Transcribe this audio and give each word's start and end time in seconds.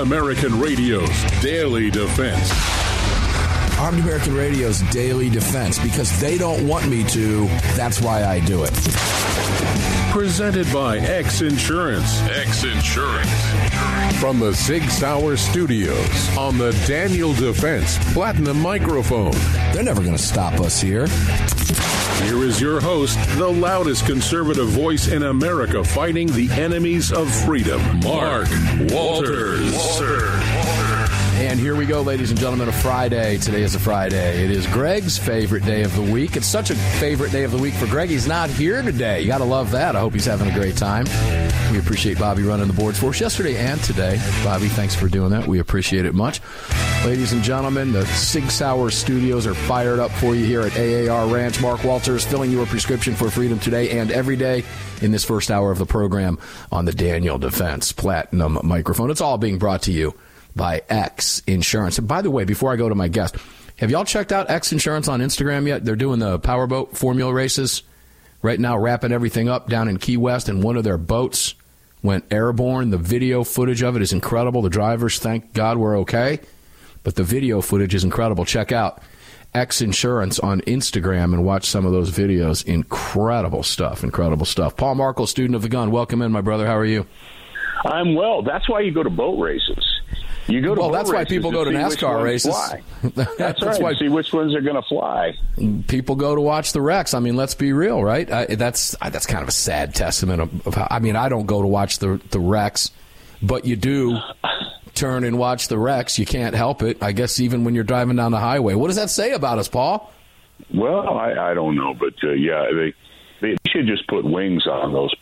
American 0.00 0.58
Radio's 0.58 1.24
Daily 1.42 1.90
Defense. 1.90 2.50
Armed 3.78 4.00
American 4.00 4.34
Radio's 4.34 4.80
daily 4.90 5.28
defense 5.28 5.78
because 5.78 6.18
they 6.20 6.38
don't 6.38 6.66
want 6.66 6.88
me 6.88 7.04
to. 7.04 7.46
That's 7.76 8.00
why 8.00 8.24
I 8.24 8.40
do 8.40 8.64
it. 8.64 8.72
Presented 10.10 10.72
by 10.72 10.98
X 10.98 11.42
Insurance. 11.42 12.20
X 12.22 12.64
Insurance. 12.64 13.30
From 14.18 14.38
the 14.38 14.54
Sig 14.54 14.82
Sauer 14.90 15.36
Studios 15.36 16.36
on 16.36 16.56
the 16.56 16.72
Daniel 16.86 17.32
Defense 17.34 17.98
Platinum 18.12 18.60
Microphone. 18.60 19.32
They're 19.72 19.82
never 19.82 20.02
going 20.02 20.16
to 20.16 20.22
stop 20.22 20.60
us 20.60 20.80
here. 20.80 21.06
Here 22.24 22.44
is 22.44 22.60
your 22.60 22.80
host, 22.80 23.18
the 23.38 23.48
loudest 23.48 24.06
conservative 24.06 24.68
voice 24.68 25.08
in 25.08 25.22
America 25.22 25.82
fighting 25.82 26.26
the 26.28 26.50
enemies 26.50 27.12
of 27.12 27.32
freedom, 27.44 27.80
Mark 28.00 28.48
Walters. 28.90 29.74
And 31.40 31.58
here 31.58 31.74
we 31.74 31.86
go, 31.86 32.02
ladies 32.02 32.30
and 32.30 32.38
gentlemen, 32.38 32.68
a 32.68 32.72
Friday. 32.72 33.38
Today 33.38 33.62
is 33.62 33.74
a 33.74 33.78
Friday. 33.78 34.44
It 34.44 34.50
is 34.50 34.66
Greg's 34.66 35.16
favorite 35.16 35.64
day 35.64 35.82
of 35.84 35.96
the 35.96 36.02
week. 36.02 36.36
It's 36.36 36.46
such 36.46 36.68
a 36.68 36.74
favorite 36.74 37.32
day 37.32 37.44
of 37.44 37.50
the 37.50 37.56
week 37.56 37.72
for 37.72 37.86
Greg. 37.86 38.10
He's 38.10 38.28
not 38.28 38.50
here 38.50 38.82
today. 38.82 39.22
You 39.22 39.28
got 39.28 39.38
to 39.38 39.44
love 39.44 39.70
that. 39.70 39.96
I 39.96 40.00
hope 40.00 40.12
he's 40.12 40.26
having 40.26 40.50
a 40.50 40.52
great 40.52 40.76
time. 40.76 41.06
We 41.72 41.78
appreciate 41.78 42.18
Bobby 42.18 42.42
running 42.42 42.66
the 42.66 42.74
boards 42.74 43.00
for 43.00 43.06
us 43.06 43.20
yesterday 43.22 43.56
and 43.56 43.82
today. 43.82 44.20
Bobby, 44.44 44.68
thanks 44.68 44.94
for 44.94 45.08
doing 45.08 45.30
that. 45.30 45.46
We 45.46 45.60
appreciate 45.60 46.04
it 46.04 46.12
much. 46.14 46.42
Ladies 47.06 47.32
and 47.32 47.42
gentlemen, 47.42 47.90
the 47.92 48.04
Sig 48.04 48.50
Sauer 48.50 48.90
studios 48.90 49.46
are 49.46 49.54
fired 49.54 49.98
up 49.98 50.10
for 50.10 50.34
you 50.34 50.44
here 50.44 50.60
at 50.60 50.76
AAR 50.76 51.26
Ranch. 51.26 51.58
Mark 51.62 51.84
Walters 51.84 52.22
filling 52.22 52.50
your 52.50 52.66
prescription 52.66 53.14
for 53.14 53.30
freedom 53.30 53.58
today 53.58 53.98
and 53.98 54.10
every 54.10 54.36
day 54.36 54.62
in 55.00 55.10
this 55.10 55.24
first 55.24 55.50
hour 55.50 55.70
of 55.70 55.78
the 55.78 55.86
program 55.86 56.38
on 56.70 56.84
the 56.84 56.92
Daniel 56.92 57.38
Defense 57.38 57.92
Platinum 57.92 58.58
microphone. 58.62 59.10
It's 59.10 59.22
all 59.22 59.38
being 59.38 59.56
brought 59.56 59.80
to 59.82 59.92
you 59.92 60.14
by 60.54 60.82
X 60.88 61.42
Insurance. 61.46 61.98
And 61.98 62.08
by 62.08 62.22
the 62.22 62.30
way, 62.30 62.44
before 62.44 62.72
I 62.72 62.76
go 62.76 62.88
to 62.88 62.94
my 62.94 63.08
guest, 63.08 63.36
have 63.76 63.90
y'all 63.90 64.04
checked 64.04 64.32
out 64.32 64.50
X 64.50 64.72
Insurance 64.72 65.08
on 65.08 65.20
Instagram 65.20 65.66
yet? 65.66 65.84
They're 65.84 65.96
doing 65.96 66.18
the 66.18 66.38
powerboat 66.38 66.96
formula 66.96 67.32
races 67.32 67.82
right 68.42 68.58
now, 68.58 68.78
wrapping 68.78 69.12
everything 69.12 69.48
up 69.48 69.68
down 69.68 69.88
in 69.88 69.98
Key 69.98 70.16
West, 70.16 70.48
and 70.48 70.62
one 70.62 70.76
of 70.76 70.84
their 70.84 70.98
boats 70.98 71.54
went 72.02 72.24
airborne. 72.30 72.90
The 72.90 72.98
video 72.98 73.44
footage 73.44 73.82
of 73.82 73.96
it 73.96 74.02
is 74.02 74.12
incredible. 74.12 74.62
The 74.62 74.70
drivers, 74.70 75.18
thank 75.18 75.52
God, 75.52 75.78
were 75.78 75.96
okay, 75.96 76.40
but 77.02 77.14
the 77.14 77.24
video 77.24 77.60
footage 77.60 77.94
is 77.94 78.04
incredible. 78.04 78.44
Check 78.44 78.72
out 78.72 79.02
X 79.54 79.80
Insurance 79.80 80.38
on 80.38 80.60
Instagram 80.62 81.32
and 81.32 81.44
watch 81.44 81.64
some 81.66 81.84
of 81.84 81.92
those 81.92 82.10
videos. 82.10 82.64
Incredible 82.64 83.62
stuff. 83.62 84.04
Incredible 84.04 84.46
stuff. 84.46 84.76
Paul 84.76 84.94
Markel, 84.94 85.26
student 85.26 85.56
of 85.56 85.62
the 85.62 85.68
gun. 85.68 85.90
Welcome 85.90 86.22
in, 86.22 86.30
my 86.32 86.40
brother. 86.40 86.66
How 86.66 86.76
are 86.76 86.84
you? 86.84 87.06
I'm 87.84 88.14
well. 88.14 88.42
That's 88.42 88.68
why 88.68 88.80
you 88.80 88.92
go 88.92 89.02
to 89.02 89.10
boat 89.10 89.40
races. 89.40 89.99
You 90.50 90.60
go 90.60 90.74
to 90.74 90.80
well, 90.80 90.90
that's 90.90 91.12
why 91.12 91.24
people 91.24 91.50
go 91.52 91.64
to 91.64 91.70
NASCAR 91.70 92.22
races. 92.22 92.54
That's 93.02 93.36
That's, 93.36 93.62
right. 93.62 93.80
why- 93.80 93.94
See 93.94 94.08
which 94.08 94.32
ones 94.32 94.54
are 94.54 94.60
going 94.60 94.76
to 94.76 94.82
fly. 94.82 95.34
people 95.88 96.16
go 96.16 96.34
to 96.34 96.40
watch 96.40 96.72
the 96.72 96.80
wrecks. 96.80 97.14
I 97.14 97.20
mean, 97.20 97.36
let's 97.36 97.54
be 97.54 97.72
real, 97.72 98.02
right? 98.02 98.30
I, 98.30 98.46
that's 98.46 98.96
I, 99.00 99.10
that's 99.10 99.26
kind 99.26 99.42
of 99.42 99.48
a 99.48 99.52
sad 99.52 99.94
testament 99.94 100.42
of, 100.42 100.66
of 100.66 100.74
how. 100.74 100.88
I 100.90 100.98
mean, 100.98 101.16
I 101.16 101.28
don't 101.28 101.46
go 101.46 101.62
to 101.62 101.68
watch 101.68 101.98
the 101.98 102.20
the 102.30 102.40
wrecks, 102.40 102.90
but 103.42 103.64
you 103.64 103.76
do 103.76 104.18
turn 104.94 105.24
and 105.24 105.38
watch 105.38 105.68
the 105.68 105.78
wrecks. 105.78 106.18
You 106.18 106.26
can't 106.26 106.54
help 106.54 106.82
it. 106.82 107.02
I 107.02 107.12
guess 107.12 107.40
even 107.40 107.64
when 107.64 107.74
you're 107.74 107.84
driving 107.84 108.16
down 108.16 108.32
the 108.32 108.38
highway. 108.40 108.74
What 108.74 108.88
does 108.88 108.96
that 108.96 109.10
say 109.10 109.32
about 109.32 109.58
us, 109.58 109.68
Paul? 109.68 110.12
Well, 110.74 111.08
I, 111.18 111.50
I 111.50 111.54
don't 111.54 111.74
know, 111.76 111.94
but 111.94 112.14
uh, 112.22 112.32
yeah, 112.32 112.66
they 112.74 112.94
they 113.40 113.56
should 113.68 113.86
just 113.86 114.06
put 114.08 114.24
wings 114.24 114.66
on 114.66 114.92
those. 114.92 115.14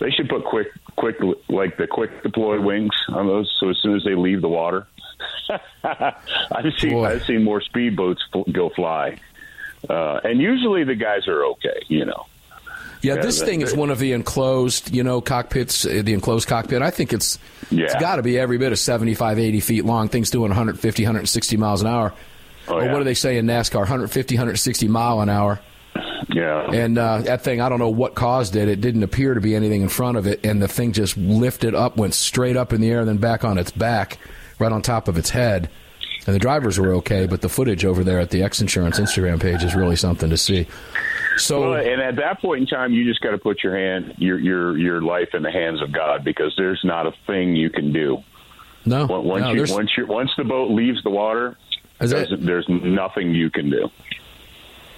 They 0.00 0.10
should 0.10 0.28
put 0.28 0.44
quick 0.44 0.68
quick 0.96 1.16
like 1.48 1.76
the 1.76 1.86
quick 1.86 2.22
deploy 2.22 2.60
wings 2.60 2.94
on 3.08 3.26
those, 3.26 3.54
so 3.58 3.70
as 3.70 3.78
soon 3.78 3.96
as 3.96 4.04
they 4.04 4.14
leave 4.14 4.40
the 4.40 4.48
water. 4.48 4.86
I've 5.84 6.72
seen 6.78 6.90
Boy. 6.90 7.06
I've 7.06 7.24
seen 7.24 7.44
more 7.44 7.60
speedboats 7.60 8.18
go 8.52 8.70
fly, 8.70 9.18
uh, 9.88 10.20
and 10.24 10.40
usually 10.40 10.84
the 10.84 10.94
guys 10.94 11.28
are 11.28 11.44
okay. 11.44 11.82
You 11.88 12.06
know. 12.06 12.26
Yeah, 13.02 13.16
Yeah, 13.16 13.22
this 13.22 13.42
thing 13.42 13.62
is 13.62 13.74
one 13.74 13.90
of 13.90 13.98
the 13.98 14.12
enclosed, 14.12 14.94
you 14.94 15.02
know, 15.02 15.20
cockpits, 15.20 15.84
uh, 15.84 16.02
the 16.04 16.12
enclosed 16.12 16.46
cockpit. 16.46 16.82
I 16.82 16.90
think 16.90 17.12
it's 17.12 17.38
it's 17.70 17.94
got 17.96 18.16
to 18.16 18.22
be 18.22 18.38
every 18.38 18.58
bit 18.58 18.70
of 18.70 18.78
75, 18.78 19.40
80 19.40 19.60
feet 19.60 19.84
long. 19.84 20.08
Things 20.08 20.30
doing 20.30 20.50
150, 20.50 21.02
160 21.02 21.56
miles 21.56 21.80
an 21.80 21.88
hour. 21.88 22.14
Oh, 22.68 22.74
or 22.74 22.84
yeah. 22.84 22.92
what 22.92 22.98
do 22.98 23.04
they 23.04 23.14
say 23.14 23.38
in 23.38 23.46
NASCAR? 23.46 23.78
150, 23.78 24.36
160 24.36 24.88
mile 24.88 25.20
an 25.20 25.28
hour. 25.28 25.60
Yeah. 26.28 26.70
And 26.70 26.98
uh, 26.98 27.18
that 27.22 27.42
thing, 27.42 27.60
I 27.60 27.68
don't 27.68 27.78
know 27.78 27.90
what 27.90 28.14
caused 28.14 28.56
it. 28.56 28.68
It 28.68 28.80
didn't 28.80 29.02
appear 29.02 29.34
to 29.34 29.40
be 29.40 29.54
anything 29.54 29.82
in 29.82 29.88
front 29.88 30.16
of 30.16 30.26
it, 30.26 30.44
and 30.44 30.60
the 30.62 30.68
thing 30.68 30.92
just 30.92 31.16
lifted 31.16 31.74
up, 31.74 31.96
went 31.96 32.14
straight 32.14 32.56
up 32.56 32.72
in 32.72 32.80
the 32.80 32.90
air, 32.90 33.00
and 33.00 33.08
then 33.08 33.18
back 33.18 33.44
on 33.44 33.58
its 33.58 33.70
back, 33.70 34.18
right 34.58 34.72
on 34.72 34.82
top 34.82 35.08
of 35.08 35.18
its 35.18 35.30
head. 35.30 35.68
And 36.26 36.34
the 36.34 36.38
drivers 36.38 36.78
were 36.78 36.92
okay, 36.94 37.26
but 37.26 37.40
the 37.40 37.48
footage 37.48 37.84
over 37.84 38.04
there 38.04 38.20
at 38.20 38.30
the 38.30 38.42
X 38.44 38.60
Insurance 38.60 39.00
Instagram 39.00 39.40
page 39.40 39.64
is 39.64 39.74
really 39.74 39.96
something 39.96 40.30
to 40.30 40.36
see. 40.36 40.68
So, 41.36 41.70
Well, 41.70 41.74
and 41.74 42.00
at 42.00 42.16
that 42.16 42.40
point 42.40 42.60
in 42.60 42.66
time, 42.66 42.92
you 42.92 43.04
just 43.04 43.20
got 43.20 43.32
to 43.32 43.38
put 43.38 43.64
your 43.64 43.76
hand, 43.76 44.14
your 44.18 44.38
your 44.38 44.78
your 44.78 45.02
life 45.02 45.30
in 45.34 45.42
the 45.42 45.50
hands 45.50 45.82
of 45.82 45.90
God, 45.90 46.22
because 46.22 46.54
there's 46.56 46.80
not 46.84 47.06
a 47.06 47.12
thing 47.26 47.56
you 47.56 47.70
can 47.70 47.92
do. 47.92 48.22
no, 48.84 49.06
Once 49.06 49.26
once 49.26 49.42
no, 49.42 49.52
you, 49.52 49.74
once 49.74 49.90
you 49.96 50.06
once 50.06 50.30
the 50.36 50.44
boat 50.44 50.70
leaves 50.70 51.02
the 51.02 51.10
water, 51.10 51.56
there's, 51.98 52.32
there's 52.38 52.68
nothing 52.68 53.34
you 53.34 53.50
can 53.50 53.70
do. 53.70 53.88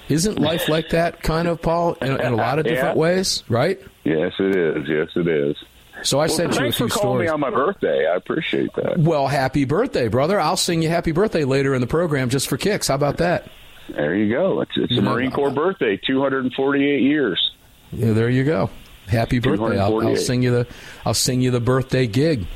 Isn't 0.09 0.39
life 0.39 0.69
like 0.69 0.91
that, 0.91 1.23
kind 1.23 1.49
of, 1.49 1.61
Paul, 1.63 1.95
in, 1.95 2.09
in 2.21 2.33
a 2.33 2.37
lot 2.37 2.59
of 2.59 2.65
different 2.65 2.97
Yeah. 2.97 3.01
ways, 3.01 3.43
right? 3.49 3.81
Yes, 4.05 4.33
it 4.39 4.55
is. 4.57 4.89
Yes, 4.89 5.09
it 5.17 5.27
is. 5.29 5.57
So 6.03 6.19
I 6.19 6.27
Well, 6.27 6.29
sent 6.29 6.53
you 6.53 6.59
a 6.59 6.61
thanks 6.63 6.77
few 6.77 6.89
for 6.89 6.95
calling 6.99 7.27
stories. 7.27 7.29
me 7.29 7.33
on 7.33 7.41
my 7.41 7.51
birthday. 7.51 8.07
I 8.07 8.17
appreciate 8.17 8.75
that. 8.75 8.99
well, 8.99 9.27
happy 9.29 9.65
birthday, 9.65 10.09
brother! 10.09 10.39
I'll 10.39 10.57
sing 10.57 10.83
you 10.83 10.89
happy 10.89 11.13
birthday 11.13 11.45
later 11.45 11.75
in 11.75 11.81
the 11.81 11.87
program 11.87 12.29
just 12.29 12.49
for 12.49 12.57
kicks. 12.59 12.89
How 12.89 12.97
about 12.97 13.17
that? 13.19 13.49
There 13.89 14.15
you 14.15 14.31
go. 14.35 14.61
It's, 14.61 14.73
it's 14.77 14.93
a 14.93 15.01
No, 15.01 15.13
Marine 15.13 15.31
Corps 15.31 15.51
birthday, 15.51 15.97
248 16.07 17.01
years. 17.03 17.51
Yeah, 17.93 18.13
there 18.13 18.29
you 18.29 18.45
go. 18.45 18.71
Happy 19.07 19.39
birthday! 19.39 19.79
I'll, 19.79 20.07
I'll 20.07 20.17
sing 20.17 20.43
you 20.43 20.51
the 20.51 20.67
I'll 21.07 21.15
sing 21.15 21.41
you 21.41 21.51
the 21.51 21.61
birthday 21.61 22.07
gig. 22.07 22.47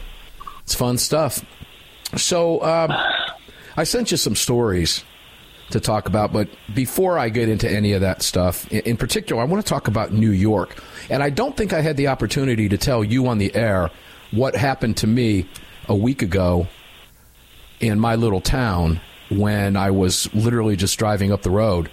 It's 0.62 0.74
fun 0.74 0.98
stuff. 0.98 1.42
So 2.16 2.62
um, 2.62 2.92
I 3.76 3.84
sent 3.84 4.10
you 4.10 4.16
some 4.16 4.34
stories 4.34 5.04
to 5.70 5.80
talk 5.80 6.08
about, 6.08 6.32
but 6.32 6.48
before 6.74 7.18
I 7.18 7.28
get 7.28 7.48
into 7.48 7.70
any 7.70 7.92
of 7.92 8.00
that 8.00 8.22
stuff, 8.22 8.70
in, 8.72 8.96
particular, 8.96 9.42
I 9.42 9.44
want 9.44 9.64
to 9.64 9.68
talk 9.68 9.88
about 9.88 10.12
New 10.12 10.30
York. 10.30 10.82
And 11.10 11.22
I 11.22 11.30
don't 11.30 11.56
think 11.56 11.72
I 11.72 11.80
had 11.80 11.96
the 11.96 12.08
opportunity 12.08 12.68
to 12.68 12.78
tell 12.78 13.04
you 13.04 13.26
on 13.26 13.38
the 13.38 13.54
air 13.54 13.90
what 14.30 14.56
happened 14.56 14.96
to 14.98 15.06
me 15.06 15.46
a 15.88 15.94
week 15.94 16.22
ago 16.22 16.66
in 17.80 18.00
my 18.00 18.14
little 18.14 18.40
town 18.40 19.00
when 19.30 19.76
I 19.76 19.90
was 19.90 20.32
literally 20.34 20.76
just 20.76 20.98
driving 20.98 21.32
up 21.32 21.42
the 21.42 21.50
road 21.50 21.90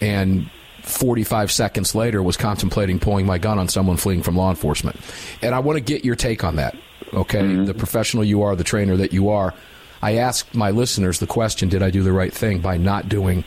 and 0.00 0.50
45 0.82 1.52
seconds 1.52 1.94
later 1.94 2.22
was 2.22 2.36
contemplating 2.36 2.98
pulling 2.98 3.26
my 3.26 3.38
gun 3.38 3.58
on 3.58 3.68
someone 3.68 3.96
fleeing 3.96 4.22
from 4.22 4.36
law 4.36 4.50
enforcement. 4.50 4.96
And 5.42 5.54
I 5.54 5.58
want 5.58 5.76
to 5.76 5.84
get 5.84 6.04
your 6.04 6.16
take 6.16 6.42
on 6.42 6.56
that. 6.56 6.74
Okay, 7.12 7.40
mm-hmm. 7.40 7.64
the 7.64 7.74
professional 7.74 8.24
you 8.24 8.42
are, 8.42 8.54
the 8.56 8.64
trainer 8.64 8.96
that 8.96 9.12
you 9.12 9.30
are. 9.30 9.52
I 10.02 10.16
asked 10.16 10.54
my 10.54 10.70
listeners 10.70 11.18
the 11.18 11.26
question, 11.26 11.68
did 11.68 11.82
I 11.82 11.90
do 11.90 12.02
the 12.02 12.12
right 12.12 12.32
thing 12.32 12.60
by 12.60 12.76
not 12.76 13.08
doing 13.08 13.44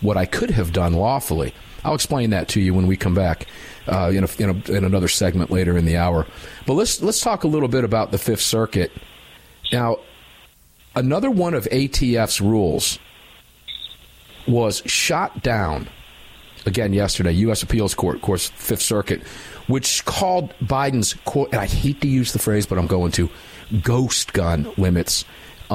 what 0.00 0.16
I 0.16 0.26
could 0.26 0.50
have 0.50 0.72
done 0.72 0.94
lawfully? 0.94 1.54
I'll 1.84 1.94
explain 1.94 2.30
that 2.30 2.48
to 2.48 2.60
you 2.60 2.74
when 2.74 2.86
we 2.86 2.96
come 2.96 3.14
back 3.14 3.46
uh, 3.86 4.10
in, 4.12 4.24
a, 4.24 4.28
in, 4.38 4.50
a, 4.50 4.72
in 4.72 4.84
another 4.84 5.08
segment 5.08 5.50
later 5.50 5.76
in 5.76 5.84
the 5.84 5.96
hour. 5.96 6.26
But 6.66 6.74
let's 6.74 7.02
let's 7.02 7.20
talk 7.20 7.44
a 7.44 7.48
little 7.48 7.68
bit 7.68 7.84
about 7.84 8.10
the 8.10 8.18
Fifth 8.18 8.40
Circuit. 8.40 8.90
Now, 9.70 9.98
another 10.96 11.30
one 11.30 11.54
of 11.54 11.64
ATF's 11.66 12.40
rules 12.40 12.98
was 14.48 14.82
shot 14.86 15.42
down 15.42 15.88
again 16.66 16.92
yesterday. 16.94 17.32
U.S. 17.32 17.62
Appeals 17.62 17.94
Court, 17.94 18.16
of 18.16 18.22
course, 18.22 18.48
Fifth 18.48 18.82
Circuit, 18.82 19.22
which 19.66 20.04
called 20.06 20.54
Biden's 20.60 21.14
quote, 21.24 21.52
and 21.52 21.60
I 21.60 21.66
hate 21.66 22.00
to 22.00 22.08
use 22.08 22.32
the 22.32 22.38
phrase, 22.38 22.66
but 22.66 22.78
I'm 22.78 22.86
going 22.86 23.12
to 23.12 23.28
ghost 23.82 24.32
gun 24.32 24.72
limits 24.76 25.24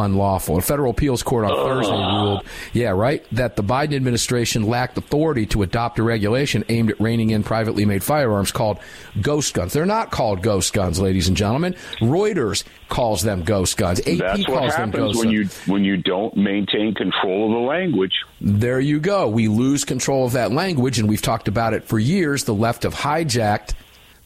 unlawful. 0.04 0.58
A 0.58 0.62
federal 0.62 0.92
appeals 0.92 1.24
court 1.24 1.46
on 1.46 1.56
Thursday 1.56 1.94
ah. 1.94 2.24
ruled, 2.24 2.46
yeah, 2.74 2.90
right, 2.90 3.26
that 3.32 3.56
the 3.56 3.64
Biden 3.64 3.96
administration 3.96 4.64
lacked 4.64 4.98
authority 4.98 5.46
to 5.48 5.64
adopt 5.64 6.00
a 6.00 6.04
regulation 6.04 6.64
aimed 6.70 6.92
at 6.92 7.00
reining 7.00 7.30
in 7.30 7.44
privately 7.44 7.86
made 7.86 8.04
firearms 8.04 8.52
called 8.52 8.80
ghost 9.22 9.54
guns. 9.54 9.74
They're 9.74 9.86
not 9.86 10.12
called 10.12 10.42
ghost 10.42 10.74
guns, 10.74 11.00
ladies 11.00 11.28
and 11.28 11.38
gentlemen. 11.38 11.76
Reuters 12.00 12.64
calls 12.90 13.22
them 13.22 13.44
ghost 13.44 13.78
guns. 13.78 14.00
AP 14.02 14.18
That's 14.18 14.46
calls 14.46 14.60
what 14.60 14.78
them 14.78 14.92
happens 14.92 14.96
ghost 14.96 15.20
when 15.20 15.36
guns. 15.36 15.66
you 15.66 15.74
when 15.74 15.84
you 15.84 15.98
don't 15.98 16.36
maintain 16.36 16.94
control 16.94 17.46
of 17.46 17.52
the 17.52 17.68
language. 17.68 18.14
There 18.42 18.80
you 18.80 19.00
go. 19.00 19.28
We 19.28 19.48
lose 19.48 19.86
control 19.86 20.26
of 20.26 20.34
that 20.34 20.52
language, 20.52 21.00
and 21.00 21.08
we've 21.08 21.22
talked 21.22 21.48
about 21.48 21.74
it 21.74 21.84
for 21.84 22.00
years. 22.00 22.46
The 22.46 22.54
left 22.54 22.84
have 22.84 22.96
hijacked 22.96 23.74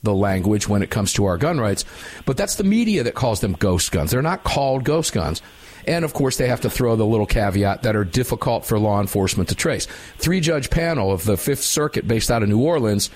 the 0.03 0.13
language 0.13 0.67
when 0.67 0.83
it 0.83 0.89
comes 0.89 1.13
to 1.13 1.25
our 1.25 1.37
gun 1.37 1.59
rights. 1.59 1.85
But 2.25 2.37
that's 2.37 2.55
the 2.55 2.63
media 2.63 3.03
that 3.03 3.15
calls 3.15 3.39
them 3.39 3.53
ghost 3.53 3.91
guns. 3.91 4.11
They're 4.11 4.21
not 4.21 4.43
called 4.43 4.83
ghost 4.83 5.13
guns. 5.13 5.41
And 5.85 6.05
of 6.05 6.13
course, 6.13 6.37
they 6.37 6.47
have 6.47 6.61
to 6.61 6.69
throw 6.69 6.95
the 6.95 7.05
little 7.05 7.25
caveat 7.25 7.83
that 7.83 7.95
are 7.95 8.05
difficult 8.05 8.65
for 8.65 8.79
law 8.79 9.01
enforcement 9.01 9.49
to 9.49 9.55
trace. 9.55 9.87
Three 10.17 10.39
judge 10.39 10.69
panel 10.69 11.11
of 11.11 11.25
the 11.25 11.37
Fifth 11.37 11.63
Circuit, 11.63 12.07
based 12.07 12.31
out 12.31 12.43
of 12.43 12.49
New 12.49 12.61
Orleans, 12.61 13.09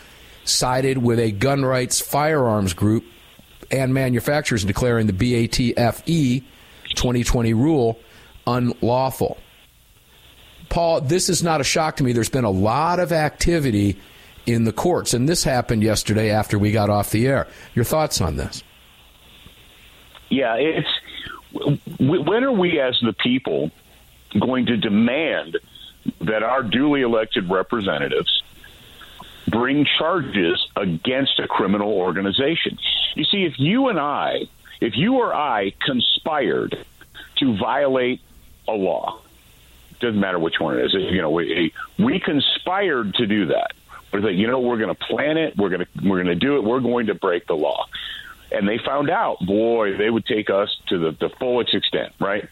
sided 0.44 0.98
with 0.98 1.19
a 1.19 1.31
gun 1.31 1.64
rights 1.64 2.00
firearms 2.00 2.74
group 2.74 3.06
and 3.72 3.94
manufacturers 3.94 4.64
in 4.64 4.68
declaring 4.68 5.08
the 5.08 5.14
BATFE 5.14 6.44
2020 6.96 7.54
rule 7.54 8.00
unlawful. 8.46 9.38
Paul, 10.69 11.02
this 11.02 11.30
is 11.30 11.44
not 11.44 11.62
a 11.62 11.64
shock 11.64 11.98
to 11.98 12.04
me. 12.04 12.14
There's 12.14 12.30
been 12.30 12.44
a 12.44 12.50
lot 12.50 13.00
of 13.00 13.12
activity 13.12 13.98
in 14.46 14.64
the 14.64 14.74
courts, 14.74 15.14
and 15.14 15.28
this 15.28 15.44
happened 15.44 15.84
yesterday 15.84 16.31
after 16.31 16.58
we 16.58 16.72
got 16.72 16.90
off 16.90 17.12
the 17.12 17.28
air. 17.28 17.48
Your 17.75 17.86
thoughts 17.86 18.22
on 18.22 18.38
this? 18.38 18.64
Yeah, 20.30 20.56
it's 20.56 20.88
when 22.00 22.44
are 22.44 22.51
we 22.51 22.80
as 22.80 23.00
the 23.01 23.13
people 23.13 23.71
going 24.39 24.65
to 24.68 24.77
demand 24.77 25.57
that 26.21 26.44
our 26.44 26.63
duly 26.63 27.01
elected 27.01 27.50
representatives 27.50 28.44
bring 29.48 29.86
charges 29.98 30.68
against 30.75 31.39
a 31.39 31.48
criminal 31.48 31.92
organization? 31.94 32.77
You 33.15 33.24
see, 33.25 33.45
if 33.45 33.59
you 33.59 33.88
and 33.88 34.00
I, 34.00 34.48
if 34.81 34.95
you 34.95 35.15
or 35.15 35.33
I 35.33 35.74
conspired 35.86 36.77
to 37.38 37.57
violate 37.57 38.21
a 38.68 38.74
law, 38.74 39.19
doesn't 40.00 40.19
matter 40.19 40.39
which 40.39 40.59
one 40.59 40.77
it 40.77 40.86
is. 40.86 40.94
You 40.94 41.21
know, 41.21 41.31
we, 41.31 41.74
we 41.98 42.19
conspired 42.19 43.15
to 43.15 43.25
do 43.25 43.48
that. 43.48 43.71
We're 44.12 44.19
like, 44.19 44.36
you 44.36 44.48
know, 44.48 44.59
we're 44.59 44.77
going 44.77 44.95
to 44.95 45.06
plan 45.06 45.38
it. 45.38 45.57
We're 45.57 45.69
going 45.69 45.81
to 45.81 45.88
we're 46.07 46.24
going 46.24 46.27
to 46.27 46.36
do 46.36 46.57
it. 46.57 46.63
We're 46.63 46.80
going 46.80 47.07
to 47.07 47.15
break 47.15 47.48
the 47.48 47.56
law. 47.56 47.88
And 48.52 48.68
they 48.68 48.78
found 48.78 49.10
out, 49.10 49.38
boy, 49.46 49.98
they 49.98 50.10
would 50.10 50.26
take 50.26 50.50
us 50.50 50.70
to 50.88 50.98
the, 50.98 51.12
the 51.12 51.30
fullest 51.38 51.74
extent, 51.74 52.14
right? 52.20 52.48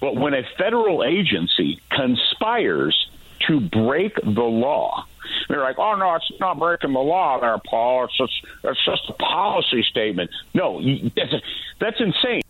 But 0.00 0.16
when 0.16 0.34
a 0.34 0.42
federal 0.58 1.04
agency 1.04 1.80
conspires 1.90 3.08
to 3.46 3.60
break 3.60 4.14
the 4.16 4.42
law, 4.42 5.06
they're 5.48 5.60
like, 5.60 5.78
"Oh 5.78 5.94
no, 5.96 6.14
it's 6.14 6.30
not 6.40 6.58
breaking 6.58 6.92
the 6.92 7.00
law, 7.00 7.40
there, 7.40 7.58
Paul. 7.68 8.04
It's 8.04 8.16
just 8.16 8.32
it's 8.64 8.84
just 8.84 9.02
a 9.08 9.12
policy 9.14 9.82
statement." 9.82 10.30
No, 10.54 10.80
that's, 11.16 11.34
that's 11.78 12.00
insane. 12.00 12.42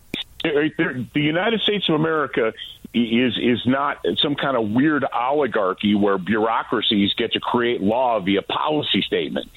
The 0.43 1.06
United 1.15 1.61
States 1.61 1.88
of 1.88 1.97
America 1.97 2.53
is 2.94 3.38
is 3.38 3.61
not 3.67 3.99
some 4.23 4.35
kind 4.35 4.56
of 4.56 4.71
weird 4.71 5.05
oligarchy 5.12 5.94
where 5.94 6.19
bureaucracies 6.19 7.15
get 7.15 7.33
to 7.33 7.41
create 7.41 7.81
law 7.81 8.21
via 8.21 8.43
policy 8.43 9.03
statement. 9.03 9.49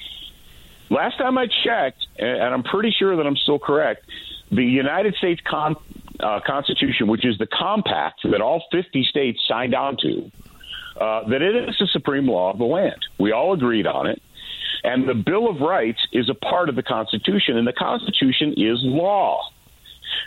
Last 0.90 1.18
time 1.18 1.38
I 1.38 1.46
checked, 1.64 2.06
and 2.18 2.42
I'm 2.42 2.62
pretty 2.62 2.90
sure 2.96 3.16
that 3.16 3.26
I'm 3.26 3.36
still 3.36 3.58
correct, 3.58 4.04
the 4.50 4.62
United 4.64 5.14
States 5.16 5.40
Con- 5.48 5.76
uh, 6.20 6.40
Constitution, 6.46 7.08
which 7.08 7.24
is 7.24 7.38
the 7.38 7.46
compact 7.46 8.20
that 8.30 8.40
all 8.40 8.62
50 8.70 9.04
states 9.04 9.40
signed 9.48 9.74
on 9.74 9.96
to, 10.02 10.30
uh, 11.00 11.28
that 11.28 11.42
it 11.42 11.56
is 11.68 11.76
the 11.78 11.86
supreme 11.92 12.28
law 12.28 12.52
of 12.52 12.58
the 12.58 12.64
land. 12.64 13.00
We 13.18 13.32
all 13.32 13.52
agreed 13.54 13.86
on 13.86 14.06
it. 14.06 14.22
And 14.84 15.08
the 15.08 15.14
Bill 15.14 15.48
of 15.48 15.60
Rights 15.60 15.98
is 16.12 16.28
a 16.28 16.34
part 16.34 16.68
of 16.68 16.76
the 16.76 16.82
Constitution, 16.82 17.56
and 17.56 17.66
the 17.66 17.72
Constitution 17.72 18.52
is 18.58 18.78
law. 18.82 19.40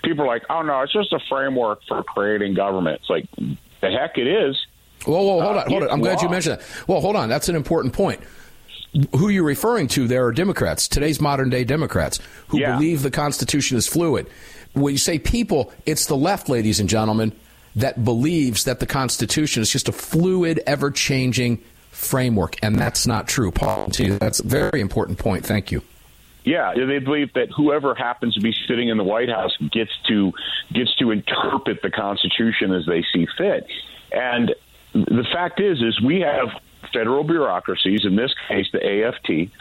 People 0.04 0.26
are 0.26 0.28
like, 0.28 0.44
oh, 0.50 0.64
no, 0.64 0.82
it's 0.82 0.92
just 0.92 1.14
a 1.14 1.20
framework 1.30 1.80
for 1.88 2.04
creating 2.04 2.56
government. 2.56 3.00
It's 3.02 3.10
like, 3.10 3.26
the 3.82 3.92
heck 3.92 4.18
it 4.18 4.26
is. 4.28 4.58
Whoa, 5.06 5.22
whoa, 5.22 5.42
hold 5.42 5.58
Uh, 5.58 5.60
on, 5.60 5.70
hold 5.70 5.84
on. 5.84 5.90
I'm 5.92 6.00
glad 6.02 6.22
you 6.24 6.30
mentioned 6.30 6.60
that. 6.60 6.88
Well, 6.88 7.00
hold 7.02 7.16
on. 7.16 7.30
That's 7.30 7.48
an 7.50 7.56
important 7.56 7.94
point. 7.94 8.20
Who 9.16 9.30
you're 9.30 9.44
referring 9.44 9.88
to 9.90 10.08
there 10.08 10.26
are 10.26 10.32
Democrats, 10.32 10.88
today's 10.88 11.20
modern 11.22 11.50
day 11.50 11.64
Democrats, 11.64 12.20
who 12.48 12.60
Yeah. 12.60 12.76
believe 12.76 13.04
the 13.04 13.12
Constitution 13.12 13.78
is 13.78 13.88
fluid. 13.88 14.28
When 14.74 14.94
you 14.94 14.98
say 14.98 15.20
people, 15.20 15.72
it's 15.86 16.06
the 16.06 16.16
left, 16.16 16.50
ladies 16.50 16.80
and 16.80 16.88
gentlemen, 16.90 17.34
that 17.76 18.04
believes 18.04 18.64
that 18.64 18.80
the 18.80 18.86
Constitution 18.86 19.62
is 19.62 19.70
just 19.72 19.88
a 19.88 19.92
fluid, 19.92 20.62
ever 20.66 20.90
changing 20.90 21.60
framework. 21.92 22.56
And 22.64 22.78
that's 22.78 23.06
not 23.06 23.28
true, 23.28 23.52
Paul. 23.52 23.90
That's 24.20 24.40
a 24.40 24.48
very 24.48 24.82
important 24.82 25.20
point. 25.20 25.46
Thank 25.46 25.72
you. 25.72 25.82
Yeah, 26.44 26.74
they 26.76 27.00
believe 27.00 27.34
that 27.34 27.50
whoever 27.56 27.94
happens 27.94 28.36
to 28.36 28.40
be 28.42 28.56
sitting 28.68 28.88
in 28.88 28.98
the 28.98 29.04
White 29.04 29.30
House 29.30 29.52
gets 29.72 29.92
to 30.08 30.32
gets 30.74 30.96
to 30.96 31.12
interpret 31.12 31.82
the 31.82 31.92
Constitution 31.92 32.74
as 32.74 32.86
they 32.86 33.04
see 33.14 33.28
fit. 33.38 33.68
And 34.14 34.56
the 34.94 35.26
fact 35.34 35.60
is, 35.60 35.82
is 35.82 36.00
we 36.02 36.22
have 36.22 36.48
federal 36.94 37.24
bureaucracies, 37.24 38.06
in 38.06 38.16
this 38.16 38.34
case 38.48 38.68
the 38.72 39.06
AFT, 39.06 39.52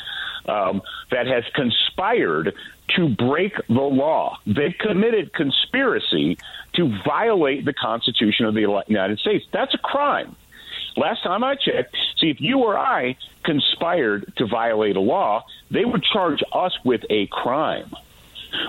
um, 0.49 0.83
that 1.11 1.27
has 1.27 1.45
conspired 1.55 2.55
to 2.97 3.09
break 3.09 3.55
the 3.69 3.75
law. 3.75 4.39
They 4.47 4.75
committed 4.79 5.33
conspiracy 5.33 6.39
to 6.75 6.93
violate 7.05 7.65
the 7.65 7.73
Constitution 7.73 8.47
of 8.47 8.55
the 8.55 8.83
United 8.87 9.19
States. 9.19 9.45
That's 9.53 9.75
a 9.75 9.79
crime. 9.79 10.37
Last 10.97 11.23
time 11.23 11.45
I 11.45 11.57
checked, 11.57 11.95
see 12.19 12.31
if 12.31 12.41
you 12.41 12.61
or 12.61 12.79
I 12.79 13.17
conspired 13.45 14.33
to 14.37 14.47
violate 14.47 14.97
a 14.97 15.01
law, 15.01 15.45
they 15.71 15.85
would 15.85 16.03
charge 16.03 16.43
us 16.53 16.73
with 16.85 17.03
a 17.11 17.27
crime. 17.27 17.91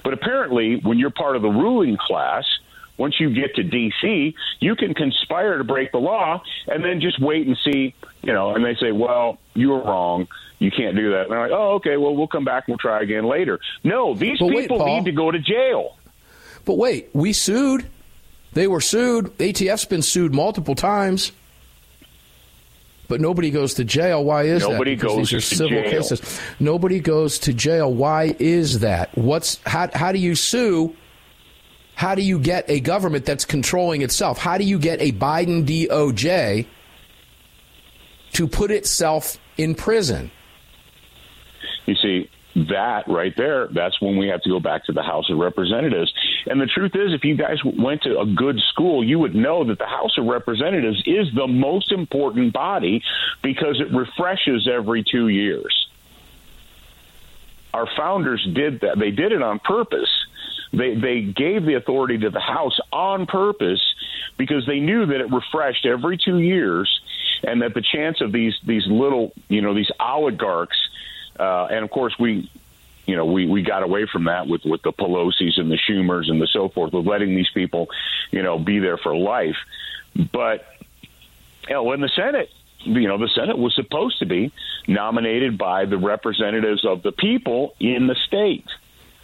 But 0.04 0.14
apparently, 0.14 0.78
when 0.78 1.00
you're 1.00 1.12
part 1.12 1.36
of 1.36 1.42
the 1.42 1.50
ruling 1.50 1.98
class, 1.98 2.46
once 2.98 3.20
you 3.20 3.34
get 3.34 3.56
to 3.56 3.64
D.C., 3.64 4.36
you 4.60 4.76
can 4.76 4.94
conspire 4.94 5.58
to 5.58 5.64
break 5.64 5.92
the 5.92 5.98
law 6.00 6.42
and 6.68 6.84
then 6.84 7.00
just 7.00 7.20
wait 7.22 7.46
and 7.48 7.58
see, 7.64 7.94
you 8.24 8.34
know, 8.34 8.56
and 8.56 8.66
they 8.66 8.76
say, 8.76 8.92
well, 8.92 9.38
you 9.54 9.70
were 9.70 9.82
wrong. 9.84 10.28
You 10.60 10.72
can't 10.72 10.96
do 10.96 11.12
that. 11.12 11.24
And 11.24 11.32
they're 11.32 11.42
like, 11.42 11.52
oh, 11.52 11.76
okay, 11.76 11.98
well, 11.98 12.16
we'll 12.16 12.28
come 12.28 12.44
back 12.44 12.64
and 12.68 12.74
we'll 12.74 12.80
try 12.80 13.02
again 13.04 13.26
later. 13.26 13.60
No, 13.84 14.16
these 14.16 14.40
But 14.40 14.50
people 14.50 14.80
Paul. 14.80 14.98
need 14.98 15.06
to 15.06 15.12
go 15.12 15.30
to 15.30 15.38
jail. 15.40 15.96
But 16.66 16.78
wait, 16.78 17.10
we 17.14 17.32
sued. 17.34 17.86
They 18.54 18.68
were 18.68 18.82
sued. 18.82 19.26
ATF's 19.38 19.86
been 19.86 20.02
sued 20.02 20.34
multiple 20.34 20.74
times. 20.74 21.32
But 23.08 23.22
nobody 23.22 23.52
goes 23.52 23.76
to 23.76 23.86
jail. 23.86 24.24
Why 24.26 24.44
is 24.44 24.64
Nobody 24.68 24.96
that? 24.96 25.02
Because 25.02 25.16
goes 25.18 25.30
these 25.30 25.34
are 25.34 25.50
to 25.50 25.56
civil 25.56 25.82
jail. 25.82 25.92
cases. 25.92 26.42
Nobody 26.60 27.00
goes 27.00 27.40
to 27.40 27.54
jail. 27.54 27.94
Why 27.94 28.36
is 28.40 28.80
that? 28.80 29.16
What's 29.18 29.62
how, 29.66 29.90
how 29.94 30.12
do 30.12 30.18
you 30.20 30.36
sue? 30.36 30.94
How 31.98 32.14
do 32.14 32.22
you 32.22 32.38
get 32.38 32.70
a 32.70 32.80
government 32.80 33.26
that's 33.26 33.44
controlling 33.44 34.04
itself? 34.04 34.38
How 34.38 34.60
do 34.60 34.63
you 34.63 34.77
get 34.77 35.01
a 35.01 35.12
Biden 35.12 35.66
DOJ 35.66 36.68
to 38.34 38.48
put 38.48 38.70
itself 38.70 39.39
in 39.58 39.74
prison? 39.74 40.30
You 41.88 41.96
see, 41.96 42.30
that 42.70 43.08
right 43.08 43.36
there, 43.36 43.68
that's 43.74 44.00
when 44.00 44.16
we 44.16 44.27
have 44.27 44.44
to 44.44 44.50
go 44.50 44.60
back 44.60 44.86
to 44.86 44.92
the 44.92 45.01
House 45.01 45.27
of 45.32 45.39
Representatives. 45.39 46.13
And 46.46 46.62
the 46.62 46.68
truth 46.68 46.92
is, 46.94 47.13
if 47.13 47.24
you 47.24 47.36
guys 47.36 47.58
went 47.63 48.04
to 48.04 48.20
a 48.20 48.27
good 48.27 48.60
school, 48.70 49.04
you 49.04 49.18
would 49.18 49.34
know 49.34 49.63
that 49.63 49.80
the 49.80 49.88
House 49.88 50.20
of 50.20 50.25
Representatives 50.25 51.01
is 51.08 51.34
the 51.34 51.48
most 51.48 51.92
important 51.92 52.54
body 52.54 53.01
because 53.42 53.82
it 53.82 53.92
refreshes 53.92 54.70
every 54.72 55.04
two 55.04 55.30
years. 55.30 55.88
Our 57.74 57.88
founders 57.98 58.48
did 58.54 58.82
that. 58.82 59.00
They 59.00 59.10
did 59.10 59.32
it 59.32 59.42
on 59.42 59.58
purpose. 59.58 60.26
They, 60.77 60.96
they 60.96 61.22
gave 61.22 61.65
the 61.65 61.75
authority 61.75 62.19
to 62.19 62.29
the 62.29 62.39
House 62.39 62.79
on 62.91 63.25
purpose 63.25 63.81
because 64.38 64.65
they 64.65 64.79
knew 64.79 65.07
that 65.07 65.19
it 65.19 65.31
refreshed 65.31 65.86
every 65.86 66.17
two 66.17 66.39
years 66.39 67.01
and 67.43 67.62
that 67.62 67.74
the 67.74 67.81
chance 67.81 68.22
of 68.22 68.31
these, 68.31 68.55
these 68.63 68.86
little, 68.88 69.31
you 69.48 69.62
know, 69.62 69.74
these 69.74 69.91
oligarchs 70.00 70.77
uh, 71.39 71.67
and 71.69 71.84
of 71.84 71.91
course, 71.91 72.17
we, 72.19 72.50
you 73.05 73.15
know, 73.15 73.25
we, 73.25 73.48
we 73.48 73.62
got 73.62 73.84
away 73.84 74.05
from 74.05 74.25
that 74.25 74.48
with, 74.48 74.65
with 74.65 74.81
the 74.81 74.91
Pelosi's 74.91 75.57
and 75.57 75.72
the 75.72 75.77
Schumers 75.77 76.29
and 76.29 76.41
the 76.41 76.48
so 76.48 76.69
forth, 76.69 76.93
with 76.93 77.05
letting 77.05 77.36
these 77.36 77.50
people, 77.53 77.88
you 78.31 78.43
know, 78.43 78.57
be 78.57 78.79
there 78.79 78.98
for 78.98 79.15
life. 79.15 79.55
But, 80.15 80.65
you 81.67 81.75
know, 81.75 81.91
in 81.93 82.01
the 82.01 82.10
Senate, 82.10 82.50
you 82.84 83.07
know, 83.07 83.17
the 83.17 83.29
Senate 83.29 83.57
was 83.57 83.75
supposed 83.75 84.19
to 84.19 84.25
be 84.25 84.51
nominated 84.88 85.57
by 85.57 85.86
the 85.86 85.98
representatives 85.98 86.86
of 86.86 87.03
the 87.03 87.12
people 87.12 87.75
in 87.79 88.07
the 88.07 88.15
state. 88.27 88.67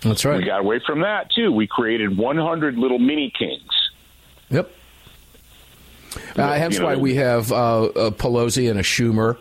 That's 0.03 0.25
right. 0.25 0.37
We 0.37 0.45
got 0.45 0.59
away 0.59 0.79
from 0.85 1.01
that, 1.01 1.31
too. 1.31 1.51
We 1.51 1.67
created 1.67 2.17
100 2.17 2.77
little 2.77 2.99
mini 2.99 3.31
kings. 3.37 3.61
Yep. 4.49 4.69
Uh, 6.37 6.53
hence 6.53 6.75
You 6.75 6.81
know, 6.81 6.85
why 6.87 6.95
we 6.95 7.15
have 7.15 7.51
uh, 7.51 7.89
a 7.95 8.11
Pelosi 8.11 8.69
and 8.69 8.79
a 8.79 8.83
Schumer 8.83 9.37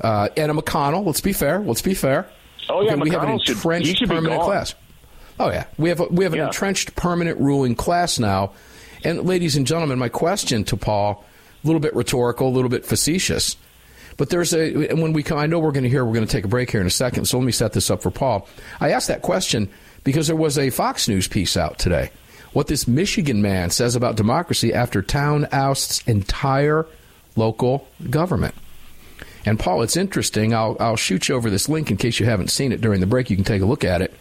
uh, 0.00 0.28
and 0.36 0.50
a 0.50 0.54
McConnell. 0.54 1.04
Let's 1.04 1.20
be 1.20 1.32
fair. 1.32 1.58
Let's 1.60 1.82
be 1.82 1.94
fair. 1.94 2.28
Oh, 2.68 2.82
yeah, 2.82 2.92
Okay, 2.92 3.00
we 3.02 3.10
have 3.10 3.22
an 3.24 3.38
should- 3.40 3.56
entrenched 3.56 3.96
should 3.98 4.08
permanent 4.08 4.42
class. 4.42 4.74
Oh 5.40 5.50
yeah, 5.50 5.64
we 5.78 5.88
have 5.88 6.00
a, 6.00 6.04
we 6.06 6.24
have 6.24 6.32
an 6.32 6.40
Yeah. 6.40 6.46
entrenched 6.46 6.96
permanent 6.96 7.38
ruling 7.38 7.74
class 7.76 8.18
now, 8.18 8.52
And 9.04 9.22
ladies 9.24 9.56
and 9.56 9.64
gentlemen, 9.66 9.96
my 9.98 10.08
question 10.08 10.64
to 10.64 10.76
Paul, 10.76 11.24
a 11.62 11.66
little 11.66 11.78
bit 11.80 11.94
rhetorical, 11.94 12.48
a 12.48 12.50
little 12.50 12.68
bit 12.68 12.84
facetious, 12.84 13.56
but 14.18 14.30
there's 14.30 14.52
a 14.52 14.90
and 14.90 15.00
when 15.00 15.14
we 15.14 15.22
come, 15.22 15.38
I 15.38 15.46
know 15.46 15.60
we're 15.60 15.72
going 15.72 15.84
to 15.84 15.88
hear 15.88 16.04
we're 16.04 16.12
going 16.12 16.26
to 16.26 16.30
take 16.30 16.44
a 16.44 16.48
break 16.48 16.70
here 16.70 16.82
in 16.82 16.86
a 16.86 16.90
second. 16.90 17.24
So 17.24 17.38
let 17.38 17.46
me 17.46 17.52
set 17.52 17.72
this 17.72 17.88
up 17.88 18.02
for 18.02 18.10
Paul. 18.10 18.46
I 18.80 18.90
asked 18.90 19.08
that 19.08 19.22
question 19.22 19.70
because 20.04 20.26
there 20.26 20.36
was 20.36 20.58
a 20.58 20.70
Fox 20.70 21.08
News 21.08 21.28
piece 21.28 21.56
out 21.56 21.78
today. 21.78 22.10
What 22.52 22.66
this 22.66 22.88
Michigan 22.88 23.40
man 23.40 23.70
says 23.70 23.94
about 23.94 24.16
democracy 24.16 24.74
after 24.74 25.02
town 25.02 25.46
ousts 25.52 26.02
entire 26.08 26.86
local 27.36 27.86
government. 28.10 28.54
And 29.46 29.58
Paul, 29.58 29.82
it's 29.82 29.96
interesting. 29.96 30.52
I'll, 30.52 30.76
I'll 30.80 30.96
shoot 30.96 31.28
you 31.28 31.36
over 31.36 31.48
this 31.48 31.68
link 31.68 31.90
in 31.90 31.96
case 31.96 32.18
you 32.18 32.26
haven't 32.26 32.50
seen 32.50 32.72
it 32.72 32.80
during 32.80 33.00
the 33.00 33.06
break. 33.06 33.30
You 33.30 33.36
can 33.36 33.44
take 33.44 33.62
a 33.62 33.66
look 33.66 33.84
at 33.84 34.02
it. 34.02 34.12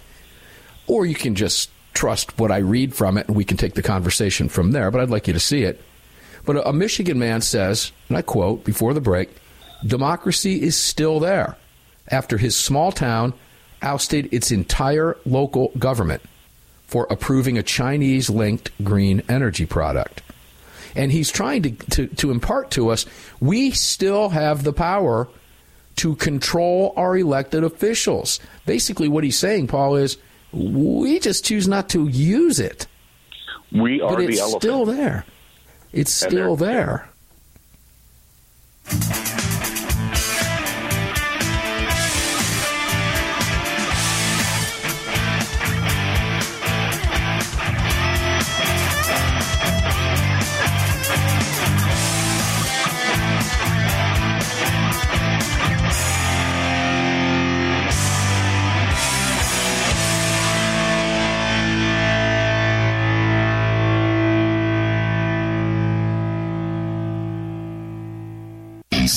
Or 0.85 1.05
you 1.05 1.15
can 1.15 1.33
just 1.33 1.71
trust 1.93 2.37
what 2.37 2.51
I 2.51 2.57
read 2.57 2.93
from 2.93 3.17
it 3.17 3.27
and 3.27 3.35
we 3.35 3.43
can 3.43 3.57
take 3.57 3.73
the 3.73 3.81
conversation 3.81 4.47
from 4.47 4.73
there. 4.73 4.91
But 4.91 5.01
I'd 5.01 5.09
like 5.09 5.25
you 5.25 5.33
to 5.33 5.39
see 5.39 5.63
it. 5.63 5.81
But 6.45 6.65
a 6.67 6.71
Michigan 6.71 7.17
man 7.17 7.41
says, 7.41 7.91
and 8.07 8.17
I 8.17 8.21
quote 8.21 8.63
before 8.63 8.93
the 8.93 9.01
break, 9.01 9.29
democracy 9.85 10.61
is 10.61 10.75
still 10.75 11.19
there 11.19 11.57
after 12.09 12.37
his 12.37 12.55
small 12.55 12.91
town 12.91 13.33
ousted 13.81 14.29
its 14.33 14.51
entire 14.51 15.17
local 15.25 15.71
government 15.77 16.21
for 16.85 17.05
approving 17.09 17.57
a 17.57 17.63
Chinese 17.63 18.29
linked 18.29 18.71
green 18.83 19.21
energy 19.27 19.65
product. 19.65 20.21
And 20.95 21.11
he's 21.11 21.31
trying 21.31 21.63
to, 21.63 21.71
to, 21.91 22.07
to 22.07 22.31
impart 22.31 22.71
to 22.71 22.89
us 22.89 23.05
we 23.39 23.71
still 23.71 24.29
have 24.29 24.63
the 24.63 24.73
power 24.73 25.27
to 25.97 26.15
control 26.15 26.93
our 26.95 27.17
elected 27.17 27.63
officials. 27.63 28.39
Basically, 28.65 29.07
what 29.07 29.23
he's 29.23 29.37
saying, 29.37 29.67
Paul, 29.67 29.95
is 29.95 30.17
we 30.51 31.19
just 31.19 31.45
choose 31.45 31.67
not 31.67 31.89
to 31.89 32.07
use 32.07 32.59
it. 32.59 32.87
We 33.71 34.01
are 34.01 34.15
but 34.15 34.21
it's 34.21 34.37
the 34.37 34.41
elephant. 34.41 34.61
still 34.61 34.85
there. 34.85 35.25
It's 35.91 36.11
still 36.11 36.55
there. 36.55 37.09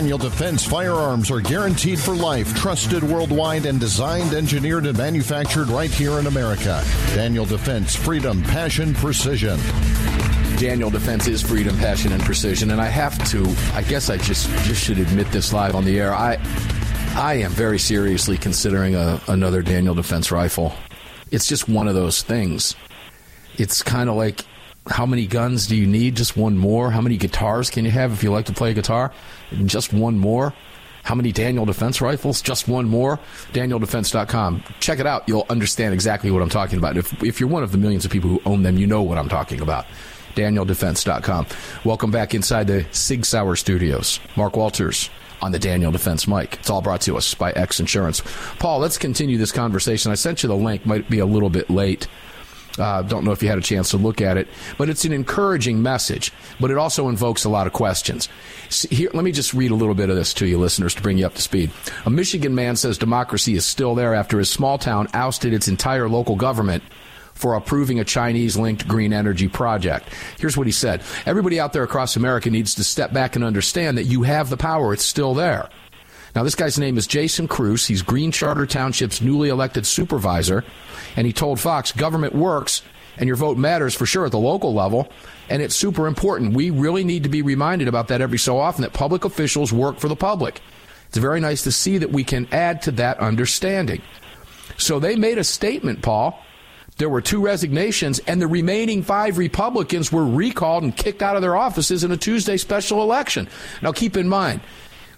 Daniel 0.00 0.16
Defense 0.16 0.64
firearms 0.64 1.30
are 1.30 1.42
guaranteed 1.42 2.00
for 2.00 2.14
life, 2.14 2.54
trusted 2.56 3.02
worldwide, 3.02 3.66
and 3.66 3.78
designed, 3.78 4.32
engineered, 4.32 4.86
and 4.86 4.96
manufactured 4.96 5.68
right 5.68 5.90
here 5.90 6.18
in 6.18 6.26
America. 6.26 6.82
Daniel 7.08 7.44
Defense, 7.44 7.94
freedom, 7.94 8.42
passion, 8.44 8.94
precision. 8.94 9.60
Daniel 10.56 10.88
Defense 10.88 11.28
is 11.28 11.42
freedom, 11.42 11.76
passion, 11.76 12.12
and 12.12 12.22
precision. 12.22 12.70
And 12.70 12.80
I 12.80 12.86
have 12.86 13.22
to, 13.28 13.44
I 13.74 13.82
guess 13.82 14.08
I 14.08 14.16
just, 14.16 14.48
just 14.64 14.82
should 14.82 14.98
admit 14.98 15.30
this 15.32 15.52
live 15.52 15.74
on 15.74 15.84
the 15.84 16.00
air. 16.00 16.14
I, 16.14 16.38
I 17.14 17.34
am 17.34 17.50
very 17.50 17.78
seriously 17.78 18.38
considering 18.38 18.94
a, 18.94 19.20
another 19.28 19.60
Daniel 19.60 19.94
Defense 19.94 20.32
rifle. 20.32 20.72
It's 21.30 21.46
just 21.46 21.68
one 21.68 21.88
of 21.88 21.94
those 21.94 22.22
things. 22.22 22.74
It's 23.58 23.82
kind 23.82 24.08
of 24.08 24.16
like 24.16 24.46
how 24.88 25.06
many 25.06 25.26
guns 25.26 25.66
do 25.66 25.76
you 25.76 25.86
need? 25.86 26.16
Just 26.16 26.36
one 26.36 26.56
more? 26.56 26.90
How 26.90 27.00
many 27.00 27.16
guitars 27.16 27.70
can 27.70 27.84
you 27.84 27.90
have 27.90 28.12
if 28.12 28.22
you 28.22 28.30
like 28.30 28.46
to 28.46 28.52
play 28.52 28.74
guitar? 28.74 29.12
Just 29.64 29.92
one 29.92 30.18
more? 30.18 30.54
How 31.02 31.14
many 31.14 31.32
Daniel 31.32 31.64
Defense 31.64 32.00
rifles? 32.00 32.42
Just 32.42 32.68
one 32.68 32.86
more? 32.86 33.18
DanielDefense.com. 33.52 34.62
Check 34.80 34.98
it 35.00 35.06
out. 35.06 35.28
You'll 35.28 35.46
understand 35.48 35.94
exactly 35.94 36.30
what 36.30 36.42
I'm 36.42 36.50
talking 36.50 36.78
about. 36.78 36.96
If, 36.96 37.22
if 37.22 37.40
you're 37.40 37.48
one 37.48 37.62
of 37.62 37.72
the 37.72 37.78
millions 37.78 38.04
of 38.04 38.10
people 38.10 38.30
who 38.30 38.42
own 38.44 38.62
them, 38.62 38.76
you 38.76 38.86
know 38.86 39.02
what 39.02 39.18
I'm 39.18 39.28
talking 39.28 39.60
about. 39.60 39.86
DanielDefense.com. 40.34 41.46
Welcome 41.84 42.10
back 42.10 42.34
inside 42.34 42.66
the 42.66 42.86
Sig 42.92 43.24
Sauer 43.24 43.56
studios. 43.56 44.20
Mark 44.36 44.56
Walters 44.56 45.10
on 45.42 45.52
the 45.52 45.58
Daniel 45.58 45.90
Defense 45.90 46.28
mic. 46.28 46.54
It's 46.54 46.70
all 46.70 46.82
brought 46.82 47.00
to 47.02 47.16
us 47.16 47.34
by 47.34 47.52
X 47.52 47.80
Insurance. 47.80 48.22
Paul, 48.58 48.78
let's 48.78 48.98
continue 48.98 49.38
this 49.38 49.52
conversation. 49.52 50.12
I 50.12 50.16
sent 50.16 50.42
you 50.42 50.48
the 50.48 50.56
link, 50.56 50.84
might 50.84 51.08
be 51.08 51.18
a 51.18 51.26
little 51.26 51.50
bit 51.50 51.70
late. 51.70 52.06
Uh, 52.78 53.02
don't 53.02 53.24
know 53.24 53.32
if 53.32 53.42
you 53.42 53.48
had 53.48 53.58
a 53.58 53.62
chance 53.62 53.90
to 53.90 53.96
look 53.96 54.20
at 54.20 54.36
it, 54.36 54.48
but 54.78 54.88
it's 54.88 55.04
an 55.04 55.12
encouraging 55.12 55.82
message, 55.82 56.32
but 56.58 56.70
it 56.70 56.78
also 56.78 57.08
invokes 57.08 57.44
a 57.44 57.48
lot 57.48 57.66
of 57.66 57.72
questions. 57.72 58.28
Here, 58.90 59.10
let 59.12 59.24
me 59.24 59.32
just 59.32 59.52
read 59.54 59.70
a 59.70 59.74
little 59.74 59.94
bit 59.94 60.10
of 60.10 60.16
this 60.16 60.32
to 60.34 60.46
you, 60.46 60.58
listeners, 60.58 60.94
to 60.94 61.02
bring 61.02 61.18
you 61.18 61.26
up 61.26 61.34
to 61.34 61.42
speed. 61.42 61.70
A 62.06 62.10
Michigan 62.10 62.54
man 62.54 62.76
says 62.76 62.98
democracy 62.98 63.54
is 63.54 63.64
still 63.64 63.94
there 63.94 64.14
after 64.14 64.38
his 64.38 64.50
small 64.50 64.78
town 64.78 65.08
ousted 65.12 65.52
its 65.52 65.68
entire 65.68 66.08
local 66.08 66.36
government 66.36 66.82
for 67.34 67.54
approving 67.54 67.98
a 67.98 68.04
Chinese 68.04 68.56
linked 68.56 68.86
green 68.86 69.12
energy 69.12 69.48
project. 69.48 70.08
Here's 70.38 70.56
what 70.56 70.66
he 70.66 70.72
said 70.72 71.02
Everybody 71.26 71.58
out 71.58 71.72
there 71.72 71.82
across 71.82 72.16
America 72.16 72.50
needs 72.50 72.74
to 72.76 72.84
step 72.84 73.12
back 73.12 73.34
and 73.34 73.44
understand 73.44 73.98
that 73.98 74.04
you 74.04 74.22
have 74.22 74.50
the 74.50 74.56
power, 74.56 74.92
it's 74.92 75.04
still 75.04 75.34
there. 75.34 75.68
Now, 76.34 76.42
this 76.44 76.54
guy's 76.54 76.78
name 76.78 76.96
is 76.96 77.06
Jason 77.06 77.48
Kruz. 77.48 77.86
He's 77.86 78.02
Green 78.02 78.30
Charter 78.30 78.66
Township's 78.66 79.20
newly 79.20 79.48
elected 79.48 79.86
supervisor. 79.86 80.64
And 81.16 81.26
he 81.26 81.32
told 81.32 81.58
Fox, 81.58 81.92
government 81.92 82.34
works 82.34 82.82
and 83.16 83.26
your 83.26 83.36
vote 83.36 83.58
matters 83.58 83.94
for 83.94 84.06
sure 84.06 84.26
at 84.26 84.30
the 84.30 84.38
local 84.38 84.72
level. 84.72 85.10
And 85.48 85.60
it's 85.60 85.74
super 85.74 86.06
important. 86.06 86.54
We 86.54 86.70
really 86.70 87.04
need 87.04 87.24
to 87.24 87.28
be 87.28 87.42
reminded 87.42 87.88
about 87.88 88.08
that 88.08 88.20
every 88.20 88.38
so 88.38 88.58
often 88.58 88.82
that 88.82 88.92
public 88.92 89.24
officials 89.24 89.72
work 89.72 89.98
for 89.98 90.08
the 90.08 90.16
public. 90.16 90.60
It's 91.08 91.18
very 91.18 91.40
nice 91.40 91.64
to 91.64 91.72
see 91.72 91.98
that 91.98 92.12
we 92.12 92.22
can 92.22 92.46
add 92.52 92.82
to 92.82 92.92
that 92.92 93.18
understanding. 93.18 94.00
So 94.76 95.00
they 95.00 95.16
made 95.16 95.38
a 95.38 95.44
statement, 95.44 96.02
Paul. 96.02 96.40
There 96.98 97.08
were 97.08 97.20
two 97.20 97.40
resignations, 97.40 98.18
and 98.20 98.40
the 98.40 98.46
remaining 98.46 99.02
five 99.02 99.38
Republicans 99.38 100.12
were 100.12 100.24
recalled 100.24 100.84
and 100.84 100.96
kicked 100.96 101.22
out 101.22 101.34
of 101.34 101.42
their 101.42 101.56
offices 101.56 102.04
in 102.04 102.12
a 102.12 102.16
Tuesday 102.16 102.56
special 102.56 103.02
election. 103.02 103.48
Now, 103.82 103.92
keep 103.92 104.16
in 104.16 104.28
mind, 104.28 104.60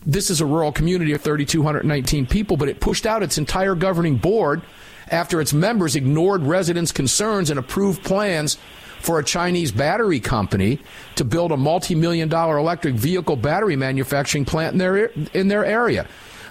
this 0.04 0.30
is 0.30 0.40
a 0.40 0.46
rural 0.46 0.72
community 0.72 1.12
of 1.12 1.20
3,219 1.20 2.26
people, 2.26 2.56
but 2.56 2.68
it 2.68 2.80
pushed 2.80 3.06
out 3.06 3.22
its 3.22 3.38
entire 3.38 3.74
governing 3.74 4.16
board 4.16 4.62
after 5.10 5.40
its 5.40 5.52
members 5.52 5.96
ignored 5.96 6.42
residents' 6.42 6.92
concerns 6.92 7.50
and 7.50 7.58
approved 7.58 8.02
plans 8.02 8.58
for 9.00 9.18
a 9.18 9.24
Chinese 9.24 9.72
battery 9.72 10.20
company 10.20 10.78
to 11.16 11.24
build 11.24 11.52
a 11.52 11.56
multi-million 11.56 12.28
dollar 12.28 12.56
electric 12.56 12.94
vehicle 12.94 13.36
battery 13.36 13.76
manufacturing 13.76 14.44
plant 14.44 14.72
in 14.72 14.78
their 14.78 15.06
in 15.34 15.48
their 15.48 15.64
area. 15.64 16.06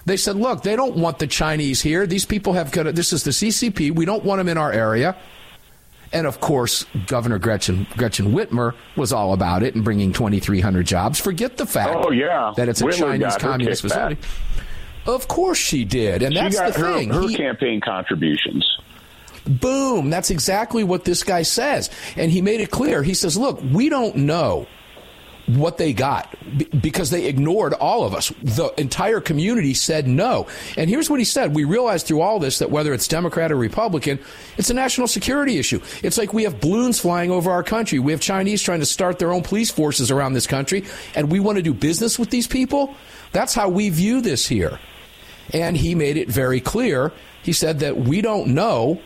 They 0.06 0.18
said, 0.18 0.36
"Look, 0.36 0.64
they 0.64 0.76
don't 0.76 0.98
want 0.98 1.20
the 1.20 1.28
Chinese 1.28 1.82
here. 1.82 2.06
These 2.06 2.26
people 2.26 2.54
have 2.54 2.72
this 2.72 3.14
is 3.14 3.24
the 3.24 3.32
CCP. 3.32 3.92
We 3.92 4.06
don't 4.06 4.26
want 4.26 4.40
them 4.40 4.50
in 4.50 4.58
our 4.58 4.72
area." 4.72 5.16
And 6.14 6.28
of 6.28 6.42
course, 6.42 6.86
Governor 7.08 7.40
Gretchen 7.40 7.88
Gretchen 7.96 8.34
Whitmer 8.34 8.74
was 8.96 9.14
all 9.14 9.34
about 9.34 9.64
it 9.64 9.76
and 9.76 9.84
bringing 9.84 10.12
2,300 10.12 10.86
jobs. 10.86 11.20
Forget 11.20 11.58
the 11.58 11.66
fact 11.66 12.06
oh, 12.06 12.12
yeah. 12.12 12.54
that 12.58 12.68
it's 12.68 12.82
a 12.82 12.86
Whitmer 12.86 13.00
Chinese 13.00 13.38
communist 13.38 13.82
facility. 13.84 14.18
Of 15.06 15.28
course 15.28 15.58
she 15.58 15.84
did, 15.86 16.22
and 16.22 16.34
she 16.34 16.40
that's 16.40 16.60
got 16.60 16.74
the 16.74 16.80
her, 16.80 16.94
thing. 16.94 17.10
Her 17.10 17.28
He- 17.28 17.36
campaign 17.36 17.82
contributions. 17.82 18.78
Boom. 19.48 20.10
That's 20.10 20.30
exactly 20.30 20.84
what 20.84 21.04
this 21.04 21.24
guy 21.24 21.42
says. 21.42 21.90
And 22.16 22.32
he 22.32 22.42
made 22.42 22.62
it 22.62 22.70
clear. 22.70 23.02
He 23.02 23.16
says, 23.16 23.36
look, 23.36 23.60
we 23.72 23.90
don't 23.90 24.16
know 24.18 24.68
what 25.48 25.78
they 25.78 25.94
got 25.94 26.34
because 26.82 27.10
they 27.10 27.26
ignored 27.26 27.74
all 27.74 28.04
of 28.04 28.14
us. 28.14 28.30
The 28.42 28.74
entire 28.78 29.20
community 29.20 29.74
said 29.74 30.08
no. 30.08 30.48
And 30.78 30.90
here's 30.90 31.10
what 31.10 31.20
he 31.20 31.26
said. 31.26 31.56
We 31.56 31.64
realize 31.64 32.04
through 32.04 32.22
all 32.22 32.40
this 32.40 32.60
that 32.60 32.72
whether 32.72 32.94
it's 32.94 33.08
Democrat 33.08 33.52
or 33.52 33.56
Republican, 33.56 34.20
it's 34.58 34.70
a 34.70 34.74
national 34.74 35.08
security 35.08 35.58
issue. 35.58 35.82
It's 36.04 36.18
like 36.18 36.34
we 36.34 36.44
have 36.44 36.62
balloons 36.62 37.00
flying 37.00 37.32
over 37.32 37.52
our 37.52 37.64
country. 37.64 38.00
We 38.00 38.12
have 38.12 38.22
Chinese 38.22 38.62
trying 38.62 38.80
to 38.80 38.86
start 38.86 39.20
their 39.20 39.34
own 39.34 39.44
police 39.44 39.72
forces 39.72 40.12
around 40.12 40.34
this 40.34 40.48
country, 40.48 40.86
and 41.16 41.32
we 41.32 41.40
want 41.40 41.58
to 41.58 41.62
do 41.62 41.74
business 41.74 42.18
with 42.18 42.30
these 42.30 42.48
people. 42.48 42.96
That's 43.32 43.54
how 43.54 43.70
we 43.70 43.90
view 43.90 44.22
this 44.22 44.48
here. 44.48 44.80
And 45.54 45.76
he 45.76 45.96
made 45.96 46.18
it 46.18 46.30
very 46.30 46.62
clear. 46.62 47.12
He 47.44 47.54
said 47.54 47.80
that 47.80 47.98
we 47.98 48.22
don't 48.22 48.54
know 48.54 49.02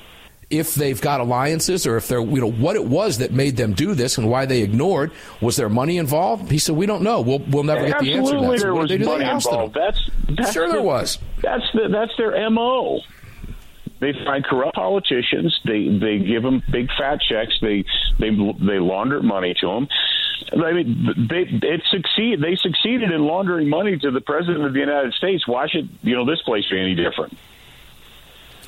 if 0.50 0.76
they've 0.76 1.00
got 1.00 1.22
alliances 1.22 1.88
or 1.88 1.98
if 1.98 2.08
they're, 2.08 2.22
you 2.22 2.42
know, 2.42 2.52
what 2.52 2.76
it 2.76 2.86
was 2.86 3.18
that 3.20 3.32
made 3.32 3.58
them 3.58 3.74
do 3.74 3.94
this 3.94 4.18
and 4.18 4.30
why 4.30 4.46
they 4.46 4.62
ignored. 4.62 5.12
Was 5.42 5.56
there 5.56 5.70
money 5.70 5.98
involved? 5.98 6.52
He 6.52 6.60
said, 6.60 6.76
we 6.76 6.86
don't 6.86 7.02
know. 7.02 7.22
We'll, 7.22 7.40
we'll 7.40 7.64
never 7.64 7.86
get 7.88 8.00
the 8.00 8.14
answer 8.14 8.34
to 8.34 8.38
Absolutely, 8.38 8.58
that. 8.58 8.60
So 8.60 8.66
there 8.66 8.76
was 8.76 8.90
do? 8.90 8.98
Money 9.00 9.26
involved. 9.26 9.74
That's, 9.74 10.10
that's 10.30 10.54
Sure 10.54 10.72
there 10.72 10.82
was. 10.82 11.20
That's 11.42 11.66
the, 11.74 11.90
that's 11.92 12.12
their 12.18 12.50
mo. 12.50 13.02
They 14.00 14.12
find 14.26 14.44
corrupt 14.44 14.76
politicians. 14.76 15.58
They 15.66 15.88
they 15.88 16.20
give 16.20 16.44
them 16.44 16.62
big 16.70 16.90
fat 16.98 17.20
checks. 17.22 17.58
They 17.62 17.86
they 18.20 18.30
they 18.30 18.78
launder 18.78 19.24
money 19.24 19.56
to 19.62 19.68
them. 19.68 19.88
I 20.52 20.74
mean, 20.74 21.28
they 21.30 21.44
it 21.66 21.82
succeed. 21.90 22.42
They 22.42 22.56
succeeded 22.56 23.12
in 23.12 23.22
laundering 23.24 23.70
money 23.70 23.98
to 23.98 24.12
the 24.12 24.22
president 24.22 24.66
of 24.66 24.74
the 24.74 24.80
United 24.80 25.14
States. 25.14 25.48
Why 25.48 25.68
should 25.68 25.90
you 26.04 26.16
know 26.16 26.26
this 26.26 26.42
place 26.42 26.66
be 26.70 26.80
any 26.80 26.94
different? 26.94 27.38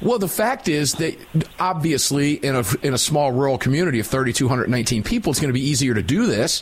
Well, 0.01 0.19
the 0.19 0.27
fact 0.27 0.67
is 0.67 0.93
that 0.93 1.17
obviously 1.59 2.33
in 2.33 2.55
a 2.55 2.63
in 2.83 2.93
a 2.93 2.97
small 2.97 3.31
rural 3.31 3.57
community 3.57 3.99
of 3.99 4.07
3,219 4.07 5.03
people, 5.03 5.31
it's 5.31 5.39
going 5.39 5.49
to 5.49 5.53
be 5.53 5.67
easier 5.67 5.93
to 5.93 6.03
do 6.03 6.27
this 6.27 6.61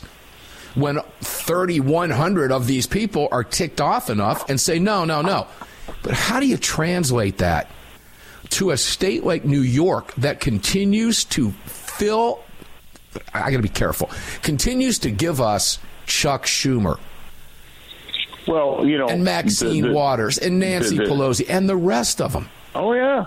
when 0.74 1.00
3,100 1.22 2.52
of 2.52 2.66
these 2.66 2.86
people 2.86 3.28
are 3.32 3.42
ticked 3.42 3.80
off 3.80 4.10
enough 4.10 4.48
and 4.48 4.60
say 4.60 4.78
no, 4.78 5.04
no, 5.04 5.22
no. 5.22 5.46
But 6.02 6.12
how 6.12 6.38
do 6.38 6.46
you 6.46 6.56
translate 6.56 7.38
that 7.38 7.70
to 8.50 8.70
a 8.70 8.76
state 8.76 9.24
like 9.24 9.44
New 9.44 9.60
York 9.60 10.14
that 10.16 10.40
continues 10.40 11.24
to 11.24 11.50
fill? 11.50 12.42
I 13.32 13.50
got 13.50 13.56
to 13.56 13.62
be 13.62 13.68
careful. 13.68 14.10
Continues 14.42 14.98
to 15.00 15.10
give 15.10 15.40
us 15.40 15.78
Chuck 16.04 16.44
Schumer 16.44 16.98
Well, 18.46 18.86
you 18.86 18.98
know, 18.98 19.08
and 19.08 19.24
Maxine 19.24 19.82
the, 19.82 19.88
the, 19.88 19.94
Waters 19.94 20.38
and 20.38 20.58
Nancy 20.58 20.98
the, 20.98 21.04
Pelosi 21.04 21.46
and 21.48 21.68
the 21.68 21.76
rest 21.76 22.20
of 22.20 22.32
them. 22.32 22.48
Oh 22.76 22.92
yeah. 22.92 23.26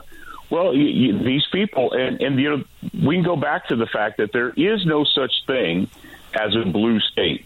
Well, 0.50 0.74
you, 0.74 0.86
you, 0.86 1.24
these 1.24 1.46
people, 1.52 1.92
and, 1.94 2.22
and 2.22 2.40
you 2.40 2.50
know, 2.50 2.64
we 3.06 3.16
can 3.16 3.24
go 3.24 3.36
back 3.36 3.68
to 3.68 3.76
the 3.76 3.86
fact 3.86 4.18
that 4.18 4.32
there 4.34 4.50
is 4.50 4.86
no 4.86 5.04
such 5.04 5.32
thing 5.46 5.90
as 6.34 6.56
a 6.56 6.66
blue 6.66 7.00
state. 7.00 7.46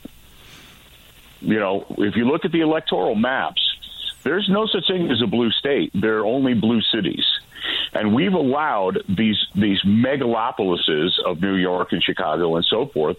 You 1.41 1.59
know, 1.59 1.85
if 1.97 2.15
you 2.15 2.25
look 2.25 2.45
at 2.45 2.53
the 2.53 2.61
electoral 2.61 3.15
maps, 3.15 3.61
there's 4.23 4.47
no 4.49 4.65
such 4.67 4.87
thing 4.87 5.11
as 5.11 5.21
a 5.21 5.27
blue 5.27 5.51
state. 5.51 5.91
There 5.93 6.19
are 6.19 6.25
only 6.25 6.53
blue 6.53 6.81
cities. 6.81 7.25
And 7.93 8.15
we've 8.15 8.33
allowed 8.33 8.99
these 9.07 9.37
these 9.53 9.81
megalopolises 9.83 11.19
of 11.25 11.41
New 11.41 11.55
York 11.55 11.91
and 11.91 12.01
Chicago 12.01 12.55
and 12.55 12.65
so 12.65 12.87
forth 12.87 13.17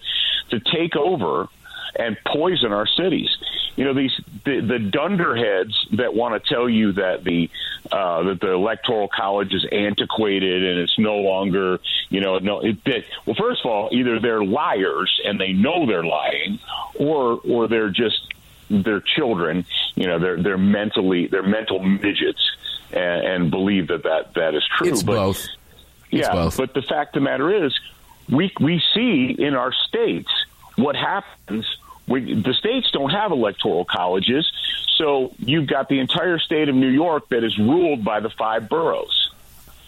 to 0.51 0.61
take 0.61 0.97
over 0.97 1.49
and 1.97 2.17
poison 2.27 2.73
our 2.73 2.87
cities. 2.87 3.29
You 3.77 3.85
know 3.85 3.95
these 3.95 4.13
the, 4.45 4.61
the 4.61 4.79
dunderheads 4.79 5.75
that 5.93 6.15
want 6.15 6.41
to 6.41 6.55
tell 6.55 6.69
you 6.69 6.93
that 6.93 7.25
the 7.25 7.51
uh, 7.91 8.23
that 8.25 8.41
the 8.41 8.53
electoral 8.53 9.09
college 9.09 9.53
is 9.53 9.67
antiquated 9.71 10.65
and 10.65 10.79
it's 10.79 10.99
no 10.99 11.17
longer 11.17 11.81
you 12.09 12.21
know 12.21 12.39
no 12.39 12.61
it, 12.61 12.79
it, 12.87 13.05
well 13.27 13.37
first 13.39 13.65
of 13.65 13.71
all 13.71 13.89
either 13.93 14.21
they're 14.21 14.45
liars 14.45 15.21
and 15.25 15.41
they 15.41 15.53
know 15.53 15.87
they're 15.87 16.05
lying 16.05 16.59
or 16.95 17.41
or 17.49 17.69
they're 17.69 17.91
just 17.91 18.33
they're 18.71 19.01
children 19.01 19.67
you 19.97 20.07
know 20.07 20.19
they're 20.19 20.41
they're 20.41 20.57
mentally 20.59 21.27
they're 21.27 21.43
mental 21.43 21.81
midgets 21.81 22.41
and, 22.93 23.27
and 23.27 23.51
believe 23.51 23.89
that, 23.89 24.05
that 24.05 24.35
that 24.35 24.55
is 24.55 24.63
true 24.79 24.89
it's 24.89 25.03
but, 25.03 25.15
both 25.15 25.47
it's 26.11 26.27
yeah 26.27 26.33
both. 26.33 26.57
but 26.57 26.75
the 26.75 26.83
fact 26.83 27.17
of 27.17 27.23
the 27.23 27.25
matter 27.25 27.65
is 27.65 27.79
we 28.31 28.53
we 28.61 28.83
see 28.95 29.35
in 29.39 29.55
our 29.55 29.73
states 29.89 30.31
what 30.77 30.97
happens 30.97 31.67
we, 32.07 32.35
the 32.35 32.53
states 32.55 32.91
don't 32.93 33.11
have 33.11 33.33
electoral 33.33 33.85
colleges, 33.85 34.51
so 34.97 35.35
you've 35.39 35.67
got 35.67 35.89
the 35.89 36.01
entire 36.01 36.39
state 36.39 36.69
of 36.69 36.75
New 36.75 36.91
York 36.91 37.29
that 37.31 37.43
is 37.43 37.59
ruled 37.59 38.05
by 38.05 38.21
the 38.21 38.31
five 38.31 38.69
boroughs, 38.69 39.31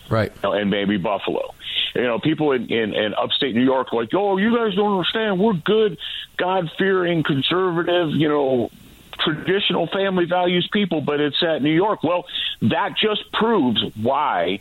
right? 0.08 0.32
And 0.42 0.70
maybe 0.70 0.96
Buffalo. 0.96 1.54
You 1.94 2.02
know, 2.02 2.18
people 2.18 2.52
in, 2.52 2.70
in, 2.70 2.94
in 2.94 3.14
upstate 3.14 3.54
New 3.54 3.64
York 3.64 3.92
are 3.92 3.96
like, 3.96 4.14
"Oh, 4.14 4.36
you 4.38 4.56
guys 4.56 4.74
don't 4.74 4.92
understand. 4.92 5.38
We're 5.38 5.54
good, 5.54 5.98
God 6.36 6.70
fearing, 6.78 7.22
conservative, 7.22 8.10
you 8.10 8.28
know, 8.28 8.70
traditional 9.18 9.86
family 9.86 10.24
values 10.24 10.68
people, 10.72 11.00
but 11.02 11.20
it's 11.20 11.42
at 11.42 11.62
New 11.62 11.74
York." 11.74 12.02
Well, 12.02 12.26
that 12.62 12.96
just 12.96 13.30
proves 13.32 13.82
why 13.94 14.60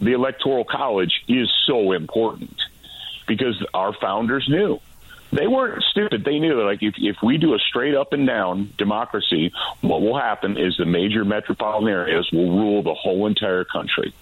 the 0.00 0.12
electoral 0.12 0.64
college 0.64 1.24
is 1.28 1.50
so 1.66 1.92
important 1.92 2.60
because 3.26 3.62
our 3.72 3.92
founders 3.94 4.46
knew 4.48 4.80
they 5.32 5.46
weren't 5.46 5.82
stupid. 5.84 6.24
They 6.24 6.38
knew 6.38 6.56
that, 6.56 6.62
like, 6.62 6.82
if, 6.82 6.94
if 6.98 7.16
we 7.22 7.38
do 7.38 7.54
a 7.54 7.58
straight 7.58 7.94
up 7.94 8.12
and 8.12 8.26
down 8.26 8.72
democracy, 8.76 9.52
what 9.80 10.02
will 10.02 10.18
happen 10.18 10.56
is 10.56 10.76
the 10.76 10.84
major 10.84 11.24
metropolitan 11.24 11.88
areas 11.88 12.28
will 12.32 12.50
rule 12.50 12.82
the 12.82 12.94
whole 12.94 13.26
entire 13.26 13.64
country. 13.64 14.14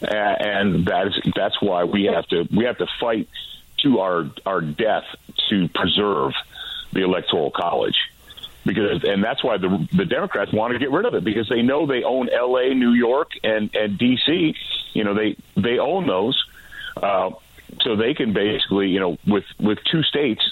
And 0.00 0.86
that 0.86 1.08
is 1.08 1.32
that's 1.36 1.60
why 1.62 1.84
we 1.84 2.04
have 2.04 2.26
to 2.28 2.48
we 2.52 2.64
have 2.64 2.78
to 2.78 2.88
fight 2.98 3.28
to 3.78 4.00
our 4.00 4.30
our 4.44 4.60
death 4.60 5.04
to 5.48 5.68
preserve 5.68 6.32
the 6.92 7.02
electoral 7.02 7.52
college 7.52 7.96
because 8.64 9.04
and 9.04 9.22
that's 9.22 9.42
why 9.42 9.58
the 9.58 9.88
the 9.92 10.04
Democrats 10.04 10.52
want 10.52 10.72
to 10.72 10.78
get 10.78 10.90
rid 10.90 11.06
of 11.06 11.14
it 11.14 11.24
because 11.24 11.48
they 11.48 11.62
know 11.62 11.86
they 11.86 12.02
own 12.02 12.28
L.A., 12.28 12.74
New 12.74 12.92
York, 12.92 13.32
and 13.42 13.74
and 13.74 13.98
D.C. 13.98 14.54
You 14.92 15.04
know 15.04 15.14
they 15.14 15.36
they 15.56 15.78
own 15.78 16.06
those. 16.06 16.42
Uh, 16.96 17.30
so 17.80 17.96
they 17.96 18.14
can 18.14 18.32
basically, 18.32 18.88
you 18.88 19.00
know, 19.00 19.18
with 19.26 19.44
with 19.58 19.78
two 19.90 20.02
states, 20.02 20.42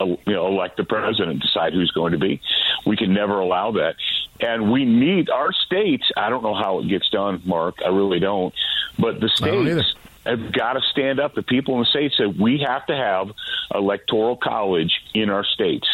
uh, 0.00 0.06
you 0.06 0.18
know, 0.26 0.48
elect 0.48 0.76
the 0.76 0.84
president, 0.84 1.42
decide 1.42 1.72
who's 1.72 1.90
going 1.90 2.12
to 2.12 2.18
be. 2.18 2.40
We 2.86 2.96
can 2.96 3.12
never 3.12 3.38
allow 3.38 3.72
that, 3.72 3.96
and 4.40 4.72
we 4.72 4.84
need 4.84 5.30
our 5.30 5.52
states. 5.52 6.10
I 6.16 6.30
don't 6.30 6.42
know 6.42 6.54
how 6.54 6.80
it 6.80 6.88
gets 6.88 7.08
done, 7.10 7.42
Mark. 7.44 7.76
I 7.84 7.88
really 7.88 8.20
don't. 8.20 8.54
But 8.98 9.20
the 9.20 9.28
states 9.28 9.94
have 10.24 10.52
got 10.52 10.74
to 10.74 10.80
stand 10.90 11.20
up. 11.20 11.34
The 11.34 11.42
people 11.42 11.74
in 11.74 11.80
the 11.80 11.86
states 11.86 12.16
said 12.16 12.38
we 12.38 12.64
have 12.66 12.86
to 12.86 12.96
have 12.96 13.32
electoral 13.74 14.36
college 14.36 14.92
in 15.14 15.30
our 15.30 15.44
states 15.44 15.88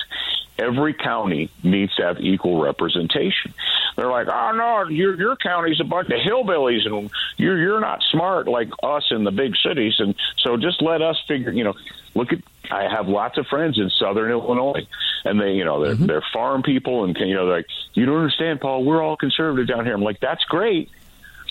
every 0.59 0.95
county 0.95 1.51
needs 1.63 1.95
to 1.97 2.03
have 2.03 2.21
equal 2.21 2.61
representation. 2.61 3.55
They're 3.97 4.11
like, 4.11 4.29
oh 4.29 4.53
no, 4.53 4.89
your 4.89 5.17
your 5.17 5.37
county's 5.37 5.81
a 5.81 5.85
bunch 5.85 6.09
of 6.09 6.21
hillbillies, 6.21 6.87
and 6.87 7.11
you're 7.37 7.59
you're 7.59 7.81
not 7.81 8.03
smart 8.11 8.49
like 8.49 8.71
us 8.83 9.07
in 9.11 9.25
the 9.25 9.31
big 9.31 9.57
cities, 9.57 9.95
and 9.99 10.15
so 10.39 10.57
just 10.57 10.83
let 10.83 11.03
us 11.03 11.17
figure. 11.27 11.53
You 11.53 11.65
know, 11.65 11.75
look 12.15 12.33
at. 12.33 12.41
I 12.71 12.83
have 12.83 13.09
lots 13.09 13.39
of 13.39 13.47
friends 13.47 13.79
in 13.79 13.89
Southern 13.89 14.31
Illinois, 14.31 14.87
and 15.25 15.41
they, 15.41 15.53
you 15.53 15.65
know, 15.65 15.83
they're, 15.83 15.95
mm-hmm. 15.95 16.05
they're 16.05 16.25
farm 16.35 16.63
people, 16.63 17.05
and 17.05 17.17
can, 17.17 17.27
you 17.27 17.35
know, 17.35 17.47
they're 17.47 17.57
like, 17.57 17.67
you 17.95 18.05
don't 18.05 18.19
understand, 18.19 18.61
Paul. 18.61 18.85
We're 18.85 19.03
all 19.03 19.17
conservative 19.17 19.67
down 19.67 19.87
here. 19.87 19.95
I'm 19.95 20.03
like, 20.03 20.21
that's 20.21 20.45
great, 20.45 20.91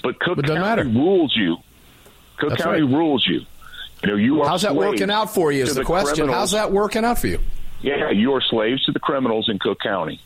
but 0.04 0.20
Cook 0.20 0.36
but 0.36 0.46
County 0.46 0.60
matter. 0.60 0.84
rules 0.84 1.36
you. 1.36 1.58
Cook 2.38 2.50
that's 2.50 2.62
County 2.62 2.84
right. 2.84 2.96
rules 2.96 3.26
you. 3.26 3.42
You 4.04 4.10
know, 4.10 4.16
you 4.16 4.44
are 4.44 4.48
How's 4.48 4.62
that 4.62 4.76
working 4.76 5.10
out 5.10 5.34
for 5.34 5.52
you? 5.52 5.64
Is 5.64 5.74
the, 5.74 5.82
the 5.82 5.86
question. 5.86 6.16
Criminals. 6.16 6.38
How's 6.38 6.52
that 6.52 6.72
working 6.72 7.04
out 7.04 7.18
for 7.18 7.26
you? 7.26 7.40
Yeah, 7.82 8.10
you 8.10 8.34
are 8.34 8.42
slaves 8.42 8.86
to 8.86 8.92
the 8.92 9.00
criminals 9.00 9.50
in 9.50 9.60
Cook 9.60 9.80
County. 9.80 10.20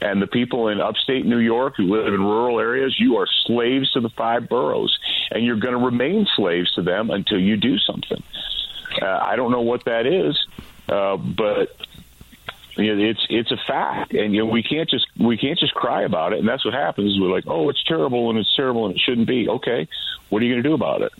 And 0.00 0.22
the 0.22 0.26
people 0.26 0.68
in 0.68 0.80
upstate 0.80 1.26
New 1.26 1.38
York 1.38 1.74
who 1.76 1.84
live 1.84 2.06
in 2.06 2.20
rural 2.20 2.58
areas, 2.58 2.96
you 2.98 3.16
are 3.16 3.26
slaves 3.44 3.90
to 3.92 4.00
the 4.00 4.08
five 4.08 4.48
boroughs. 4.48 4.98
And 5.30 5.44
you're 5.44 5.60
going 5.60 5.78
to 5.78 5.84
remain 5.84 6.26
slaves 6.36 6.72
to 6.74 6.82
them 6.82 7.10
until 7.10 7.38
you 7.38 7.58
do 7.58 7.76
something. 7.78 8.22
Uh, 9.00 9.06
I 9.06 9.36
don't 9.36 9.50
know 9.50 9.60
what 9.60 9.84
that 9.84 10.06
is, 10.06 10.42
uh, 10.88 11.16
but 11.16 11.76
it's 12.76 13.24
it's 13.28 13.52
a 13.52 13.56
fact, 13.56 14.12
and 14.14 14.34
you 14.34 14.40
know 14.40 14.50
we 14.50 14.62
can't 14.62 14.88
just 14.88 15.06
we 15.18 15.36
can't 15.36 15.58
just 15.58 15.74
cry 15.74 16.02
about 16.02 16.32
it, 16.32 16.38
and 16.38 16.48
that's 16.48 16.64
what 16.64 16.74
happens. 16.74 17.18
We're 17.20 17.30
like, 17.30 17.44
oh, 17.46 17.68
it's 17.68 17.82
terrible, 17.84 18.30
and 18.30 18.38
it's 18.38 18.54
terrible, 18.54 18.86
and 18.86 18.94
it 18.94 19.00
shouldn't 19.00 19.28
be. 19.28 19.48
Okay, 19.48 19.88
what 20.28 20.42
are 20.42 20.44
you 20.44 20.52
going 20.52 20.62
to 20.62 20.68
do 20.68 20.74
about 20.74 21.02
it? 21.02 21.12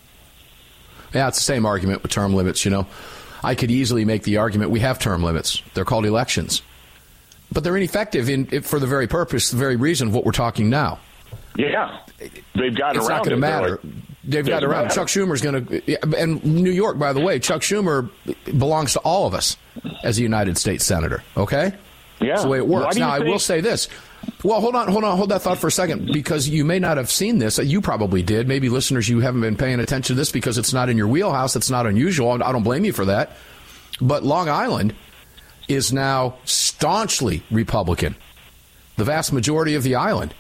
Yeah, 1.15 1.29
it's 1.29 1.39
the 1.39 1.45
same 1.45 1.67
argument 1.67 2.03
with 2.03 2.11
term 2.13 2.35
limits. 2.35 2.65
You 2.65 2.71
know, 2.71 2.87
I 3.43 3.55
could 3.55 3.71
easily 3.71 4.05
make 4.05 4.23
the 4.23 4.37
argument 4.39 4.71
we 4.71 4.81
have 4.81 4.99
term 4.99 5.23
limits. 5.23 5.63
They're 5.75 5.85
called 5.85 6.07
elections. 6.07 6.63
But 7.53 7.65
they're 7.65 7.77
ineffective 7.77 8.29
in, 8.29 8.63
for 8.63 8.79
the 8.79 8.87
very 8.87 9.09
purpose, 9.09 9.51
the 9.51 9.57
very 9.57 9.77
reason 9.77 10.09
of 10.09 10.15
what 10.15 10.25
we're 10.25 10.33
talking 10.33 10.71
now. 10.71 11.01
Yeah. 11.57 12.01
They've 12.55 12.77
got 12.77 12.97
it's 12.97 12.97
around 12.97 12.97
It's 12.97 13.09
not 13.09 13.25
going 13.25 13.31
to 13.31 13.37
matter. 13.37 13.81
Like, 13.83 13.95
They've 14.23 14.47
got 14.47 14.63
around. 14.63 14.85
Matter. 14.85 14.95
Chuck 14.95 15.09
Schumer's 15.09 15.41
going 15.41 15.67
to, 15.67 16.17
and 16.17 16.45
New 16.45 16.71
York, 16.71 16.99
by 16.99 17.13
the 17.13 17.21
way, 17.21 17.39
Chuck 17.39 17.63
Schumer 17.63 18.11
belongs 18.45 18.93
to 18.93 19.01
all 19.01 19.27
of 19.27 19.35
us 19.35 19.57
as 20.05 20.19
a 20.19 20.23
United 20.23 20.59
States 20.59 20.85
senator. 20.85 21.25
Okay, 21.37 21.73
yeah, 22.21 22.29
that's 22.29 22.43
the 22.43 22.49
way 22.49 22.59
it 22.59 22.67
works. 22.67 22.97
Now, 22.97 23.13
think- 23.15 23.27
I 23.27 23.31
will 23.31 23.39
say 23.39 23.61
this: 23.63 23.89
well, 24.43 24.61
hold 24.61 24.75
on, 24.75 24.89
hold 24.89 25.05
on, 25.05 25.17
hold 25.17 25.31
that 25.31 25.43
thought 25.43 25.59
for 25.59 25.69
a 25.69 25.73
second, 25.73 26.11
because 26.13 26.49
you 26.49 26.65
may 26.65 26.79
not 26.79 26.97
have 26.97 27.11
seen 27.11 27.39
this. 27.39 27.59
You 27.59 27.81
probably 27.81 28.23
did. 28.23 28.49
Maybe 28.49 28.69
listeners, 28.69 29.09
you 29.09 29.21
haven't 29.21 29.41
been 29.41 29.57
paying 29.57 29.81
attention 29.81 30.15
to 30.15 30.19
this 30.19 30.33
because 30.33 30.59
it's 30.59 30.73
not 30.73 30.89
in 30.89 30.97
your 30.97 31.09
wheelhouse. 31.09 31.57
It's 31.57 31.71
not 31.71 31.87
unusual. 31.87 32.43
I 32.43 32.53
don't 32.53 32.63
blame 32.63 32.85
you 32.85 32.93
for 32.93 33.05
that. 33.07 33.33
But 34.01 34.25
Long 34.25 34.49
Island 34.49 34.95
is 35.69 35.93
now 35.93 36.39
staunchly 36.45 37.43
Republican. 37.51 38.17
The 38.97 39.05
vast 39.05 39.33
majority 39.33 39.75
of 39.75 39.83
the 39.83 39.95
island 39.95 40.35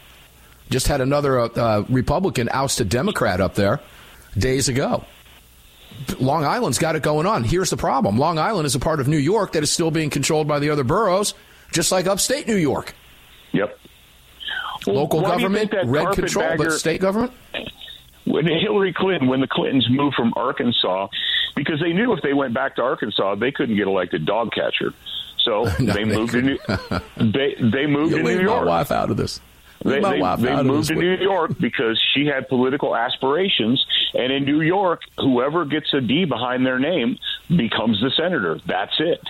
just 0.71 0.87
had 0.87 1.01
another 1.01 1.41
uh, 1.41 1.49
uh 1.49 1.85
Republican 1.89 2.49
oust 2.53 2.81
a 2.81 2.85
Democrat 2.85 3.41
up 3.41 3.55
there 3.55 3.81
days 4.37 4.69
ago. 4.69 5.05
Long 6.19 6.45
Island's 6.45 6.79
got 6.79 6.97
it 6.97 7.03
going 7.03 7.27
on. 7.27 7.45
Here's 7.45 7.71
the 7.71 7.77
problem 7.77 8.17
Long 8.17 8.39
Island 8.39 8.67
is 8.67 8.75
a 8.75 8.79
part 8.79 9.01
of 9.01 9.09
New 9.09 9.19
York 9.19 9.53
that 9.53 9.63
is 9.63 9.71
still 9.71 9.91
being 9.91 10.11
controlled 10.11 10.49
by 10.49 10.59
the 10.59 10.71
other 10.71 10.85
boroughs, 10.85 11.35
just 11.73 11.93
like 11.93 12.07
upstate 12.07 12.47
New 12.47 12.57
York. 12.57 12.95
Yep. 13.53 13.80
Local 14.87 15.21
government, 15.21 15.75
red 15.85 16.13
control, 16.15 16.57
but 16.57 16.73
state 16.73 17.01
government? 17.01 17.33
When 18.25 18.47
Hillary 18.47 18.93
Clinton, 18.93 19.29
when 19.29 19.41
the 19.41 19.49
Clintons 19.49 19.89
moved 19.91 20.15
from 20.15 20.33
Arkansas, 20.37 21.09
because 21.57 21.81
they 21.81 21.93
knew 21.93 22.13
if 22.13 22.23
they 22.23 22.33
went 22.33 22.55
back 22.55 22.77
to 22.77 22.83
Arkansas, 22.83 23.35
they 23.37 23.51
couldn't 23.51 23.77
get 23.77 23.87
elected 23.87 24.27
dog 24.27 24.53
catcher. 24.53 24.95
So 25.39 25.65
no, 25.81 25.93
they, 25.93 26.05
moved 26.05 26.33
to 26.33 26.43
New, 26.43 26.59
they 27.17 27.55
they 27.59 27.87
moved 27.87 28.15
to 28.15 28.23
New 28.23 28.41
York. 28.41 28.65
My 28.65 28.79
wife 28.79 28.91
out 28.91 29.11
of 29.11 29.17
this. 29.17 29.41
They, 29.83 29.99
they, 29.99 30.21
they 30.39 30.63
moved 30.63 30.89
to 30.89 30.95
New 30.95 31.17
York 31.17 31.53
because 31.59 32.01
she 32.13 32.27
had 32.27 32.49
political 32.49 32.95
aspirations, 32.95 33.85
and 34.13 34.31
in 34.31 34.45
New 34.45 34.61
York, 34.61 35.01
whoever 35.17 35.65
gets 35.65 35.93
a 35.95 36.03
D 36.03 36.27
behind 36.27 36.67
their 36.67 36.79
name 36.79 37.19
becomes 37.49 37.99
the 38.01 38.11
senator. 38.11 38.61
That's 38.67 38.95
it. 38.99 39.23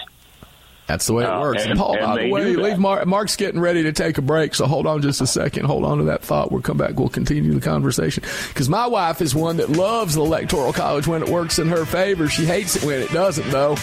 That's 0.91 1.07
the 1.07 1.13
way 1.13 1.23
it 1.23 1.29
uh, 1.29 1.41
works. 1.41 1.65
And, 1.65 1.79
Paul, 1.79 1.93
and 1.93 2.05
by 2.05 2.23
the 2.23 2.31
way, 2.33 2.57
leave 2.57 2.79
Mark, 2.79 3.07
Mark's 3.07 3.37
getting 3.37 3.61
ready 3.61 3.85
to 3.85 3.93
take 3.93 4.19
a 4.19 4.23
break, 4.23 4.57
so 4.57 4.67
hold 4.67 4.89
on 4.89 5.03
just 5.03 5.21
a 5.21 5.27
second. 5.27 5.67
Hold 5.67 5.85
on 5.85 5.99
to 5.99 6.05
that 6.05 6.23
thought. 6.23 6.51
We'll 6.51 6.63
come 6.63 6.79
back. 6.79 6.99
We'll 6.99 7.09
continue 7.09 7.55
the 7.55 7.61
conversation. 7.61 8.25
Because 8.49 8.69
my 8.69 8.89
wife 8.89 9.21
is 9.21 9.33
one 9.33 9.59
that 9.59 9.71
loves 9.71 10.15
the 10.15 10.23
Electoral 10.23 10.73
College 10.73 11.07
when 11.07 11.23
it 11.23 11.29
works 11.29 11.61
in 11.61 11.69
her 11.69 11.85
favor. 11.85 12.27
She 12.27 12.45
hates 12.45 12.75
it 12.75 12.83
when 12.83 13.01
it 13.01 13.13
doesn't, 13.13 13.49
though. 13.51 13.77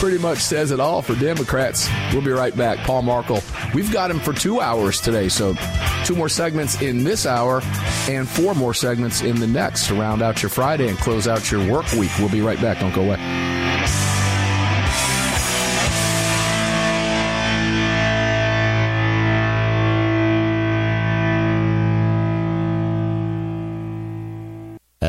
Pretty 0.00 0.18
much 0.18 0.38
says 0.38 0.72
it 0.72 0.80
all 0.80 1.02
for 1.02 1.14
Democrats. 1.14 1.88
We'll 2.12 2.22
be 2.22 2.30
right 2.30 2.56
back. 2.56 2.78
Paul 2.78 3.02
Markel, 3.02 3.42
We've 3.74 3.92
got 3.92 4.10
him 4.10 4.18
for 4.18 4.32
two 4.32 4.60
hours 4.60 5.00
today, 5.00 5.28
so 5.28 5.54
two 6.04 6.16
more 6.16 6.28
segments 6.28 6.82
in 6.82 7.04
this 7.04 7.26
hour 7.26 7.62
and 8.08 8.28
four 8.28 8.54
more 8.54 8.74
segments 8.74 9.22
in 9.22 9.38
the 9.38 9.46
next 9.46 9.86
to 9.86 9.94
round 9.94 10.22
out 10.22 10.42
your 10.42 10.50
Friday 10.50 10.88
and 10.88 10.98
close 10.98 11.28
out 11.28 11.50
your 11.50 11.70
work 11.70 11.90
week. 11.92 12.10
We'll 12.18 12.28
be 12.28 12.40
right 12.40 12.60
back. 12.60 12.80
Don't 12.80 12.94
go 12.94 13.02
away. 13.02 13.59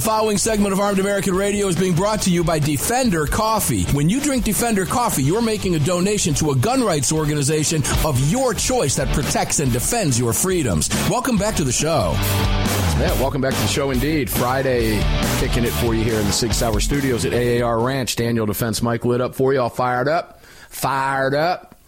The 0.00 0.06
following 0.06 0.38
segment 0.38 0.72
of 0.72 0.80
Armed 0.80 0.98
American 0.98 1.34
Radio 1.34 1.68
is 1.68 1.76
being 1.76 1.94
brought 1.94 2.22
to 2.22 2.30
you 2.30 2.42
by 2.42 2.58
Defender 2.58 3.26
Coffee. 3.26 3.84
When 3.92 4.08
you 4.08 4.18
drink 4.18 4.44
Defender 4.44 4.86
Coffee, 4.86 5.22
you're 5.22 5.42
making 5.42 5.74
a 5.74 5.78
donation 5.78 6.32
to 6.36 6.52
a 6.52 6.56
gun 6.56 6.82
rights 6.82 7.12
organization 7.12 7.82
of 8.02 8.18
your 8.30 8.54
choice 8.54 8.96
that 8.96 9.14
protects 9.14 9.60
and 9.60 9.70
defends 9.70 10.18
your 10.18 10.32
freedoms. 10.32 10.88
Welcome 11.10 11.36
back 11.36 11.54
to 11.56 11.64
the 11.64 11.72
show. 11.72 12.14
Yeah, 12.16 13.12
welcome 13.20 13.42
back 13.42 13.52
to 13.52 13.60
the 13.60 13.66
show 13.66 13.90
indeed. 13.90 14.30
Friday, 14.30 15.02
kicking 15.38 15.64
it 15.64 15.72
for 15.72 15.94
you 15.94 16.02
here 16.02 16.18
in 16.18 16.24
the 16.24 16.32
Sig 16.32 16.54
Sauer 16.54 16.80
Studios 16.80 17.26
at 17.26 17.34
AAR 17.34 17.78
Ranch. 17.80 18.16
Daniel 18.16 18.46
Defense 18.46 18.80
Mike 18.80 19.04
lit 19.04 19.20
up 19.20 19.34
for 19.34 19.52
you, 19.52 19.60
all 19.60 19.68
fired 19.68 20.08
up. 20.08 20.42
Fired 20.70 21.34
up. 21.34 21.78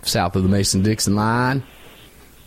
South 0.00 0.34
of 0.34 0.44
the 0.44 0.48
Mason 0.48 0.80
Dixon 0.80 1.14
line. 1.14 1.62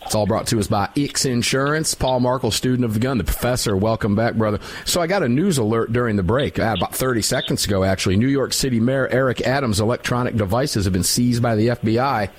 It's 0.07 0.15
all 0.15 0.25
brought 0.25 0.47
to 0.47 0.59
us 0.59 0.67
by 0.67 0.87
X 0.95 1.25
Insurance. 1.25 1.93
Paul 1.93 2.21
Markel, 2.21 2.49
student 2.49 2.85
of 2.85 2.93
the 2.93 2.99
gun, 3.01 3.17
the 3.17 3.25
professor. 3.25 3.75
Welcome 3.75 4.15
back, 4.15 4.35
brother. 4.35 4.59
So 4.85 5.01
I 5.01 5.07
got 5.07 5.21
a 5.21 5.27
news 5.27 5.57
alert 5.57 5.91
during 5.91 6.15
the 6.15 6.23
break, 6.23 6.57
uh, 6.57 6.75
about 6.77 6.95
30 6.95 7.21
seconds 7.21 7.65
ago, 7.65 7.83
actually. 7.83 8.15
New 8.15 8.29
York 8.29 8.53
City 8.53 8.79
Mayor 8.79 9.09
Eric 9.09 9.41
Adams' 9.41 9.81
electronic 9.81 10.37
devices 10.37 10.85
have 10.85 10.93
been 10.93 11.03
seized 11.03 11.43
by 11.43 11.55
the 11.55 11.67
FBI 11.67 12.29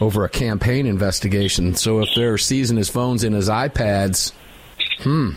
over 0.00 0.24
a 0.24 0.30
campaign 0.30 0.86
investigation. 0.86 1.74
So 1.74 2.00
if 2.00 2.08
they're 2.16 2.38
seizing 2.38 2.78
his 2.78 2.88
phones 2.88 3.22
and 3.22 3.36
his 3.36 3.50
iPads, 3.50 4.32
hmm, 5.00 5.32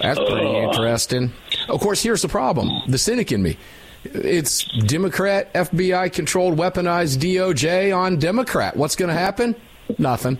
that's 0.00 0.20
pretty 0.20 0.56
interesting. 0.56 1.32
Of 1.68 1.80
course, 1.80 2.00
here's 2.00 2.22
the 2.22 2.28
problem 2.28 2.70
the 2.86 2.96
cynic 2.96 3.32
in 3.32 3.42
me. 3.42 3.56
It's 4.04 4.62
Democrat, 4.86 5.52
FBI 5.52 6.12
controlled, 6.12 6.56
weaponized 6.56 7.18
DOJ 7.18 7.92
on 7.92 8.20
Democrat. 8.20 8.76
What's 8.76 8.94
going 8.94 9.08
to 9.08 9.14
happen? 9.14 9.56
Nothing. 9.98 10.38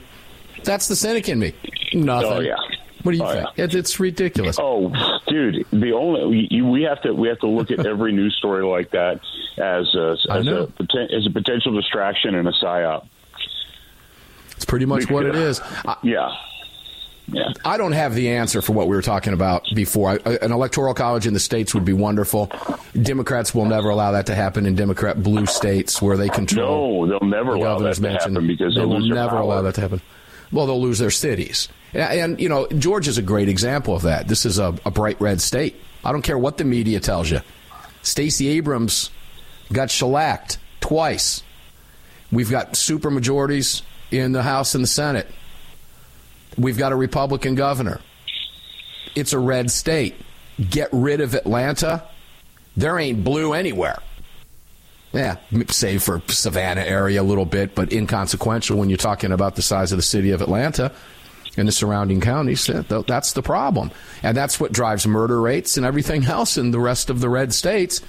That's 0.64 0.88
the 0.88 0.96
cynic 0.96 1.28
in 1.28 1.38
me. 1.38 1.54
Nothing. 1.94 2.30
Oh 2.32 2.40
yeah. 2.40 2.56
What 3.02 3.12
do 3.12 3.18
you 3.18 3.24
Oh, 3.24 3.32
think? 3.32 3.48
yeah. 3.56 3.64
It, 3.64 3.74
it's 3.74 3.98
ridiculous. 3.98 4.58
Oh, 4.60 4.92
dude, 5.26 5.64
the 5.72 5.92
only 5.92 6.46
you, 6.50 6.66
we 6.66 6.82
have 6.82 7.00
to 7.02 7.12
we 7.14 7.28
have 7.28 7.38
to 7.40 7.46
look 7.46 7.70
at 7.70 7.86
every 7.86 8.12
news 8.20 8.36
story 8.36 8.62
like 8.64 8.90
that 8.90 9.20
as 9.56 9.94
a, 9.94 10.16
as 10.30 10.46
a 10.46 10.68
as 11.16 11.26
a 11.26 11.30
potential 11.30 11.72
distraction 11.74 12.34
and 12.34 12.46
a 12.46 12.52
psyop. 12.52 13.06
It's 14.56 14.66
pretty 14.66 14.84
much 14.86 15.10
what 15.10 15.24
it 15.24 15.34
is. 15.34 15.60
I, 15.62 15.96
Yeah, 16.02 16.28
yeah. 17.32 17.52
I 17.64 17.76
don't 17.76 17.92
have 17.92 18.14
the 18.14 18.30
answer 18.30 18.62
for 18.62 18.72
what 18.72 18.88
we 18.88 18.96
were 18.96 19.02
talking 19.02 19.32
about 19.32 19.64
before. 19.74 20.10
I, 20.24 20.36
an 20.42 20.52
electoral 20.52 20.94
college 20.94 21.26
in 21.26 21.34
the 21.34 21.40
states 21.40 21.74
would 21.74 21.84
be 21.84 21.92
wonderful. 21.92 22.50
Democrats 23.00 23.54
will 23.54 23.66
never 23.66 23.90
allow 23.90 24.12
that 24.12 24.26
to 24.26 24.34
happen 24.34 24.66
in 24.66 24.74
Democrat 24.74 25.22
blue 25.22 25.46
states 25.46 26.00
where 26.02 26.16
they 26.16 26.28
control. 26.28 27.06
No, 27.06 27.18
they'll 27.18 27.28
never 27.28 27.52
the 27.52 27.58
allow 27.58 27.78
that 27.78 27.94
to 27.94 28.02
mansion. 28.02 28.34
happen 28.34 28.46
because 28.46 28.74
they 28.74 28.84
will 28.84 29.00
never 29.00 29.36
allow 29.36 29.62
that 29.62 29.74
to 29.76 29.80
happen. 29.80 30.00
Well, 30.52 30.66
they'll 30.66 30.80
lose 30.82 30.98
their 30.98 31.10
cities. 31.10 31.68
And, 31.92 32.02
and, 32.02 32.40
you 32.40 32.48
know, 32.48 32.66
Georgia's 32.68 33.18
a 33.18 33.22
great 33.22 33.48
example 33.48 33.94
of 33.94 34.02
that. 34.02 34.26
This 34.28 34.44
is 34.44 34.58
a, 34.58 34.74
a 34.84 34.90
bright 34.90 35.20
red 35.20 35.40
state. 35.40 35.76
I 36.04 36.12
don't 36.12 36.22
care 36.22 36.38
what 36.38 36.58
the 36.58 36.64
media 36.64 37.00
tells 37.00 37.30
you. 37.30 37.40
Stacey 38.02 38.48
Abrams 38.48 39.10
got 39.72 39.90
shellacked 39.90 40.58
twice. 40.80 41.42
We've 42.32 42.50
got 42.50 42.76
super 42.76 43.10
majorities 43.10 43.82
in 44.10 44.32
the 44.32 44.42
House 44.42 44.74
and 44.74 44.82
the 44.82 44.88
Senate. 44.88 45.28
We've 46.58 46.78
got 46.78 46.92
a 46.92 46.96
Republican 46.96 47.54
governor. 47.54 48.00
It's 49.14 49.32
a 49.32 49.38
red 49.38 49.70
state. 49.70 50.14
Get 50.68 50.88
rid 50.92 51.20
of 51.20 51.34
Atlanta. 51.34 52.02
There 52.76 52.98
ain't 52.98 53.24
blue 53.24 53.52
anywhere. 53.54 53.98
Yeah, 55.12 55.36
save 55.70 56.02
for 56.04 56.22
Savannah 56.28 56.82
area 56.82 57.20
a 57.20 57.24
little 57.24 57.44
bit, 57.44 57.74
but 57.74 57.92
inconsequential 57.92 58.78
when 58.78 58.88
you're 58.90 58.96
talking 58.96 59.32
about 59.32 59.56
the 59.56 59.62
size 59.62 59.90
of 59.90 59.98
the 59.98 60.02
city 60.02 60.30
of 60.30 60.40
Atlanta 60.40 60.92
and 61.56 61.66
the 61.66 61.72
surrounding 61.72 62.20
counties. 62.20 62.64
That- 62.66 62.88
that- 62.88 63.06
That's 63.08 63.32
the 63.32 63.42
problem. 63.42 63.90
And 64.22 64.36
that's 64.36 64.60
what 64.60 64.70
drives 64.72 65.06
murder 65.08 65.40
rates 65.40 65.76
and 65.76 65.84
everything 65.84 66.26
else 66.26 66.56
in 66.56 66.70
the 66.70 66.78
rest 66.78 67.10
of 67.10 67.20
the 67.20 67.28
red 67.28 67.52
states. 67.52 68.00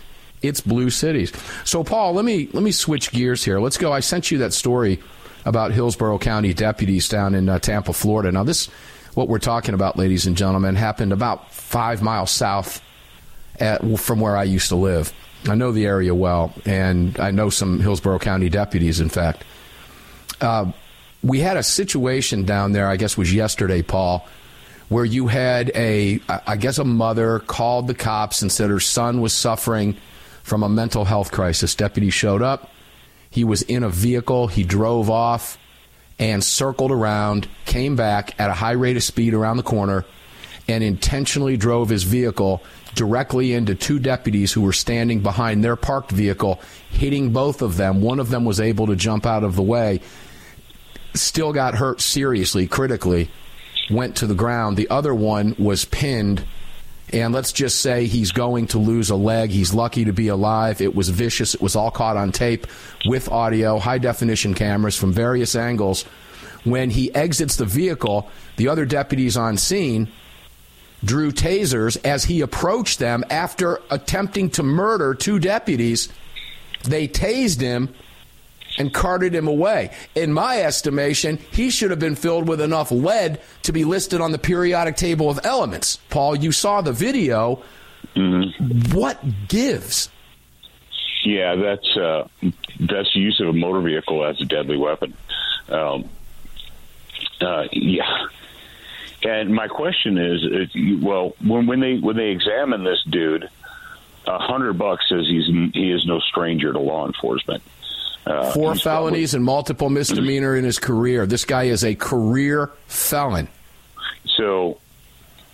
It's 0.43 0.61
blue 0.61 0.91
cities. 0.91 1.31
So 1.65 1.83
Paul, 1.83 2.13
let 2.13 2.25
me 2.25 2.49
let 2.53 2.63
me 2.63 2.71
switch 2.71 3.11
gears 3.11 3.43
here. 3.43 3.59
Let's 3.59 3.77
go. 3.77 3.91
I 3.91 3.99
sent 3.99 4.29
you 4.31 4.37
that 4.39 4.53
story 4.53 4.99
about 5.45 5.71
Hillsborough 5.71 6.19
County 6.19 6.53
deputies 6.53 7.09
down 7.09 7.35
in 7.35 7.49
uh, 7.49 7.59
Tampa, 7.59 7.93
Florida. 7.93 8.31
Now 8.31 8.43
this 8.43 8.69
what 9.13 9.27
we're 9.27 9.39
talking 9.39 9.73
about, 9.73 9.97
ladies 9.97 10.25
and 10.25 10.37
gentlemen, 10.37 10.75
happened 10.75 11.11
about 11.11 11.53
5 11.53 12.01
miles 12.01 12.31
south 12.31 12.81
at, 13.59 13.81
from 13.99 14.19
where 14.19 14.37
I 14.37 14.43
used 14.43 14.69
to 14.69 14.75
live. 14.75 15.13
I 15.49 15.55
know 15.55 15.71
the 15.71 15.85
area 15.85 16.13
well, 16.13 16.53
and 16.65 17.19
I 17.19 17.31
know 17.31 17.49
some 17.49 17.79
Hillsborough 17.79 18.19
County 18.19 18.49
deputies, 18.49 18.99
in 18.99 19.09
fact. 19.09 19.43
Uh, 20.39 20.71
we 21.23 21.39
had 21.39 21.57
a 21.57 21.63
situation 21.63 22.45
down 22.45 22.71
there, 22.71 22.87
I 22.87 22.95
guess 22.95 23.17
was 23.17 23.33
yesterday, 23.33 23.81
Paul, 23.81 24.27
where 24.89 25.05
you 25.05 25.27
had 25.27 25.71
a, 25.75 26.19
I 26.29 26.57
guess 26.57 26.77
a 26.77 26.83
mother 26.83 27.39
called 27.39 27.87
the 27.87 27.93
cops 27.93 28.41
and 28.41 28.51
said 28.51 28.69
her 28.69 28.79
son 28.79 29.21
was 29.21 29.33
suffering 29.33 29.97
from 30.43 30.63
a 30.63 30.69
mental 30.69 31.05
health 31.05 31.31
crisis. 31.31 31.75
Deputy 31.75 32.09
showed 32.09 32.41
up. 32.41 32.71
He 33.31 33.43
was 33.43 33.63
in 33.63 33.81
a 33.81 33.89
vehicle. 33.89 34.47
He 34.47 34.63
drove 34.63 35.09
off 35.09 35.57
and 36.19 36.43
circled 36.43 36.91
around, 36.91 37.47
came 37.65 37.95
back 37.95 38.39
at 38.39 38.51
a 38.51 38.53
high 38.53 38.73
rate 38.73 38.97
of 38.97 39.03
speed 39.03 39.33
around 39.33 39.57
the 39.57 39.63
corner, 39.63 40.05
and 40.67 40.83
intentionally 40.83 41.57
drove 41.57 41.89
his 41.89 42.03
vehicle 42.03 42.61
directly 42.93 43.53
into 43.53 43.73
two 43.73 43.97
deputies 43.97 44.51
who 44.51 44.61
were 44.61 44.73
standing 44.73 45.21
behind 45.21 45.63
their 45.63 45.75
parked 45.75 46.11
vehicle, 46.11 46.59
hitting 46.91 47.31
both 47.31 47.61
of 47.61 47.77
them. 47.77 48.01
One 48.01 48.19
of 48.19 48.29
them 48.29 48.45
was 48.45 48.59
able 48.59 48.85
to 48.87 48.95
jump 48.95 49.25
out 49.25 49.43
of 49.43 49.55
the 49.55 49.63
way, 49.63 50.01
still 51.13 51.53
got 51.53 51.75
hurt 51.75 52.01
seriously, 52.01 52.67
critically, 52.67 53.31
went 53.89 54.15
to 54.17 54.27
the 54.27 54.35
ground. 54.35 54.77
The 54.77 54.89
other 54.89 55.15
one 55.15 55.55
was 55.57 55.85
pinned. 55.85 56.43
And 57.13 57.33
let's 57.33 57.51
just 57.51 57.81
say 57.81 58.05
he's 58.05 58.31
going 58.31 58.67
to 58.67 58.77
lose 58.77 59.09
a 59.09 59.15
leg. 59.15 59.49
He's 59.49 59.73
lucky 59.73 60.05
to 60.05 60.13
be 60.13 60.29
alive. 60.29 60.79
It 60.81 60.95
was 60.95 61.09
vicious. 61.09 61.53
It 61.53 61.61
was 61.61 61.75
all 61.75 61.91
caught 61.91 62.15
on 62.15 62.31
tape 62.31 62.67
with 63.05 63.29
audio, 63.29 63.79
high 63.79 63.97
definition 63.97 64.53
cameras 64.53 64.95
from 64.95 65.11
various 65.11 65.55
angles. 65.55 66.03
When 66.63 66.89
he 66.89 67.13
exits 67.13 67.57
the 67.57 67.65
vehicle, 67.65 68.29
the 68.55 68.69
other 68.69 68.85
deputies 68.85 69.35
on 69.35 69.57
scene 69.57 70.09
drew 71.03 71.31
tasers 71.31 71.97
as 72.05 72.23
he 72.23 72.41
approached 72.41 72.99
them 72.99 73.25
after 73.29 73.81
attempting 73.89 74.49
to 74.51 74.63
murder 74.63 75.13
two 75.13 75.39
deputies. 75.39 76.09
They 76.83 77.07
tased 77.07 77.59
him 77.59 77.93
and 78.77 78.93
carted 78.93 79.33
him 79.33 79.47
away. 79.47 79.91
In 80.15 80.33
my 80.33 80.61
estimation, 80.61 81.37
he 81.51 81.69
should 81.69 81.89
have 81.89 81.99
been 81.99 82.15
filled 82.15 82.47
with 82.47 82.61
enough 82.61 82.91
lead 82.91 83.41
to 83.63 83.71
be 83.71 83.83
listed 83.83 84.21
on 84.21 84.31
the 84.31 84.37
periodic 84.37 84.95
table 84.95 85.29
of 85.29 85.39
elements. 85.43 85.97
Paul, 86.09 86.35
you 86.35 86.51
saw 86.51 86.81
the 86.81 86.93
video. 86.93 87.61
What 88.91 89.19
gives? 89.47 90.09
Yeah, 91.23 91.55
that's 91.55 91.97
uh, 91.97 92.27
that's 92.79 93.13
the 93.13 93.19
use 93.19 93.39
of 93.39 93.49
a 93.49 93.53
motor 93.53 93.81
vehicle 93.81 94.25
as 94.25 94.41
a 94.41 94.45
deadly 94.45 94.77
weapon. 94.77 95.13
Um, 95.69 96.09
uh, 97.39 97.67
yeah, 97.71 98.27
and 99.23 99.53
my 99.53 99.67
question 99.67 100.17
is, 100.17 100.43
is 100.43 101.01
well, 101.01 101.35
when 101.43 101.67
when 101.67 101.79
they 101.79 101.97
when 101.97 102.17
they 102.17 102.29
examine 102.29 102.83
this 102.83 103.03
dude, 103.07 103.47
a 104.25 104.39
hundred 104.39 104.77
bucks 104.77 105.07
says 105.09 105.27
he's 105.27 105.45
he 105.73 105.91
is 105.91 106.05
no 106.05 106.19
stranger 106.19 106.73
to 106.73 106.79
law 106.79 107.05
enforcement. 107.05 107.61
Uh, 108.25 108.51
Four 108.51 108.75
felonies 108.75 109.33
and 109.33 109.43
multiple 109.43 109.89
misdemeanor 109.89 110.55
in 110.55 110.63
his 110.63 110.77
career. 110.79 111.25
This 111.25 111.43
guy 111.45 111.63
is 111.63 111.83
a 111.83 111.95
career 111.95 112.71
felon. 112.87 113.47
So, 114.37 114.79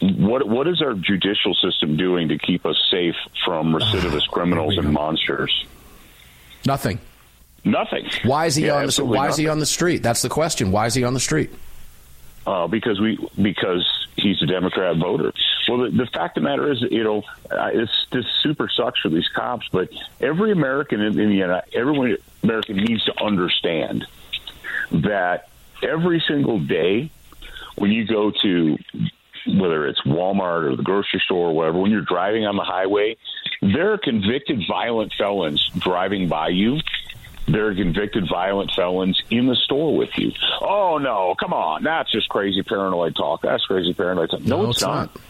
what 0.02 0.48
what 0.48 0.68
is 0.68 0.82
our 0.82 0.94
judicial 0.94 1.54
system 1.56 1.96
doing 1.98 2.28
to 2.28 2.38
keep 2.38 2.66
us 2.66 2.76
safe 2.92 3.16
from 3.46 3.74
recidivist 3.74 4.28
criminals 4.28 4.78
and 4.78 4.92
monsters? 4.92 5.66
Nothing. 6.66 7.00
Nothing. 7.64 8.10
Why 8.24 8.46
is 8.46 8.56
he 8.56 8.66
Yeah, 8.68 8.76
on 8.76 8.88
the 8.88 9.06
Why 9.06 9.28
is 9.30 9.38
he 9.38 9.48
on 9.48 9.60
the 9.60 9.66
street? 9.66 10.04
That's 10.04 10.22
the 10.22 10.30
question. 10.30 10.72
Why 10.72 10.86
is 10.86 10.94
he 10.94 11.04
on 11.04 11.14
the 11.14 11.20
street? 11.20 11.52
uh, 12.46 12.66
because 12.68 13.00
we 13.00 13.18
because 13.42 13.86
he's 14.16 14.42
a 14.42 14.46
Democrat 14.46 14.96
voter. 14.98 15.34
Well, 15.68 15.80
the, 15.80 15.90
the 15.90 16.06
fact 16.06 16.38
of 16.38 16.44
the 16.44 16.50
matter 16.50 16.72
is, 16.72 16.82
you 16.82 17.04
know, 17.04 17.24
uh, 17.52 17.70
it's 17.74 17.92
this 18.12 18.26
super 18.42 18.70
sucks 18.70 19.00
for 19.02 19.10
these 19.10 19.28
cops, 19.30 19.68
but 19.72 19.90
every 20.22 20.52
American 20.52 21.02
in, 21.02 21.20
in 21.20 21.30
the 21.30 21.36
United, 21.36 21.74
everyone 21.76 22.18
American 22.44 22.78
needs 22.78 23.04
to 23.06 23.24
understand 23.24 24.06
that 24.92 25.50
every 25.84 26.24
single 26.28 26.60
day 26.60 27.12
when 27.76 27.92
you 27.92 28.08
go 28.08 28.32
to 28.42 28.78
whether 29.48 29.88
it's 29.88 30.02
Walmart 30.02 30.72
or 30.72 30.76
the 30.76 30.84
grocery 30.84 31.22
store 31.24 31.50
or 31.50 31.54
whatever, 31.54 31.80
when 31.80 31.92
you're 31.92 32.02
driving 32.02 32.46
on 32.46 32.58
the 32.58 32.64
highway, 32.64 33.16
there 33.62 33.94
are 33.94 33.98
convicted 33.98 34.62
violent 34.68 35.14
felons 35.18 35.70
driving 35.78 36.28
by 36.28 36.50
you. 36.50 36.80
There 37.48 37.68
are 37.68 37.76
convicted 37.76 38.28
violent 38.30 38.72
felons 38.72 39.22
in 39.30 39.48
the 39.48 39.56
store 39.56 39.96
with 39.96 40.10
you. 40.18 40.34
Oh 40.62 40.98
no, 40.98 41.34
come 41.40 41.54
on, 41.54 41.84
that's 41.84 42.12
just 42.12 42.28
crazy 42.28 42.62
paranoid 42.62 43.16
talk. 43.16 43.42
That's 43.42 43.64
crazy 43.66 43.94
paranoid 43.94 44.32
talk. 44.32 44.42
No, 44.42 44.64
No, 44.64 44.70
it's, 44.70 44.78
it's 44.80 44.86
not. 44.86 45.16
not. 45.16 45.22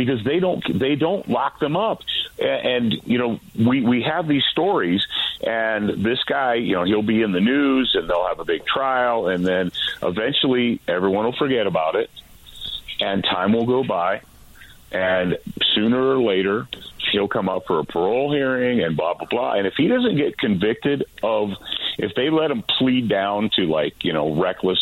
Because 0.00 0.24
they 0.24 0.40
don't 0.40 0.64
they 0.78 0.94
don't 0.94 1.28
lock 1.28 1.60
them 1.60 1.76
up, 1.76 2.00
A- 2.38 2.44
and 2.44 2.94
you 3.04 3.18
know 3.18 3.38
we 3.54 3.82
we 3.82 4.00
have 4.00 4.26
these 4.26 4.44
stories, 4.50 5.06
and 5.46 6.02
this 6.02 6.24
guy 6.24 6.54
you 6.54 6.74
know 6.74 6.84
he'll 6.84 7.02
be 7.02 7.20
in 7.20 7.32
the 7.32 7.40
news, 7.40 7.94
and 7.94 8.08
they'll 8.08 8.26
have 8.26 8.40
a 8.40 8.46
big 8.46 8.64
trial, 8.64 9.28
and 9.28 9.44
then 9.44 9.70
eventually 10.02 10.80
everyone 10.88 11.26
will 11.26 11.36
forget 11.36 11.66
about 11.66 11.96
it, 11.96 12.08
and 12.98 13.22
time 13.22 13.52
will 13.52 13.66
go 13.66 13.84
by, 13.84 14.22
and 14.90 15.36
sooner 15.74 16.02
or 16.02 16.22
later 16.22 16.66
he'll 17.12 17.28
come 17.28 17.50
up 17.50 17.66
for 17.66 17.80
a 17.80 17.84
parole 17.84 18.32
hearing 18.32 18.80
and 18.82 18.96
blah 18.96 19.12
blah 19.12 19.26
blah. 19.26 19.52
And 19.52 19.66
if 19.66 19.74
he 19.76 19.86
doesn't 19.86 20.16
get 20.16 20.38
convicted 20.38 21.04
of 21.22 21.50
if 21.98 22.14
they 22.14 22.30
let 22.30 22.50
him 22.50 22.62
plead 22.78 23.06
down 23.06 23.50
to 23.56 23.66
like 23.66 24.02
you 24.02 24.14
know 24.14 24.34
reckless 24.34 24.80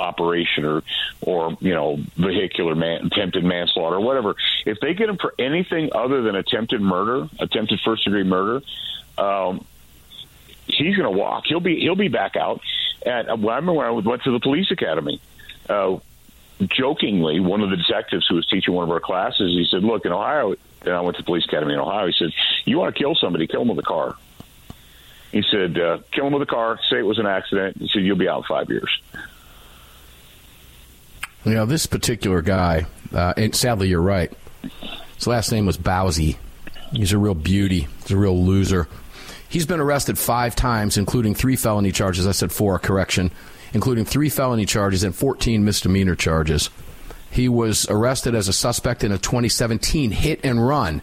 operation 0.00 0.64
or 0.64 0.82
or 1.20 1.56
you 1.60 1.74
know 1.74 1.98
vehicular 2.16 2.74
man, 2.74 3.06
attempted 3.06 3.44
manslaughter 3.44 3.96
or 3.96 4.00
whatever 4.00 4.34
if 4.66 4.80
they 4.80 4.94
get 4.94 5.08
him 5.08 5.18
for 5.18 5.34
anything 5.38 5.90
other 5.94 6.22
than 6.22 6.34
attempted 6.34 6.80
murder 6.80 7.28
attempted 7.38 7.80
first 7.84 8.04
degree 8.04 8.24
murder 8.24 8.62
um 9.18 9.64
he's 10.66 10.96
going 10.96 11.10
to 11.10 11.18
walk 11.18 11.44
he'll 11.46 11.60
be 11.60 11.80
he'll 11.80 11.94
be 11.94 12.08
back 12.08 12.36
out 12.36 12.60
and 13.04 13.28
I 13.28 13.32
remember 13.32 13.72
when 13.72 13.86
I 13.86 13.90
went 13.90 14.22
to 14.24 14.32
the 14.32 14.40
police 14.40 14.70
academy 14.70 15.20
uh 15.68 15.98
jokingly, 16.68 17.40
one 17.40 17.62
of 17.62 17.70
the 17.70 17.76
detectives 17.76 18.26
who 18.28 18.36
was 18.36 18.46
teaching 18.46 18.74
one 18.74 18.84
of 18.84 18.90
our 18.90 19.00
classes, 19.00 19.52
he 19.52 19.66
said, 19.70 19.82
"Look, 19.82 20.04
in 20.04 20.12
Ohio." 20.12 20.54
And 20.82 20.94
I 20.94 21.00
went 21.00 21.16
to 21.16 21.22
the 21.22 21.26
police 21.26 21.44
academy 21.44 21.74
in 21.74 21.78
Ohio. 21.78 22.06
He 22.06 22.12
said, 22.12 22.32
"You 22.64 22.78
want 22.78 22.94
to 22.94 22.98
kill 22.98 23.14
somebody? 23.14 23.46
Kill 23.46 23.60
them 23.60 23.68
with 23.68 23.84
a 23.84 23.88
car." 23.88 24.16
He 25.32 25.42
said, 25.50 25.78
uh, 25.78 25.98
"Kill 26.12 26.24
them 26.24 26.32
with 26.32 26.42
a 26.42 26.50
car. 26.50 26.78
Say 26.90 26.98
it 26.98 27.06
was 27.06 27.18
an 27.18 27.26
accident." 27.26 27.76
He 27.78 27.88
said, 27.88 28.02
"You'll 28.02 28.16
be 28.16 28.28
out 28.28 28.46
five 28.46 28.68
years." 28.70 28.90
You 31.44 31.54
know, 31.54 31.66
this 31.66 31.86
particular 31.86 32.42
guy, 32.42 32.86
uh, 33.14 33.32
and 33.36 33.54
sadly, 33.54 33.88
you're 33.88 34.02
right. 34.02 34.32
His 35.16 35.26
last 35.26 35.50
name 35.50 35.66
was 35.66 35.78
Bowsy. 35.78 36.36
He's 36.92 37.12
a 37.12 37.18
real 37.18 37.34
beauty. 37.34 37.88
He's 38.02 38.10
a 38.10 38.16
real 38.16 38.44
loser. 38.44 38.88
He's 39.48 39.66
been 39.66 39.80
arrested 39.80 40.18
five 40.18 40.54
times, 40.54 40.96
including 40.96 41.34
three 41.34 41.56
felony 41.56 41.92
charges. 41.92 42.26
I 42.26 42.32
said 42.32 42.52
four, 42.52 42.78
correction, 42.78 43.30
including 43.72 44.04
three 44.04 44.28
felony 44.28 44.66
charges 44.66 45.02
and 45.02 45.14
14 45.14 45.64
misdemeanor 45.64 46.14
charges. 46.14 46.70
He 47.30 47.48
was 47.48 47.86
arrested 47.88 48.34
as 48.34 48.48
a 48.48 48.52
suspect 48.52 49.02
in 49.02 49.12
a 49.12 49.18
2017 49.18 50.10
hit 50.10 50.40
and 50.44 50.66
run 50.66 51.00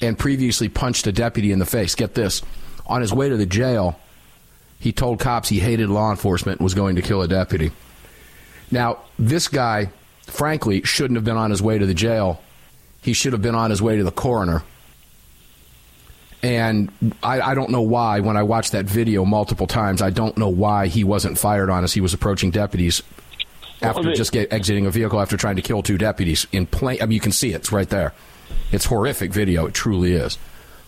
and 0.00 0.18
previously 0.18 0.68
punched 0.68 1.06
a 1.06 1.12
deputy 1.12 1.52
in 1.52 1.58
the 1.58 1.66
face. 1.66 1.94
Get 1.94 2.14
this. 2.14 2.42
On 2.86 3.00
his 3.00 3.12
way 3.12 3.28
to 3.28 3.36
the 3.36 3.46
jail, 3.46 4.00
he 4.78 4.92
told 4.92 5.20
cops 5.20 5.48
he 5.48 5.60
hated 5.60 5.90
law 5.90 6.10
enforcement 6.10 6.58
and 6.58 6.64
was 6.64 6.74
going 6.74 6.96
to 6.96 7.02
kill 7.02 7.22
a 7.22 7.28
deputy. 7.28 7.72
Now, 8.70 8.98
this 9.18 9.48
guy, 9.48 9.90
frankly, 10.22 10.82
shouldn't 10.82 11.16
have 11.16 11.24
been 11.24 11.36
on 11.36 11.50
his 11.50 11.62
way 11.62 11.78
to 11.78 11.86
the 11.86 11.94
jail. 11.94 12.40
He 13.02 13.12
should 13.12 13.32
have 13.32 13.42
been 13.42 13.54
on 13.54 13.70
his 13.70 13.82
way 13.82 13.96
to 13.96 14.04
the 14.04 14.12
coroner. 14.12 14.62
And 16.42 16.90
I, 17.22 17.40
I, 17.40 17.54
don't 17.54 17.70
know 17.70 17.82
why, 17.82 18.20
when 18.20 18.36
I 18.36 18.42
watched 18.42 18.72
that 18.72 18.86
video 18.86 19.26
multiple 19.26 19.66
times, 19.66 20.00
I 20.00 20.08
don't 20.10 20.38
know 20.38 20.48
why 20.48 20.86
he 20.86 21.04
wasn't 21.04 21.38
fired 21.38 21.68
on 21.68 21.84
as 21.84 21.92
he 21.92 22.00
was 22.00 22.14
approaching 22.14 22.50
deputies 22.50 23.02
after 23.82 24.02
well, 24.02 24.14
just 24.14 24.32
get, 24.32 24.52
exiting 24.52 24.86
a 24.86 24.90
vehicle 24.90 25.20
after 25.20 25.36
trying 25.36 25.56
to 25.56 25.62
kill 25.62 25.82
two 25.82 25.98
deputies 25.98 26.46
in 26.52 26.66
plain. 26.66 27.02
I 27.02 27.06
mean, 27.06 27.12
you 27.12 27.20
can 27.20 27.32
see 27.32 27.52
it. 27.52 27.56
It's 27.56 27.72
right 27.72 27.88
there. 27.88 28.14
It's 28.72 28.86
horrific 28.86 29.32
video. 29.32 29.66
It 29.66 29.74
truly 29.74 30.12
is. 30.12 30.38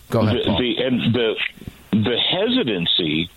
Go 0.09 0.21
ahead. 0.21 0.37
The, 0.37 0.57
the, 0.57 0.83
and 0.83 1.13
the 1.13 1.35
the 1.91 2.17
hesitancy 2.17 3.29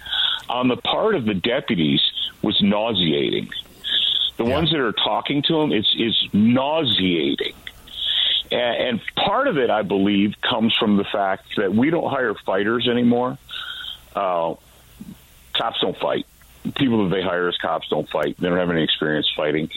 on 0.48 0.68
the 0.68 0.76
part 0.76 1.14
of 1.14 1.24
the 1.26 1.34
deputies 1.34 2.00
was 2.42 2.58
nauseating. 2.62 3.50
The 4.36 4.44
yeah. 4.44 4.54
ones 4.54 4.70
that 4.70 4.80
are 4.80 4.92
talking 4.92 5.42
to 5.42 5.60
him, 5.60 5.72
it's 5.72 5.94
is 5.96 6.28
nauseating. 6.32 7.54
And, 8.52 8.60
and 8.60 9.00
part 9.16 9.48
of 9.48 9.58
it, 9.58 9.70
I 9.70 9.82
believe, 9.82 10.34
comes 10.40 10.74
from 10.76 10.96
the 10.96 11.04
fact 11.04 11.56
that 11.56 11.74
we 11.74 11.90
don't 11.90 12.08
hire 12.08 12.34
fighters 12.34 12.88
anymore. 12.88 13.38
Uh, 14.14 14.54
cops 15.54 15.80
don't 15.80 15.96
fight. 15.98 16.26
People 16.76 17.08
that 17.08 17.14
they 17.14 17.22
hire 17.22 17.48
as 17.48 17.56
cops 17.56 17.88
don't 17.88 18.08
fight. 18.08 18.36
They 18.38 18.48
don't 18.48 18.58
have 18.58 18.70
any 18.70 18.82
experience 18.82 19.30
fighting. 19.36 19.70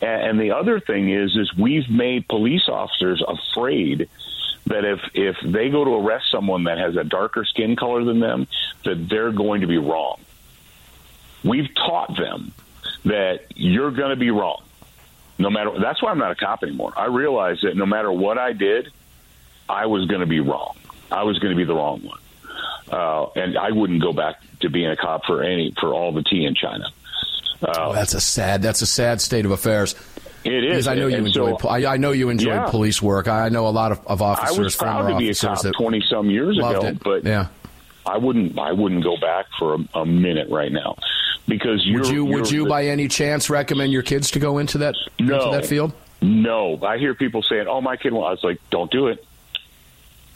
And, 0.00 0.22
and 0.22 0.40
the 0.40 0.52
other 0.52 0.80
thing 0.80 1.10
is, 1.10 1.36
is 1.36 1.54
we've 1.56 1.88
made 1.90 2.28
police 2.28 2.68
officers 2.68 3.22
afraid 3.26 4.08
that 4.66 4.84
if 4.84 5.00
if 5.14 5.36
they 5.42 5.70
go 5.70 5.84
to 5.84 5.94
arrest 5.94 6.30
someone 6.30 6.64
that 6.64 6.78
has 6.78 6.96
a 6.96 7.04
darker 7.04 7.44
skin 7.44 7.76
color 7.76 8.04
than 8.04 8.20
them, 8.20 8.46
that 8.84 9.08
they're 9.08 9.32
going 9.32 9.62
to 9.62 9.66
be 9.66 9.78
wrong. 9.78 10.20
We've 11.42 11.72
taught 11.74 12.16
them 12.16 12.52
that 13.08 13.40
you're 13.54 13.90
going 13.90 14.10
to 14.10 14.16
be 14.16 14.30
wrong. 14.30 14.62
No 15.38 15.50
matter 15.50 15.70
that's 15.80 16.02
why 16.02 16.10
I'm 16.10 16.18
not 16.18 16.32
a 16.32 16.34
cop 16.34 16.62
anymore. 16.62 16.92
I 16.96 17.06
realized 17.06 17.62
that 17.62 17.76
no 17.76 17.86
matter 17.86 18.10
what 18.10 18.38
I 18.38 18.52
did, 18.52 18.90
I 19.68 19.86
was 19.86 20.06
going 20.06 20.20
to 20.20 20.26
be 20.26 20.40
wrong. 20.40 20.76
I 21.10 21.22
was 21.22 21.38
going 21.38 21.52
to 21.52 21.56
be 21.56 21.64
the 21.64 21.74
wrong 21.74 22.02
one, 22.02 22.18
uh, 22.90 23.26
and 23.36 23.56
I 23.56 23.70
wouldn't 23.70 24.02
go 24.02 24.12
back 24.12 24.36
to 24.60 24.68
being 24.68 24.90
a 24.90 24.96
cop 24.96 25.24
for 25.26 25.42
any 25.42 25.72
for 25.80 25.94
all 25.94 26.12
the 26.12 26.22
tea 26.22 26.44
in 26.44 26.54
China. 26.54 26.86
Uh, 27.62 27.72
oh, 27.76 27.92
that's 27.92 28.14
a 28.14 28.20
sad. 28.20 28.62
That's 28.62 28.82
a 28.82 28.86
sad 28.86 29.20
state 29.20 29.44
of 29.44 29.52
affairs. 29.52 29.94
It 30.44 30.64
is. 30.64 30.70
Because 30.70 30.88
I 30.88 30.94
know 30.96 31.06
you 31.06 31.16
enjoyed. 31.16 31.60
So, 31.60 31.68
I, 31.68 31.94
I, 31.94 31.96
know 31.96 32.12
you 32.12 32.30
enjoyed 32.30 32.54
yeah. 32.54 32.70
police 32.70 33.00
work. 33.00 33.28
I 33.28 33.48
know 33.48 33.66
a 33.66 33.70
lot 33.70 33.92
of, 33.92 34.06
of 34.06 34.22
officers. 34.22 34.58
I 34.58 34.62
was 34.62 34.76
proud 34.76 35.08
to 35.08 35.16
be 35.16 35.30
a 35.30 35.34
cop 35.34 35.64
twenty 35.76 36.02
some 36.08 36.30
years 36.30 36.58
ago, 36.58 36.84
it. 36.84 37.02
but 37.02 37.24
yeah. 37.24 37.48
I 38.04 38.18
wouldn't. 38.18 38.58
I 38.58 38.72
wouldn't 38.72 39.04
go 39.04 39.16
back 39.20 39.46
for 39.58 39.74
a, 39.74 40.00
a 40.00 40.06
minute 40.06 40.48
right 40.50 40.72
now 40.72 40.96
because 41.48 41.84
would 41.90 42.06
you 42.06 42.24
would 42.24 42.50
you 42.50 42.66
by 42.66 42.86
any 42.86 43.08
chance 43.08 43.50
recommend 43.50 43.92
your 43.92 44.02
kids 44.02 44.30
to 44.32 44.38
go 44.38 44.58
into 44.58 44.78
that 44.78 44.94
no, 45.18 45.34
into 45.34 45.56
that 45.56 45.66
field? 45.66 45.92
No, 46.20 46.78
I 46.82 46.98
hear 46.98 47.14
people 47.14 47.42
saying, 47.42 47.66
"Oh, 47.68 47.80
my 47.80 47.96
kid." 47.96 48.12
I 48.12 48.16
was 48.16 48.44
like, 48.44 48.60
"Don't 48.70 48.90
do 48.90 49.08
it." 49.08 49.24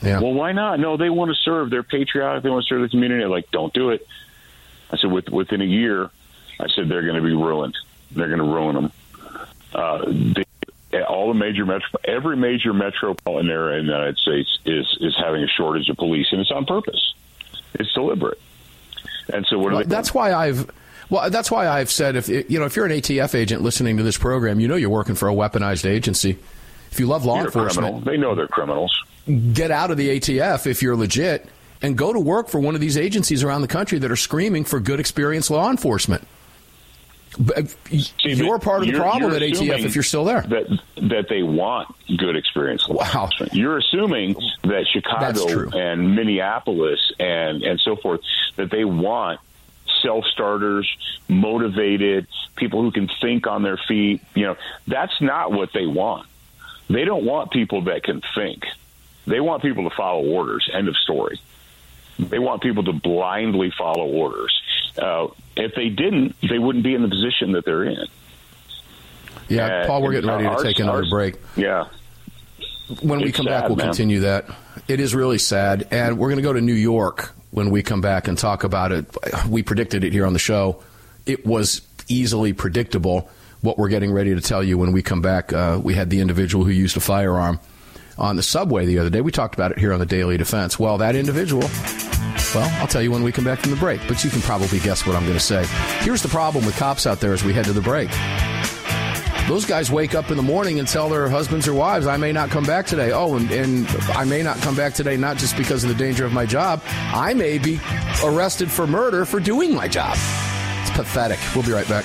Yeah. 0.03 0.21
Well, 0.21 0.35
why 0.35 0.53
not? 0.53 0.81
No, 0.81 0.97
they 0.97 1.11
want 1.11 1.31
to 1.31 1.37
serve. 1.37 1.71
They're 1.71 1.85
patriotic. 1.85 2.43
They 2.43 2.51
want 2.51 2.65
to 2.65 2.69
serve 2.69 2.83
the 2.83 2.89
community. 2.89 3.21
They're 3.21 3.29
like, 3.29 3.51
don't 3.51 3.73
do 3.73 3.91
it. 3.91 4.07
I 4.91 4.97
said, 4.97 5.13
with, 5.13 5.29
within 5.29 5.63
a 5.63 5.67
year, 5.67 6.11
I 6.59 6.67
said 6.69 6.89
they're 6.89 7.03
going 7.03 7.15
to 7.15 7.23
be 7.23 7.35
ruined. 7.35 7.77
They're 8.11 8.27
going 8.27 8.41
to 8.41 8.45
ruin 8.45 8.75
them. 8.75 8.93
Uh, 9.73 10.05
they, 10.07 11.03
all 11.03 11.29
the 11.29 11.35
major 11.35 11.65
metro, 11.65 12.01
every 12.05 12.37
major 12.37 12.75
metropolitan 12.75 13.51
area 13.51 13.79
in 13.79 13.87
the 13.87 13.93
United 13.93 14.19
States 14.19 14.59
is 14.67 14.87
is 15.01 15.17
having 15.17 15.43
a 15.43 15.47
shortage 15.47 15.89
of 15.89 15.97
police, 15.97 16.27
and 16.33 16.41
it's 16.43 16.51
on 16.51 16.67
purpose. 16.67 17.15
It's 17.75 17.91
deliberate. 17.95 18.39
And 19.33 19.47
so, 19.47 19.59
what 19.59 19.73
well, 19.73 19.85
that's 19.85 20.13
why 20.13 20.35
I've 20.35 20.71
well, 21.13 21.29
that's 21.29 21.51
why 21.51 21.69
I've 21.69 21.91
said 21.91 22.17
if 22.17 22.27
you 22.27 22.59
know 22.59 22.65
if 22.65 22.75
you're 22.75 22.87
an 22.87 22.93
ATF 22.93 23.35
agent 23.35 23.61
listening 23.61 23.99
to 23.99 24.03
this 24.03 24.17
program, 24.17 24.61
you 24.61 24.67
know 24.67 24.77
you're 24.77 24.89
working 24.89 25.15
for 25.15 25.29
a 25.29 25.35
weaponized 25.35 25.85
agency. 25.85 26.39
If 26.91 26.99
you 26.99 27.07
love 27.07 27.27
law 27.27 27.37
you're 27.37 27.45
enforcement, 27.47 28.07
they 28.07 28.17
know 28.17 28.35
they're 28.35 28.49
criminals. 28.49 28.91
Get 29.53 29.71
out 29.71 29.91
of 29.91 29.99
the 29.99 30.19
ATF 30.19 30.67
if 30.67 30.83
you're 30.83 30.97
legit, 30.97 31.47
and 31.83 31.99
go 31.99 32.15
to 32.15 32.19
work 32.19 32.49
for 32.49 32.61
one 32.61 32.75
of 32.75 32.81
these 32.81 32.97
agencies 32.97 33.45
around 33.45 33.61
the 33.61 33.69
country 33.69 33.99
that 33.99 34.11
are 34.11 34.17
screaming 34.17 34.65
for 34.65 34.81
good, 34.81 35.01
experienced 35.01 35.51
law 35.51 35.71
enforcement. 35.71 36.27
See, 37.91 38.33
you're 38.33 38.59
part 38.59 38.81
of 38.81 38.89
the 38.89 38.95
problem 38.95 39.35
at 39.35 39.43
ATF 39.43 39.85
if 39.85 39.95
you're 39.95 40.03
still 40.03 40.25
there. 40.25 40.41
That 40.41 40.81
that 40.97 41.27
they 41.29 41.43
want 41.43 41.95
good 42.17 42.37
experience. 42.37 42.89
Wow. 42.89 43.29
You're 43.53 43.77
assuming 43.77 44.35
that 44.63 44.87
Chicago 44.91 45.69
and 45.77 46.17
Minneapolis 46.17 47.13
and 47.19 47.63
and 47.63 47.79
so 47.81 47.97
forth 47.97 48.23
that 48.57 48.71
they 48.71 48.87
want 48.87 49.41
self 50.03 50.25
starters, 50.27 50.89
motivated 51.29 52.27
people 52.57 52.83
who 52.83 52.91
can 52.91 53.09
think 53.21 53.47
on 53.47 53.63
their 53.63 53.79
feet. 53.89 54.21
You 54.35 54.47
know, 54.47 54.57
that's 54.87 55.21
not 55.21 55.53
what 55.53 55.73
they 55.73 55.87
want. 55.87 56.27
They 56.89 57.05
don't 57.05 57.25
want 57.25 57.51
people 57.51 57.83
that 57.83 58.03
can 58.03 58.23
think. 58.35 58.65
They 59.27 59.41
want 59.41 59.63
people 59.63 59.89
to 59.89 59.95
follow 59.95 60.25
orders. 60.25 60.69
End 60.73 60.89
of 60.89 60.97
story. 60.97 61.41
They 62.19 62.39
want 62.39 62.63
people 62.63 62.85
to 62.85 62.93
blindly 62.93 63.73
follow 63.77 64.07
orders. 64.07 64.61
Uh, 64.99 65.29
if 65.57 65.75
they 65.75 65.89
didn't, 65.89 66.37
they 66.49 66.59
wouldn't 66.59 66.85
be 66.85 66.95
in 66.95 67.03
the 67.03 67.09
position 67.09 67.53
that 67.53 67.65
they're 67.65 67.85
in. 67.85 68.07
Yeah, 69.49 69.87
Paul, 69.87 70.03
we're 70.03 70.13
getting 70.13 70.31
ready 70.31 70.45
to 70.45 70.63
take 70.63 70.79
another 70.79 71.07
break. 71.09 71.37
Yeah. 71.57 71.89
When 73.01 73.21
we 73.21 73.33
come 73.33 73.47
sad, 73.47 73.63
back, 73.63 73.69
we'll 73.69 73.77
man. 73.77 73.87
continue 73.89 74.21
that. 74.21 74.47
It 74.89 75.01
is 75.01 75.15
really 75.15 75.39
sad. 75.39 75.89
And 75.91 76.19
we're 76.19 76.29
going 76.29 76.37
to 76.37 76.43
go 76.43 76.53
to 76.53 76.61
New 76.61 76.75
York 76.75 77.35
when 77.53 77.71
we 77.71 77.83
come 77.83 78.01
back 78.01 78.27
and 78.27 78.37
talk 78.37 78.65
about 78.65 78.91
it. 78.91 79.07
We 79.49 79.63
predicted 79.63 80.03
it 80.03 80.13
here 80.13 80.27
on 80.27 80.33
the 80.33 80.39
show. 80.39 80.83
It 81.25 81.47
was 81.47 81.83
easily 82.09 82.53
predictable 82.53 83.31
what 83.61 83.79
we're 83.79 83.89
getting 83.89 84.13
ready 84.13 84.35
to 84.35 84.41
tell 84.41 84.65
you 84.65 84.77
when 84.77 84.91
we 84.91 85.03
come 85.03 85.23
back. 85.23 85.53
Uh, 85.53 85.81
we 85.83 85.95
had 85.95 86.11
the 86.11 86.21
individual 86.21 86.65
who 86.65 86.73
used 86.73 86.97
a 86.97 87.01
firearm 87.01 87.61
on 88.19 88.37
the 88.37 88.43
subway 88.43 88.87
the 88.87 88.99
other 88.99 89.11
day. 89.11 89.21
We 89.21 89.31
talked 89.31 89.55
about 89.55 89.71
it 89.71 89.79
here 89.79 89.93
on 89.93 90.01
the 90.01 90.07
Daily 90.07 90.37
Defense. 90.37 90.79
Well, 90.79 90.99
that 90.99 91.15
individual 91.15 91.69
well, 92.55 92.71
I'll 92.81 92.87
tell 92.87 93.03
you 93.03 93.11
when 93.11 93.23
we 93.23 93.33
come 93.33 93.45
back 93.45 93.61
from 93.61 93.71
the 93.71 93.77
break, 93.77 94.01
but 94.07 94.23
you 94.25 94.31
can 94.31 94.41
probably 94.43 94.79
guess 94.81 95.07
what 95.07 95.17
I'm 95.17 95.23
going 95.23 95.39
to 95.39 95.41
say. 95.41 95.65
Here's 96.01 96.23
the 96.23 96.29
problem 96.29 96.67
with 96.67 96.77
cops 96.77 97.07
out 97.07 97.21
there 97.21 97.33
as 97.33 97.43
we 97.43 97.53
head 97.53 97.65
to 97.67 97.73
the 97.73 97.81
break. 97.81 98.11
Those 99.49 99.67
guys 99.67 99.91
wake 99.91 100.15
up 100.15 100.31
in 100.31 100.37
the 100.37 100.43
morning 100.43 100.79
and 100.79 100.89
tell 100.89 101.09
their 101.09 101.29
husbands 101.29 101.69
or 101.69 101.75
wives, 101.75 102.07
I 102.07 102.17
may 102.17 102.33
not 102.33 102.51
come 102.51 102.65
back 102.65 102.87
today. 102.87 103.13
Oh, 103.13 103.37
and, 103.37 103.51
and 103.51 103.87
I 104.11 104.25
may 104.25 104.43
not 104.43 104.57
come 104.59 104.75
back 104.75 104.95
today 104.95 105.17
not 105.17 105.37
just 105.37 105.57
because 105.57 105.85
of 105.85 105.89
the 105.91 105.97
danger 105.97 106.25
of 106.25 106.33
my 106.33 106.47
job. 106.47 106.81
I 106.87 107.35
may 107.35 107.59
be 107.59 107.81
arrested 108.25 108.71
for 108.71 108.87
murder 108.87 109.25
for 109.25 109.41
doing 109.41 109.75
my 109.75 109.89
job. 109.89 110.17
It's 110.83 110.91
pathetic. 110.91 111.39
We'll 111.55 111.65
be 111.65 111.73
right 111.73 111.89
back. 111.89 112.05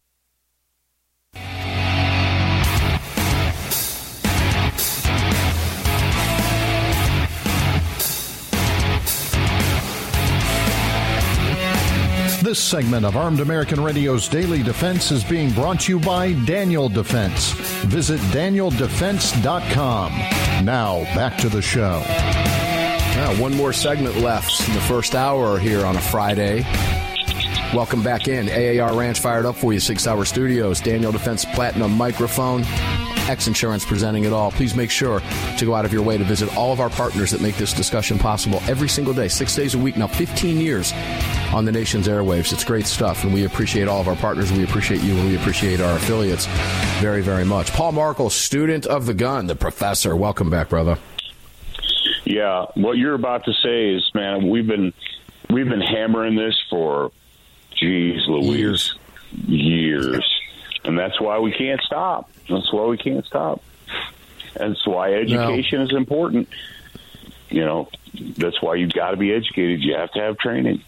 This 12.51 12.59
segment 12.59 13.05
of 13.05 13.15
Armed 13.15 13.39
American 13.39 13.81
Radio's 13.81 14.27
Daily 14.27 14.61
Defense 14.61 15.09
is 15.09 15.23
being 15.23 15.51
brought 15.51 15.79
to 15.79 15.93
you 15.93 16.01
by 16.01 16.33
Daniel 16.33 16.89
Defense. 16.89 17.53
Visit 17.85 18.19
danieldefense.com. 18.33 20.11
Now, 20.65 21.05
back 21.15 21.37
to 21.37 21.47
the 21.47 21.61
show. 21.61 22.03
Yeah, 22.05 23.39
one 23.39 23.55
more 23.55 23.71
segment 23.71 24.17
left 24.17 24.67
in 24.67 24.75
the 24.75 24.81
first 24.81 25.15
hour 25.15 25.59
here 25.59 25.85
on 25.85 25.95
a 25.95 26.01
Friday. 26.01 26.63
Welcome 27.73 28.03
back 28.03 28.27
in. 28.27 28.49
AAR 28.49 28.99
Ranch 28.99 29.21
fired 29.21 29.45
up 29.45 29.55
for 29.55 29.71
you, 29.71 29.79
Sig 29.79 30.01
Sauer 30.01 30.25
Studios. 30.25 30.81
Daniel 30.81 31.13
Defense 31.13 31.45
Platinum 31.45 31.93
microphone. 31.93 32.65
X 33.29 33.47
Insurance 33.47 33.85
presenting 33.85 34.23
it 34.23 34.33
all. 34.33 34.51
Please 34.51 34.75
make 34.75 34.89
sure 34.89 35.21
to 35.57 35.65
go 35.65 35.75
out 35.75 35.85
of 35.85 35.93
your 35.93 36.03
way 36.03 36.17
to 36.17 36.23
visit 36.23 36.55
all 36.55 36.73
of 36.73 36.79
our 36.79 36.89
partners 36.89 37.31
that 37.31 37.41
make 37.41 37.55
this 37.55 37.73
discussion 37.73 38.17
possible 38.19 38.61
every 38.67 38.89
single 38.89 39.13
day, 39.13 39.27
six 39.27 39.55
days 39.55 39.75
a 39.75 39.77
week 39.77 39.97
now, 39.97 40.07
15 40.07 40.57
years 40.59 40.93
on 41.53 41.65
the 41.65 41.71
nation's 41.71 42.07
airwaves. 42.07 42.53
It's 42.53 42.63
great 42.63 42.85
stuff, 42.85 43.23
and 43.23 43.33
we 43.33 43.45
appreciate 43.45 43.87
all 43.87 44.01
of 44.01 44.07
our 44.07 44.15
partners. 44.15 44.51
We 44.51 44.63
appreciate 44.63 45.01
you, 45.01 45.15
and 45.15 45.27
we 45.29 45.35
appreciate 45.35 45.81
our 45.81 45.97
affiliates 45.97 46.45
very, 46.99 47.21
very 47.21 47.45
much. 47.45 47.71
Paul 47.73 47.91
Markel, 47.91 48.29
student 48.29 48.85
of 48.85 49.05
the 49.05 49.13
gun, 49.13 49.47
the 49.47 49.55
professor. 49.55 50.15
Welcome 50.15 50.49
back, 50.49 50.69
brother. 50.69 50.97
Yeah, 52.23 52.65
what 52.75 52.97
you're 52.97 53.15
about 53.15 53.45
to 53.45 53.53
say 53.53 53.89
is, 53.89 54.09
man, 54.13 54.49
we've 54.49 54.67
been 54.67 54.93
we've 55.49 55.67
been 55.67 55.81
hammering 55.81 56.35
this 56.35 56.55
for, 56.69 57.11
geez, 57.75 58.21
Louise, 58.27 58.47
years, 58.51 58.95
years, 59.47 60.40
and 60.83 60.97
that's 60.97 61.19
why 61.19 61.39
we 61.39 61.51
can't 61.51 61.81
stop. 61.81 62.29
That's 62.49 62.71
why 62.71 62.85
we 62.85 62.97
can't 62.97 63.25
stop. 63.25 63.63
That's 64.55 64.85
why 64.85 65.13
education 65.13 65.79
no. 65.79 65.85
is 65.85 65.93
important. 65.93 66.49
You 67.49 67.65
know, 67.65 67.89
that's 68.13 68.61
why 68.61 68.75
you've 68.75 68.93
got 68.93 69.11
to 69.11 69.17
be 69.17 69.33
educated. 69.33 69.81
You 69.81 69.95
have 69.95 70.11
to 70.13 70.19
have 70.19 70.37
training 70.37 70.83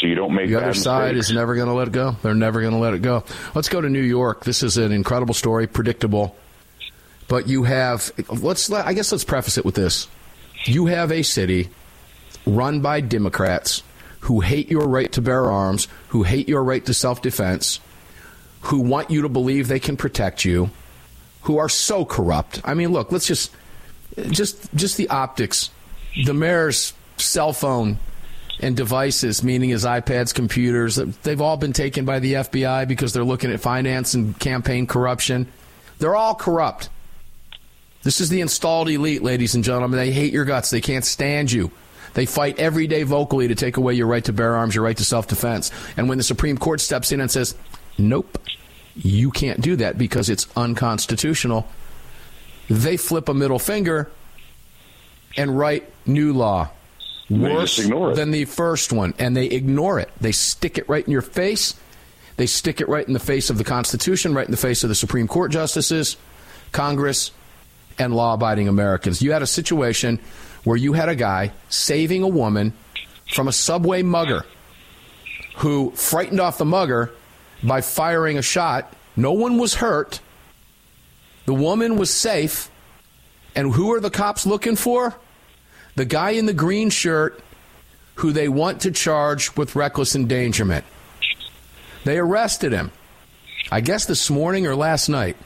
so 0.00 0.06
you 0.06 0.14
don't 0.14 0.34
make 0.34 0.48
the 0.48 0.56
other 0.56 0.72
side 0.72 1.14
mistakes. 1.14 1.28
is 1.28 1.34
never 1.34 1.54
going 1.54 1.68
to 1.68 1.74
let 1.74 1.88
it 1.88 1.92
go. 1.92 2.16
They're 2.22 2.34
never 2.34 2.60
going 2.62 2.72
to 2.72 2.78
let 2.78 2.94
it 2.94 3.02
go. 3.02 3.24
Let's 3.54 3.68
go 3.68 3.80
to 3.80 3.88
New 3.88 4.00
York. 4.00 4.44
This 4.44 4.62
is 4.62 4.78
an 4.78 4.92
incredible 4.92 5.34
story, 5.34 5.66
predictable, 5.66 6.36
but 7.28 7.48
you 7.48 7.64
have. 7.64 8.10
Let's. 8.28 8.72
I 8.72 8.94
guess 8.94 9.12
let's 9.12 9.24
preface 9.24 9.58
it 9.58 9.64
with 9.64 9.74
this: 9.74 10.08
you 10.64 10.86
have 10.86 11.12
a 11.12 11.22
city 11.22 11.68
run 12.46 12.80
by 12.80 13.02
Democrats 13.02 13.82
who 14.20 14.40
hate 14.40 14.70
your 14.70 14.86
right 14.86 15.12
to 15.12 15.20
bear 15.20 15.50
arms, 15.50 15.86
who 16.08 16.22
hate 16.22 16.48
your 16.48 16.64
right 16.64 16.84
to 16.86 16.94
self 16.94 17.20
defense, 17.20 17.80
who 18.62 18.80
want 18.80 19.10
you 19.10 19.22
to 19.22 19.28
believe 19.28 19.68
they 19.68 19.80
can 19.80 19.96
protect 19.96 20.44
you, 20.44 20.70
who 21.42 21.58
are 21.58 21.68
so 21.68 22.04
corrupt. 22.04 22.60
I 22.64 22.74
mean, 22.74 22.92
look, 22.92 23.12
let's 23.12 23.26
just 23.26 23.52
just 24.30 24.72
just 24.74 24.96
the 24.96 25.08
optics. 25.08 25.70
The 26.24 26.34
mayor's 26.34 26.92
cell 27.16 27.52
phone 27.52 27.98
and 28.60 28.76
devices, 28.76 29.42
meaning 29.42 29.70
his 29.70 29.84
iPads, 29.84 30.34
computers, 30.34 30.96
they've 30.96 31.40
all 31.40 31.56
been 31.56 31.72
taken 31.72 32.04
by 32.04 32.18
the 32.18 32.34
FBI 32.34 32.86
because 32.86 33.12
they're 33.12 33.24
looking 33.24 33.50
at 33.50 33.60
finance 33.60 34.14
and 34.14 34.38
campaign 34.38 34.86
corruption. 34.86 35.46
They're 35.98 36.16
all 36.16 36.34
corrupt. 36.34 36.90
This 38.02 38.20
is 38.20 38.28
the 38.28 38.40
installed 38.40 38.88
elite, 38.88 39.22
ladies 39.22 39.54
and 39.54 39.62
gentlemen. 39.64 39.98
They 39.98 40.10
hate 40.10 40.32
your 40.32 40.44
guts. 40.44 40.70
They 40.70 40.80
can't 40.80 41.04
stand 41.04 41.52
you. 41.52 41.70
They 42.14 42.26
fight 42.26 42.58
every 42.58 42.86
day 42.86 43.02
vocally 43.02 43.48
to 43.48 43.54
take 43.54 43.76
away 43.76 43.94
your 43.94 44.06
right 44.06 44.24
to 44.24 44.32
bear 44.32 44.56
arms, 44.56 44.74
your 44.74 44.84
right 44.84 44.96
to 44.96 45.04
self 45.04 45.28
defense. 45.28 45.70
And 45.96 46.08
when 46.08 46.18
the 46.18 46.24
Supreme 46.24 46.58
Court 46.58 46.80
steps 46.80 47.12
in 47.12 47.20
and 47.20 47.30
says, 47.30 47.54
nope, 47.98 48.38
you 48.96 49.30
can't 49.30 49.60
do 49.60 49.76
that 49.76 49.98
because 49.98 50.28
it's 50.28 50.46
unconstitutional, 50.56 51.66
they 52.68 52.96
flip 52.96 53.28
a 53.28 53.34
middle 53.34 53.58
finger 53.58 54.10
and 55.36 55.56
write 55.56 55.90
new 56.06 56.32
law. 56.32 56.70
Worse 57.28 57.76
than 57.76 58.32
the 58.32 58.44
first 58.44 58.92
one. 58.92 59.14
And 59.18 59.36
they 59.36 59.46
ignore 59.46 60.00
it. 60.00 60.10
They 60.20 60.32
stick 60.32 60.78
it 60.78 60.88
right 60.88 61.04
in 61.04 61.12
your 61.12 61.22
face. 61.22 61.74
They 62.36 62.46
stick 62.46 62.80
it 62.80 62.88
right 62.88 63.06
in 63.06 63.12
the 63.12 63.20
face 63.20 63.50
of 63.50 63.58
the 63.58 63.64
Constitution, 63.64 64.34
right 64.34 64.46
in 64.46 64.50
the 64.50 64.56
face 64.56 64.82
of 64.82 64.88
the 64.88 64.94
Supreme 64.94 65.28
Court 65.28 65.52
justices, 65.52 66.16
Congress, 66.72 67.30
and 67.98 68.14
law 68.14 68.34
abiding 68.34 68.66
Americans. 68.66 69.22
You 69.22 69.32
had 69.32 69.42
a 69.42 69.46
situation 69.46 70.18
where 70.64 70.76
you 70.76 70.92
had 70.92 71.08
a 71.08 71.14
guy 71.14 71.52
saving 71.68 72.22
a 72.22 72.28
woman 72.28 72.72
from 73.32 73.46
a 73.46 73.52
subway 73.52 74.02
mugger 74.02 74.44
who 75.56 75.90
frightened 75.92 76.40
off 76.40 76.58
the 76.58 76.64
mugger 76.64 77.12
by 77.62 77.80
firing 77.80 78.38
a 78.38 78.42
shot. 78.42 78.92
No 79.16 79.32
one 79.32 79.58
was 79.58 79.74
hurt. 79.74 80.20
The 81.46 81.54
woman 81.54 81.96
was 81.96 82.10
safe. 82.12 82.70
And 83.54 83.72
who 83.74 83.92
are 83.92 84.00
the 84.00 84.10
cops 84.10 84.46
looking 84.46 84.76
for? 84.76 85.14
The 85.96 86.04
guy 86.04 86.30
in 86.30 86.46
the 86.46 86.54
green 86.54 86.90
shirt 86.90 87.42
who 88.16 88.32
they 88.32 88.48
want 88.48 88.82
to 88.82 88.90
charge 88.90 89.56
with 89.56 89.74
reckless 89.74 90.14
endangerment. 90.14 90.84
They 92.04 92.18
arrested 92.18 92.72
him, 92.72 92.92
I 93.70 93.80
guess 93.80 94.04
this 94.06 94.30
morning 94.30 94.66
or 94.66 94.76
last 94.76 95.08
night. 95.08 95.36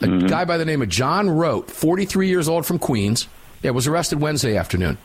A 0.00 0.06
mm-hmm. 0.06 0.26
guy 0.26 0.44
by 0.44 0.56
the 0.56 0.64
name 0.64 0.82
of 0.82 0.88
John 0.88 1.28
Rote, 1.28 1.70
43 1.70 2.28
years 2.28 2.48
old 2.48 2.66
from 2.66 2.78
Queens, 2.78 3.28
yeah, 3.62 3.70
was 3.70 3.86
arrested 3.86 4.20
Wednesday 4.20 4.56
afternoon. 4.56 4.98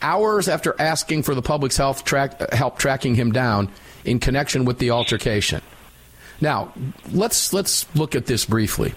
Hours 0.00 0.48
after 0.48 0.74
asking 0.80 1.24
for 1.24 1.34
the 1.34 1.42
public's 1.42 1.76
health 1.76 2.04
track, 2.04 2.52
help 2.52 2.78
tracking 2.78 3.14
him 3.14 3.32
down 3.32 3.70
in 4.04 4.20
connection 4.20 4.64
with 4.64 4.78
the 4.78 4.90
altercation. 4.90 5.60
Now, 6.40 6.72
let's 7.10 7.52
let's 7.52 7.86
look 7.96 8.14
at 8.14 8.26
this 8.26 8.44
briefly. 8.44 8.94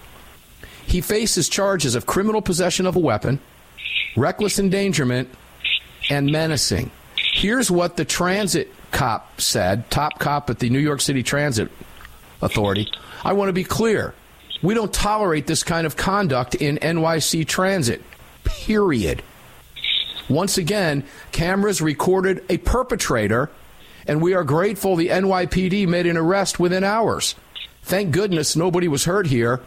He 0.86 1.00
faces 1.00 1.48
charges 1.48 1.94
of 1.94 2.06
criminal 2.06 2.42
possession 2.42 2.86
of 2.86 2.96
a 2.96 3.00
weapon, 3.00 3.40
reckless 4.16 4.58
endangerment, 4.58 5.28
and 6.10 6.30
menacing. 6.30 6.90
Here's 7.16 7.70
what 7.70 7.96
the 7.96 8.04
transit 8.04 8.70
cop 8.90 9.40
said, 9.40 9.90
top 9.90 10.18
cop 10.18 10.50
at 10.50 10.58
the 10.58 10.70
New 10.70 10.78
York 10.78 11.00
City 11.00 11.22
Transit 11.22 11.70
Authority. 12.42 12.88
I 13.24 13.32
want 13.32 13.48
to 13.48 13.52
be 13.52 13.64
clear. 13.64 14.14
We 14.62 14.74
don't 14.74 14.92
tolerate 14.92 15.46
this 15.46 15.62
kind 15.62 15.86
of 15.86 15.96
conduct 15.96 16.54
in 16.54 16.76
NYC 16.78 17.46
Transit. 17.46 18.02
Period. 18.44 19.22
Once 20.28 20.58
again, 20.58 21.04
cameras 21.32 21.80
recorded 21.80 22.44
a 22.48 22.58
perpetrator, 22.58 23.50
and 24.06 24.22
we 24.22 24.34
are 24.34 24.44
grateful 24.44 24.96
the 24.96 25.08
NYPD 25.08 25.86
made 25.86 26.06
an 26.06 26.16
arrest 26.16 26.58
within 26.58 26.84
hours. 26.84 27.34
Thank 27.82 28.12
goodness 28.12 28.56
nobody 28.56 28.88
was 28.88 29.04
hurt 29.04 29.26
here, 29.26 29.60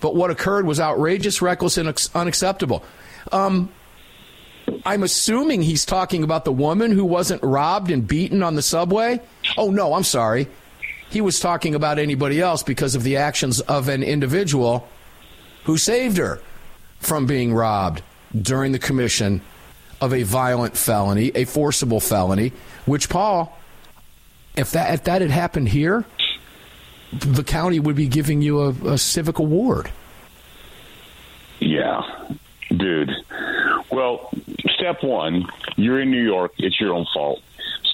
but 0.00 0.14
what 0.14 0.30
occurred 0.30 0.66
was 0.66 0.80
outrageous, 0.80 1.42
reckless, 1.42 1.78
and 1.78 2.10
unacceptable. 2.14 2.84
Um, 3.32 3.70
I'm 4.84 5.02
assuming 5.02 5.62
he's 5.62 5.84
talking 5.84 6.22
about 6.22 6.44
the 6.44 6.52
woman 6.52 6.92
who 6.92 7.04
wasn't 7.04 7.42
robbed 7.42 7.90
and 7.90 8.06
beaten 8.06 8.42
on 8.42 8.54
the 8.54 8.62
subway. 8.62 9.20
Oh, 9.56 9.70
no, 9.70 9.94
I'm 9.94 10.04
sorry. 10.04 10.48
He 11.08 11.20
was 11.20 11.38
talking 11.38 11.74
about 11.74 11.98
anybody 11.98 12.40
else 12.40 12.62
because 12.62 12.94
of 12.94 13.02
the 13.02 13.16
actions 13.16 13.60
of 13.60 13.88
an 13.88 14.02
individual 14.02 14.88
who 15.64 15.76
saved 15.76 16.16
her 16.16 16.40
from 16.98 17.26
being 17.26 17.54
robbed 17.54 18.02
during 18.40 18.72
the 18.72 18.78
commission 18.78 19.40
of 20.00 20.12
a 20.12 20.24
violent 20.24 20.76
felony, 20.76 21.30
a 21.34 21.44
forcible 21.44 22.00
felony, 22.00 22.52
which, 22.84 23.08
Paul, 23.08 23.56
if 24.56 24.72
that, 24.72 24.94
if 24.94 25.04
that 25.04 25.22
had 25.22 25.30
happened 25.30 25.68
here, 25.68 26.04
the 27.12 27.44
county 27.44 27.78
would 27.80 27.96
be 27.96 28.08
giving 28.08 28.42
you 28.42 28.60
a, 28.60 28.68
a 28.92 28.98
civic 28.98 29.38
award. 29.38 29.90
Yeah, 31.60 32.02
dude. 32.68 33.10
Well, 33.90 34.30
step 34.76 35.02
one, 35.02 35.46
you're 35.76 36.00
in 36.00 36.10
New 36.10 36.22
York. 36.22 36.52
It's 36.58 36.80
your 36.80 36.92
own 36.92 37.06
fault. 37.14 37.40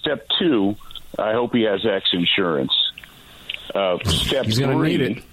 Step 0.00 0.26
two, 0.38 0.76
I 1.18 1.32
hope 1.32 1.54
he 1.54 1.62
has 1.62 1.84
X 1.86 2.08
insurance. 2.12 2.72
Uh, 3.74 3.98
step 4.04 4.46
He's 4.46 4.58
three, 4.58 4.96
need 4.96 5.00
it. 5.00 5.24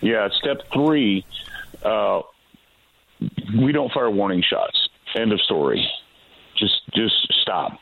Yeah, 0.00 0.28
step 0.38 0.62
three, 0.72 1.24
uh, 1.82 2.22
we 3.60 3.72
don't 3.72 3.92
fire 3.92 4.10
warning 4.10 4.42
shots. 4.42 4.88
End 5.14 5.32
of 5.32 5.40
story. 5.40 5.86
Just 6.56 6.80
just 6.94 7.14
stop. 7.42 7.78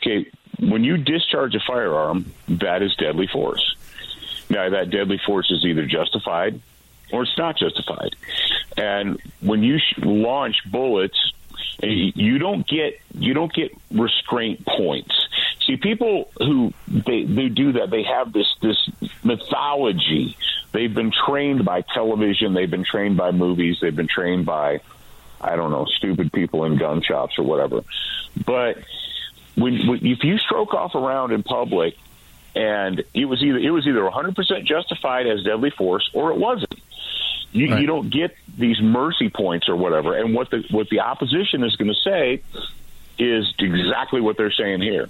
Okay, 0.00 0.30
when 0.58 0.84
you 0.84 0.96
discharge 0.96 1.54
a 1.54 1.60
firearm, 1.60 2.32
that 2.48 2.82
is 2.82 2.94
deadly 2.96 3.26
force. 3.26 3.76
Now 4.50 4.70
that 4.70 4.90
deadly 4.90 5.20
force 5.24 5.50
is 5.50 5.64
either 5.64 5.86
justified 5.86 6.60
or 7.12 7.22
it's 7.22 7.38
not 7.38 7.56
justified. 7.58 8.16
And 8.76 9.20
when 9.40 9.62
you 9.62 9.78
launch 9.98 10.56
bullets, 10.70 11.32
eh, 11.82 12.10
you 12.14 12.38
don't 12.38 12.66
get 12.66 13.00
you 13.14 13.34
don't 13.34 13.52
get 13.52 13.76
restraint 13.90 14.64
points. 14.66 15.14
See, 15.66 15.76
people 15.76 16.30
who 16.38 16.72
they 16.88 17.24
they 17.24 17.48
do 17.48 17.72
that, 17.72 17.90
they 17.90 18.04
have 18.04 18.32
this 18.32 18.46
this 18.60 18.90
mythology. 19.22 20.36
They've 20.72 20.92
been 20.92 21.12
trained 21.12 21.64
by 21.64 21.80
television, 21.82 22.52
they've 22.54 22.70
been 22.70 22.84
trained 22.84 23.16
by 23.16 23.30
movies, 23.30 23.78
they've 23.80 23.94
been 23.94 24.08
trained 24.08 24.46
by 24.46 24.80
I 25.40 25.56
don't 25.56 25.70
know, 25.70 25.86
stupid 25.96 26.32
people 26.32 26.64
in 26.64 26.76
gun 26.76 27.00
shops 27.00 27.38
or 27.38 27.44
whatever. 27.44 27.84
But 28.44 28.78
when, 29.58 29.86
when 29.86 30.06
if 30.06 30.24
you 30.24 30.38
stroke 30.38 30.74
off 30.74 30.94
around 30.94 31.32
in 31.32 31.42
public 31.42 31.96
and 32.54 33.04
it 33.14 33.26
was 33.26 33.42
either 33.42 33.58
it 33.58 33.70
was 33.70 33.86
either 33.86 34.00
100% 34.00 34.64
justified 34.64 35.26
as 35.26 35.42
deadly 35.44 35.70
force 35.70 36.08
or 36.12 36.32
it 36.32 36.38
wasn't. 36.38 36.74
You, 37.50 37.70
right. 37.70 37.80
you 37.80 37.86
don't 37.86 38.10
get 38.10 38.36
these 38.58 38.80
mercy 38.80 39.30
points 39.30 39.70
or 39.70 39.76
whatever. 39.76 40.14
And 40.14 40.34
what 40.34 40.50
the 40.50 40.64
what 40.70 40.88
the 40.90 41.00
opposition 41.00 41.64
is 41.64 41.76
going 41.76 41.88
to 41.88 42.00
say 42.00 42.42
is 43.18 43.52
exactly 43.58 44.20
what 44.20 44.36
they're 44.36 44.52
saying 44.52 44.82
here. 44.82 45.08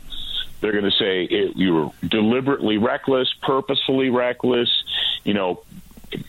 They're 0.60 0.72
going 0.72 0.84
to 0.84 0.90
say 0.90 1.24
it, 1.24 1.56
you 1.56 1.74
were 1.74 1.90
deliberately 2.06 2.78
reckless, 2.78 3.32
purposefully 3.42 4.10
reckless, 4.10 4.68
you 5.24 5.34
know, 5.34 5.62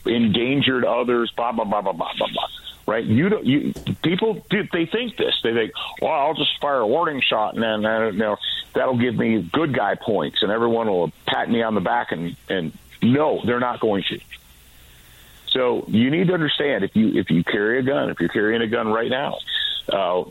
endangered 0.06 0.84
others, 0.84 1.30
blah 1.32 1.52
blah 1.52 1.64
blah 1.64 1.82
blah 1.82 1.92
blah 1.92 2.12
blah 2.16 2.28
blah. 2.32 2.48
Right? 2.90 3.04
You 3.04 3.28
don't. 3.28 3.46
You 3.46 3.72
people 4.02 4.44
they 4.50 4.84
think 4.84 5.16
this. 5.16 5.38
They 5.44 5.52
think, 5.52 5.72
well, 6.02 6.10
I'll 6.10 6.34
just 6.34 6.60
fire 6.60 6.80
a 6.80 6.86
warning 6.88 7.20
shot, 7.20 7.54
and 7.54 7.62
then 7.62 7.86
uh, 7.86 8.06
you 8.06 8.18
know 8.18 8.36
that'll 8.74 8.98
give 8.98 9.14
me 9.14 9.48
good 9.52 9.72
guy 9.72 9.94
points, 9.94 10.42
and 10.42 10.50
everyone 10.50 10.88
will 10.88 11.12
pat 11.24 11.48
me 11.48 11.62
on 11.62 11.76
the 11.76 11.80
back. 11.80 12.10
And 12.10 12.34
and 12.48 12.76
no, 13.00 13.42
they're 13.46 13.60
not 13.60 13.78
going 13.78 14.02
to. 14.08 14.18
So 15.52 15.84
you 15.86 16.10
need 16.10 16.26
to 16.26 16.34
understand 16.34 16.82
if 16.82 16.96
you 16.96 17.16
if 17.16 17.30
you 17.30 17.44
carry 17.44 17.78
a 17.78 17.82
gun, 17.82 18.10
if 18.10 18.18
you're 18.18 18.28
carrying 18.28 18.60
a 18.60 18.66
gun 18.66 18.88
right 18.88 19.08
now, 19.08 19.38
uh, 19.88 20.24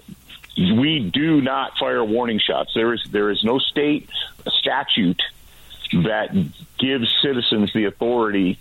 we 0.58 1.10
do 1.14 1.40
not 1.40 1.78
fire 1.80 2.04
warning 2.04 2.40
shots. 2.40 2.74
There 2.76 2.94
is 2.94 3.02
there 3.10 3.30
is 3.30 3.42
no 3.42 3.60
state 3.60 4.10
statute 4.48 5.22
that 5.94 6.36
gives 6.78 7.16
citizens 7.22 7.72
the 7.72 7.86
authority 7.86 8.60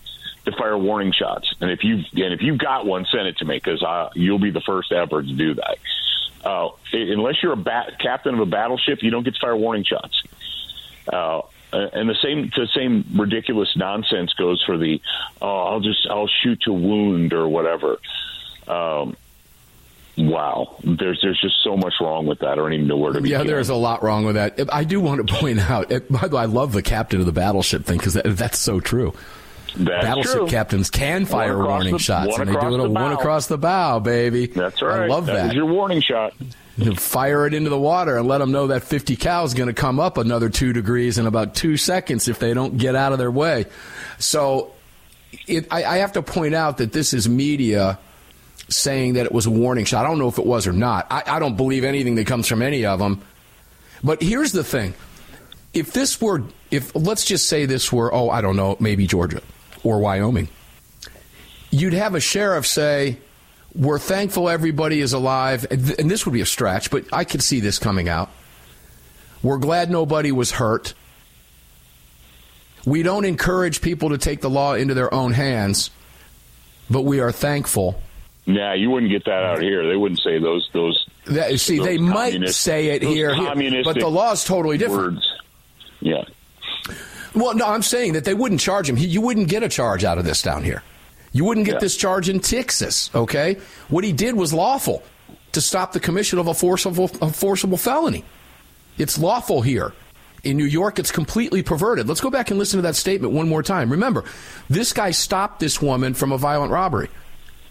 to 0.51 0.57
fire 0.57 0.79
warning 0.79 1.13
shots. 1.13 1.53
And 1.61 1.71
if 1.71 1.85
you 1.85 1.97
and 1.97 2.35
if 2.35 2.43
you've 2.43 2.59
got 2.59 2.87
one, 2.87 3.07
send 3.11 3.27
it 3.29 3.39
to 3.39 3.45
me 3.45 3.57
because 3.63 3.85
you'll 4.15 4.39
be 4.39 4.51
the 4.51 4.61
first 4.61 4.93
ever 4.93 5.23
to 5.23 5.33
do 5.33 5.55
that. 5.55 5.79
Uh, 6.45 6.71
unless 6.93 7.43
you're 7.43 7.53
a 7.53 7.57
bat, 7.57 7.99
captain 8.01 8.35
of 8.35 8.41
a 8.41 8.47
battleship, 8.47 9.03
you 9.03 9.11
don't 9.11 9.25
get 9.25 9.35
to 9.35 9.41
fire 9.41 9.57
warning 9.57 9.85
shots. 9.85 10.23
Uh, 11.13 11.43
and 11.73 12.09
the 12.09 12.15
same 12.23 12.51
the 12.57 12.69
same 12.75 13.05
ridiculous 13.15 13.77
nonsense 13.77 14.33
goes 14.35 14.63
for 14.65 14.79
the 14.79 15.01
oh 15.43 15.65
I'll 15.65 15.81
just 15.81 16.07
I'll 16.09 16.29
shoot 16.43 16.63
to 16.63 16.73
wound 16.73 17.33
or 17.33 17.49
whatever. 17.49 17.99
Um, 18.67 19.17
wow, 20.17 20.77
there's 20.83 21.21
there's 21.23 21.41
just 21.41 21.63
so 21.63 21.77
much 21.77 21.95
wrong 22.01 22.27
with 22.27 22.39
that. 22.39 22.51
I 22.51 22.55
don't 22.55 22.73
even 22.73 22.87
know 22.87 22.97
where 22.97 23.13
to 23.13 23.21
begin. 23.21 23.41
Yeah, 23.41 23.47
there's 23.47 23.69
a 23.69 23.75
lot 23.75 24.03
wrong 24.03 24.25
with 24.25 24.37
that. 24.37 24.59
I 24.73 24.85
do 24.85 25.01
want 25.01 25.27
to 25.27 25.35
point 25.35 25.59
out. 25.59 25.91
By 26.09 26.29
the 26.29 26.37
way, 26.37 26.43
I 26.43 26.47
love 26.47 26.73
the 26.73 26.83
captain 26.83 27.21
of 27.21 27.27
the 27.27 27.33
battleship 27.33 27.85
thing 27.85 27.99
because 27.99 28.15
that, 28.15 28.25
that's 28.25 28.59
so 28.59 28.81
true. 28.81 29.13
That's 29.77 30.05
Battleship 30.05 30.33
true. 30.33 30.47
captains 30.49 30.91
can 30.91 31.27
fire 31.27 31.63
warning 31.63 31.95
the, 31.95 31.99
shots, 31.99 32.39
and 32.39 32.49
they 32.49 32.55
do 32.55 32.75
it 32.75 32.81
a 32.81 32.89
one 32.89 33.13
across 33.13 33.47
the 33.47 33.59
bow, 33.59 33.99
baby. 34.01 34.47
That's 34.47 34.81
right. 34.83 35.03
I 35.03 35.07
love 35.07 35.27
that. 35.27 35.35
That 35.35 35.47
is 35.49 35.55
your 35.55 35.67
warning 35.67 36.01
shot. 36.01 36.35
You 36.77 36.95
fire 36.95 37.47
it 37.47 37.55
into 37.55 37.71
the 37.71 37.79
water 37.79 38.17
and 38.17 38.29
let 38.29 38.39
them 38.39 38.53
know 38.53 38.69
that 38.69 38.85
50 38.85 39.17
cal 39.17 39.45
is 39.45 39.55
going 39.55 39.67
to 39.67 39.73
come 39.75 39.99
up 39.99 40.17
another 40.17 40.49
two 40.49 40.73
degrees 40.73 41.19
in 41.19 41.27
about 41.27 41.55
two 41.57 41.77
seconds 41.77 42.29
if 42.29 42.39
they 42.39 42.55
don't 42.55 42.77
get 42.79 42.95
out 42.95 43.13
of 43.13 43.19
their 43.19 43.33
way. 43.33 43.67
So 44.19 44.73
it, 45.47 45.67
I, 45.73 45.85
I 45.85 45.97
have 45.99 46.13
to 46.13 46.23
point 46.23 46.55
out 46.55 46.79
that 46.79 46.93
this 46.93 47.13
is 47.13 47.29
media 47.29 47.99
saying 48.69 49.15
that 49.15 49.27
it 49.27 49.33
was 49.33 49.47
a 49.47 49.51
warning 49.51 49.87
shot. 49.87 50.05
I 50.05 50.09
don't 50.09 50.19
know 50.19 50.29
if 50.29 50.39
it 50.39 50.47
was 50.47 50.69
or 50.69 50.73
not. 50.73 51.09
I, 51.11 51.25
I 51.27 51.39
don't 51.41 51.57
believe 51.57 51.83
anything 51.83 52.15
that 52.15 52.27
comes 52.27 52.47
from 52.47 52.63
any 52.63 52.87
of 52.87 53.01
them. 53.01 53.23
But 54.05 54.23
here's 54.23 54.53
the 54.53 54.63
thing: 54.63 54.95
if 55.75 55.93
this 55.93 56.21
were, 56.21 56.45
if 56.71 56.95
let's 56.95 57.25
just 57.25 57.49
say 57.49 57.67
this 57.67 57.93
were, 57.93 58.15
oh, 58.15 58.31
I 58.31 58.41
don't 58.41 58.57
know, 58.57 58.77
maybe 58.79 59.07
Georgia 59.09 59.43
or 59.89 60.01
Wyoming, 60.01 60.49
you'd 61.71 61.95
have 61.95 62.15
a 62.15 62.21
sheriff 62.21 62.67
say, 62.67 63.17
"We're 63.75 63.99
thankful 63.99 64.51
everybody 64.51 65.01
is 65.01 65.15
alive," 65.15 65.67
and 65.71 66.11
this 66.11 66.27
would 66.27 66.33
be 66.33 66.43
a 66.43 66.47
stretch, 66.47 66.91
but 66.91 67.05
I 67.11 67.25
could 67.25 67.43
see 67.43 67.61
this 67.61 67.79
coming 67.79 68.07
out. 68.07 68.29
We're 69.43 69.57
glad 69.57 69.91
nobody 69.91 70.31
was 70.31 70.51
hurt. 70.51 70.93
We 72.85 73.03
don't 73.03 73.25
encourage 73.25 73.81
people 73.81 74.11
to 74.11 74.19
take 74.19 74.43
the 74.43 74.51
law 74.51 74.75
into 74.75 74.93
their 74.93 75.13
own 75.13 75.33
hands, 75.33 75.91
but 76.91 77.03
we 77.03 77.21
are 77.21 77.33
thankful. 77.33 78.01
Nah, 78.47 78.73
you 78.73 78.91
wouldn't 78.91 79.11
get 79.11 79.25
that 79.25 79.43
out 79.45 79.63
here. 79.63 79.87
They 79.89 79.97
wouldn't 79.97 80.21
say 80.21 80.39
those 80.39 80.69
those. 80.75 81.07
That, 81.27 81.59
see, 81.61 81.79
those 81.79 81.87
they 81.87 81.99
might 81.99 82.49
say 82.51 82.89
it 82.89 83.03
here, 83.03 83.35
here, 83.35 83.83
but 83.85 83.99
the 83.99 84.09
law 84.09 84.33
is 84.33 84.45
totally 84.45 84.77
different. 84.77 85.15
Words. 85.15 85.33
Yeah. 86.01 86.25
Well, 87.35 87.55
no, 87.55 87.67
I'm 87.67 87.83
saying 87.83 88.15
that 88.15 88.25
they 88.25 88.35
wouldn't 88.35 88.61
charge 88.61 88.89
him. 88.89 88.97
He, 88.97 89.07
you 89.07 89.21
wouldn't 89.21 89.49
get 89.49 89.63
a 89.63 89.69
charge 89.69 90.05
out 90.05 90.19
of 90.19 90.25
this 90.25 90.43
down 90.43 90.65
here. 90.65 90.83
You 91.33 91.45
wouldn't 91.45 91.67
get 91.67 91.75
yeah. 91.75 91.81
this 91.81 91.97
charge 91.97 92.29
in 92.29 92.41
Texas. 92.41 93.11
Okay, 93.15 93.59
what 93.89 94.05
he 94.05 94.13
did 94.13 94.35
was 94.35 94.53
lawful 94.53 95.03
to 95.53 95.61
stop 95.61 95.93
the 95.93 96.01
commission 96.01 96.39
of 96.39 96.47
a 96.47 96.55
forcible, 96.55 97.11
a 97.21 97.33
forcible 97.33 97.77
felony. 97.77 98.25
It's 98.97 99.19
lawful 99.19 99.63
here. 99.63 99.93
In 100.45 100.57
New 100.57 100.65
York, 100.65 100.99
it's 100.99 101.11
completely 101.11 101.63
perverted. 101.63 102.07
Let's 102.09 102.21
go 102.21 102.31
back 102.31 102.51
and 102.51 102.59
listen 102.59 102.79
to 102.79 102.83
that 102.83 102.95
statement 102.95 103.35
one 103.35 103.49
more 103.49 103.63
time. 103.63 103.91
Remember, 103.91 104.25
this 104.71 104.93
guy 104.93 105.11
stopped 105.11 105.59
this 105.59 105.83
woman 105.83 106.15
from 106.15 106.31
a 106.31 106.39
violent 106.39 106.71
robbery, 106.71 107.11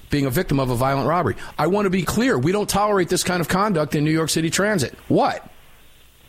being 0.10 0.26
a 0.26 0.30
victim 0.30 0.60
of 0.60 0.70
a 0.70 0.76
violent 0.76 1.08
robbery. 1.08 1.36
I 1.58 1.68
want 1.68 1.86
to 1.86 1.90
be 1.90 2.04
clear. 2.04 2.38
We 2.38 2.52
don't 2.52 2.70
tolerate 2.70 3.08
this 3.08 3.24
kind 3.24 3.40
of 3.40 3.48
conduct 3.48 3.96
in 3.96 4.04
New 4.04 4.12
York 4.12 4.30
City 4.30 4.50
Transit. 4.50 4.94
What? 5.08 5.50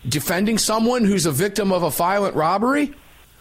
Defending 0.08 0.58
someone 0.58 1.04
who's 1.04 1.26
a 1.26 1.32
victim 1.32 1.72
of 1.72 1.82
a 1.82 1.90
violent 1.90 2.36
robbery? 2.36 2.94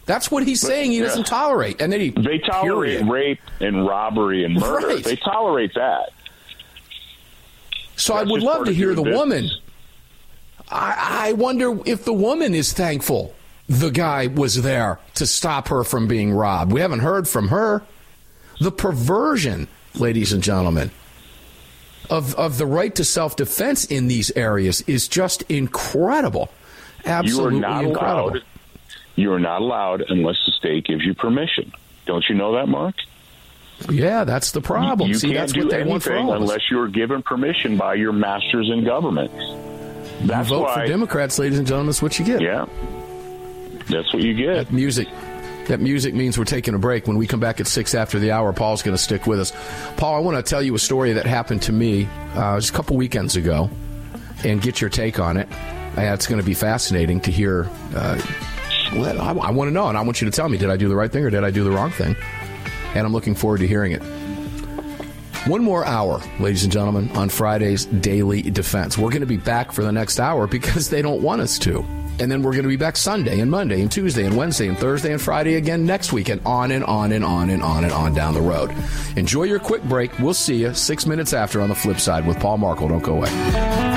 That's 0.07 0.31
what 0.31 0.47
he's 0.47 0.61
saying 0.61 0.91
he 0.91 0.99
doesn't 0.99 1.27
tolerate. 1.27 1.79
And 1.81 1.93
then 1.93 1.99
he 1.99 2.09
They 2.09 2.39
tolerate 2.39 2.99
period. 3.01 3.07
rape 3.07 3.39
and 3.59 3.85
robbery 3.85 4.43
and 4.45 4.55
murder. 4.55 4.87
Right. 4.87 5.03
They 5.03 5.17
tolerate 5.17 5.75
that. 5.75 6.09
So 7.97 8.13
That's 8.13 8.27
I 8.27 8.31
would 8.31 8.41
love 8.41 8.65
to 8.65 8.73
hear 8.73 8.95
the 8.95 9.03
business. 9.03 9.15
woman 9.19 9.49
I, 10.69 11.27
I 11.29 11.33
wonder 11.33 11.77
if 11.85 12.03
the 12.03 12.13
woman 12.13 12.53
is 12.55 12.73
thankful 12.73 13.33
the 13.69 13.89
guy 13.89 14.27
was 14.27 14.61
there 14.61 14.99
to 15.15 15.25
stop 15.25 15.67
her 15.67 15.83
from 15.83 16.07
being 16.07 16.31
robbed. 16.31 16.71
We 16.71 16.79
haven't 16.81 16.99
heard 16.99 17.27
from 17.27 17.49
her. 17.49 17.83
The 18.61 18.71
perversion, 18.71 19.67
ladies 19.93 20.31
and 20.31 20.41
gentlemen, 20.41 20.89
of, 22.09 22.33
of 22.35 22.57
the 22.57 22.65
right 22.65 22.95
to 22.95 23.03
self 23.03 23.35
defense 23.35 23.83
in 23.85 24.07
these 24.07 24.31
areas 24.31 24.81
is 24.87 25.07
just 25.09 25.41
incredible. 25.43 26.49
Absolutely 27.05 27.59
you 27.59 27.65
are 27.65 27.69
not 27.69 27.83
incredible. 27.83 28.29
Allowed, 28.29 28.43
you 29.17 29.33
are 29.33 29.39
not 29.39 29.61
allowed 29.61 30.03
unless 30.07 30.37
the 30.45 30.53
state 30.53 30.85
gives 30.85 31.03
you 31.03 31.13
permission. 31.13 31.73
Don't 32.05 32.23
you 32.29 32.35
know 32.35 32.53
that, 32.53 32.67
Mark? 32.67 32.95
Yeah, 33.89 34.23
that's 34.23 34.51
the 34.51 34.61
problem. 34.61 35.07
You, 35.07 35.13
you 35.13 35.19
See, 35.19 35.27
can't 35.27 35.39
that's 35.39 35.53
do 35.53 35.61
what 35.61 35.69
they 35.69 35.81
anything 35.81 35.91
want 35.91 36.03
for 36.03 36.15
all 36.15 36.33
unless 36.33 36.71
you're 36.71 36.87
given 36.87 37.21
permission 37.21 37.77
by 37.77 37.95
your 37.95 38.13
masters 38.13 38.69
in 38.71 38.85
government. 38.85 39.31
That's 40.25 40.49
you 40.49 40.55
vote 40.55 40.63
why, 40.63 40.81
for 40.81 40.87
Democrats, 40.87 41.37
ladies 41.37 41.57
and 41.57 41.67
gentlemen. 41.67 41.87
That's 41.87 42.01
what 42.01 42.17
you 42.17 42.25
get. 42.25 42.41
Yeah, 42.41 42.65
that's 43.89 44.13
what 44.13 44.23
you 44.23 44.33
get. 44.33 44.67
That 44.67 44.71
music. 44.71 45.07
That 45.67 45.81
music 45.81 46.13
means 46.13 46.37
we're 46.37 46.45
taking 46.45 46.75
a 46.75 46.79
break. 46.79 47.07
When 47.07 47.17
we 47.17 47.27
come 47.27 47.41
back 47.41 47.59
at 47.59 47.67
six 47.67 47.93
after 47.93 48.19
the 48.19 48.31
hour, 48.31 48.53
Paul's 48.53 48.81
going 48.83 48.95
to 48.95 49.03
stick 49.03 49.27
with 49.27 49.37
us. 49.41 49.51
Paul, 49.97 50.15
I 50.15 50.19
want 50.19 50.37
to 50.37 50.49
tell 50.49 50.63
you 50.63 50.73
a 50.75 50.79
story 50.79 51.11
that 51.11 51.25
happened 51.25 51.61
to 51.63 51.73
me 51.73 52.07
uh, 52.35 52.57
just 52.57 52.69
a 52.69 52.73
couple 52.73 52.95
weekends 52.95 53.35
ago, 53.35 53.69
and 54.45 54.61
get 54.61 54.79
your 54.79 54.89
take 54.89 55.19
on 55.19 55.35
it. 55.35 55.49
Uh, 55.97 56.13
it's 56.13 56.25
going 56.25 56.39
to 56.39 56.45
be 56.45 56.53
fascinating 56.53 57.19
to 57.21 57.31
hear. 57.31 57.69
Uh, 57.93 58.21
I, 58.93 59.33
I 59.33 59.51
want 59.51 59.67
to 59.67 59.73
know, 59.73 59.87
and 59.87 59.97
I 59.97 60.01
want 60.01 60.21
you 60.21 60.29
to 60.29 60.35
tell 60.35 60.49
me: 60.49 60.57
did 60.57 60.69
I 60.69 60.77
do 60.77 60.87
the 60.89 60.95
right 60.95 61.11
thing 61.11 61.23
or 61.23 61.29
did 61.29 61.43
I 61.43 61.51
do 61.51 61.63
the 61.63 61.71
wrong 61.71 61.91
thing? 61.91 62.15
And 62.95 63.05
I'm 63.05 63.13
looking 63.13 63.35
forward 63.35 63.59
to 63.59 63.67
hearing 63.67 63.91
it. 63.91 64.01
One 65.47 65.63
more 65.63 65.85
hour, 65.85 66.21
ladies 66.39 66.63
and 66.63 66.73
gentlemen, 66.73 67.09
on 67.11 67.29
Friday's 67.29 67.85
Daily 67.85 68.41
Defense. 68.41 68.97
We're 68.97 69.11
going 69.11 69.21
to 69.21 69.25
be 69.27 69.37
back 69.37 69.71
for 69.71 69.81
the 69.81 69.93
next 69.93 70.19
hour 70.19 70.45
because 70.47 70.89
they 70.89 71.01
don't 71.01 71.21
want 71.21 71.41
us 71.41 71.57
to. 71.59 71.85
And 72.19 72.31
then 72.31 72.41
we're 72.41 72.51
going 72.51 72.63
to 72.63 72.69
be 72.69 72.75
back 72.77 72.97
Sunday 72.97 73.39
and 73.39 73.49
Monday 73.49 73.81
and 73.81 73.91
Tuesday 73.91 74.25
and 74.25 74.35
Wednesday 74.35 74.67
and 74.67 74.77
Thursday 74.77 75.13
and 75.13 75.21
Friday 75.21 75.55
again 75.55 75.85
next 75.85 76.11
week 76.11 76.29
and 76.29 76.41
on 76.45 76.71
and 76.71 76.83
on 76.83 77.11
and 77.11 77.23
on 77.23 77.49
and 77.49 77.61
on 77.61 77.83
and 77.83 77.93
on 77.93 78.13
down 78.13 78.33
the 78.33 78.41
road. 78.41 78.73
Enjoy 79.15 79.43
your 79.43 79.59
quick 79.59 79.83
break. 79.83 80.17
We'll 80.19 80.33
see 80.33 80.55
you 80.55 80.73
six 80.73 81.05
minutes 81.05 81.31
after 81.31 81.61
on 81.61 81.69
the 81.69 81.75
flip 81.75 81.99
side 81.99 82.25
with 82.25 82.39
Paul 82.39 82.57
Markel. 82.57 82.87
Don't 82.89 83.03
go 83.03 83.17
away. 83.17 83.96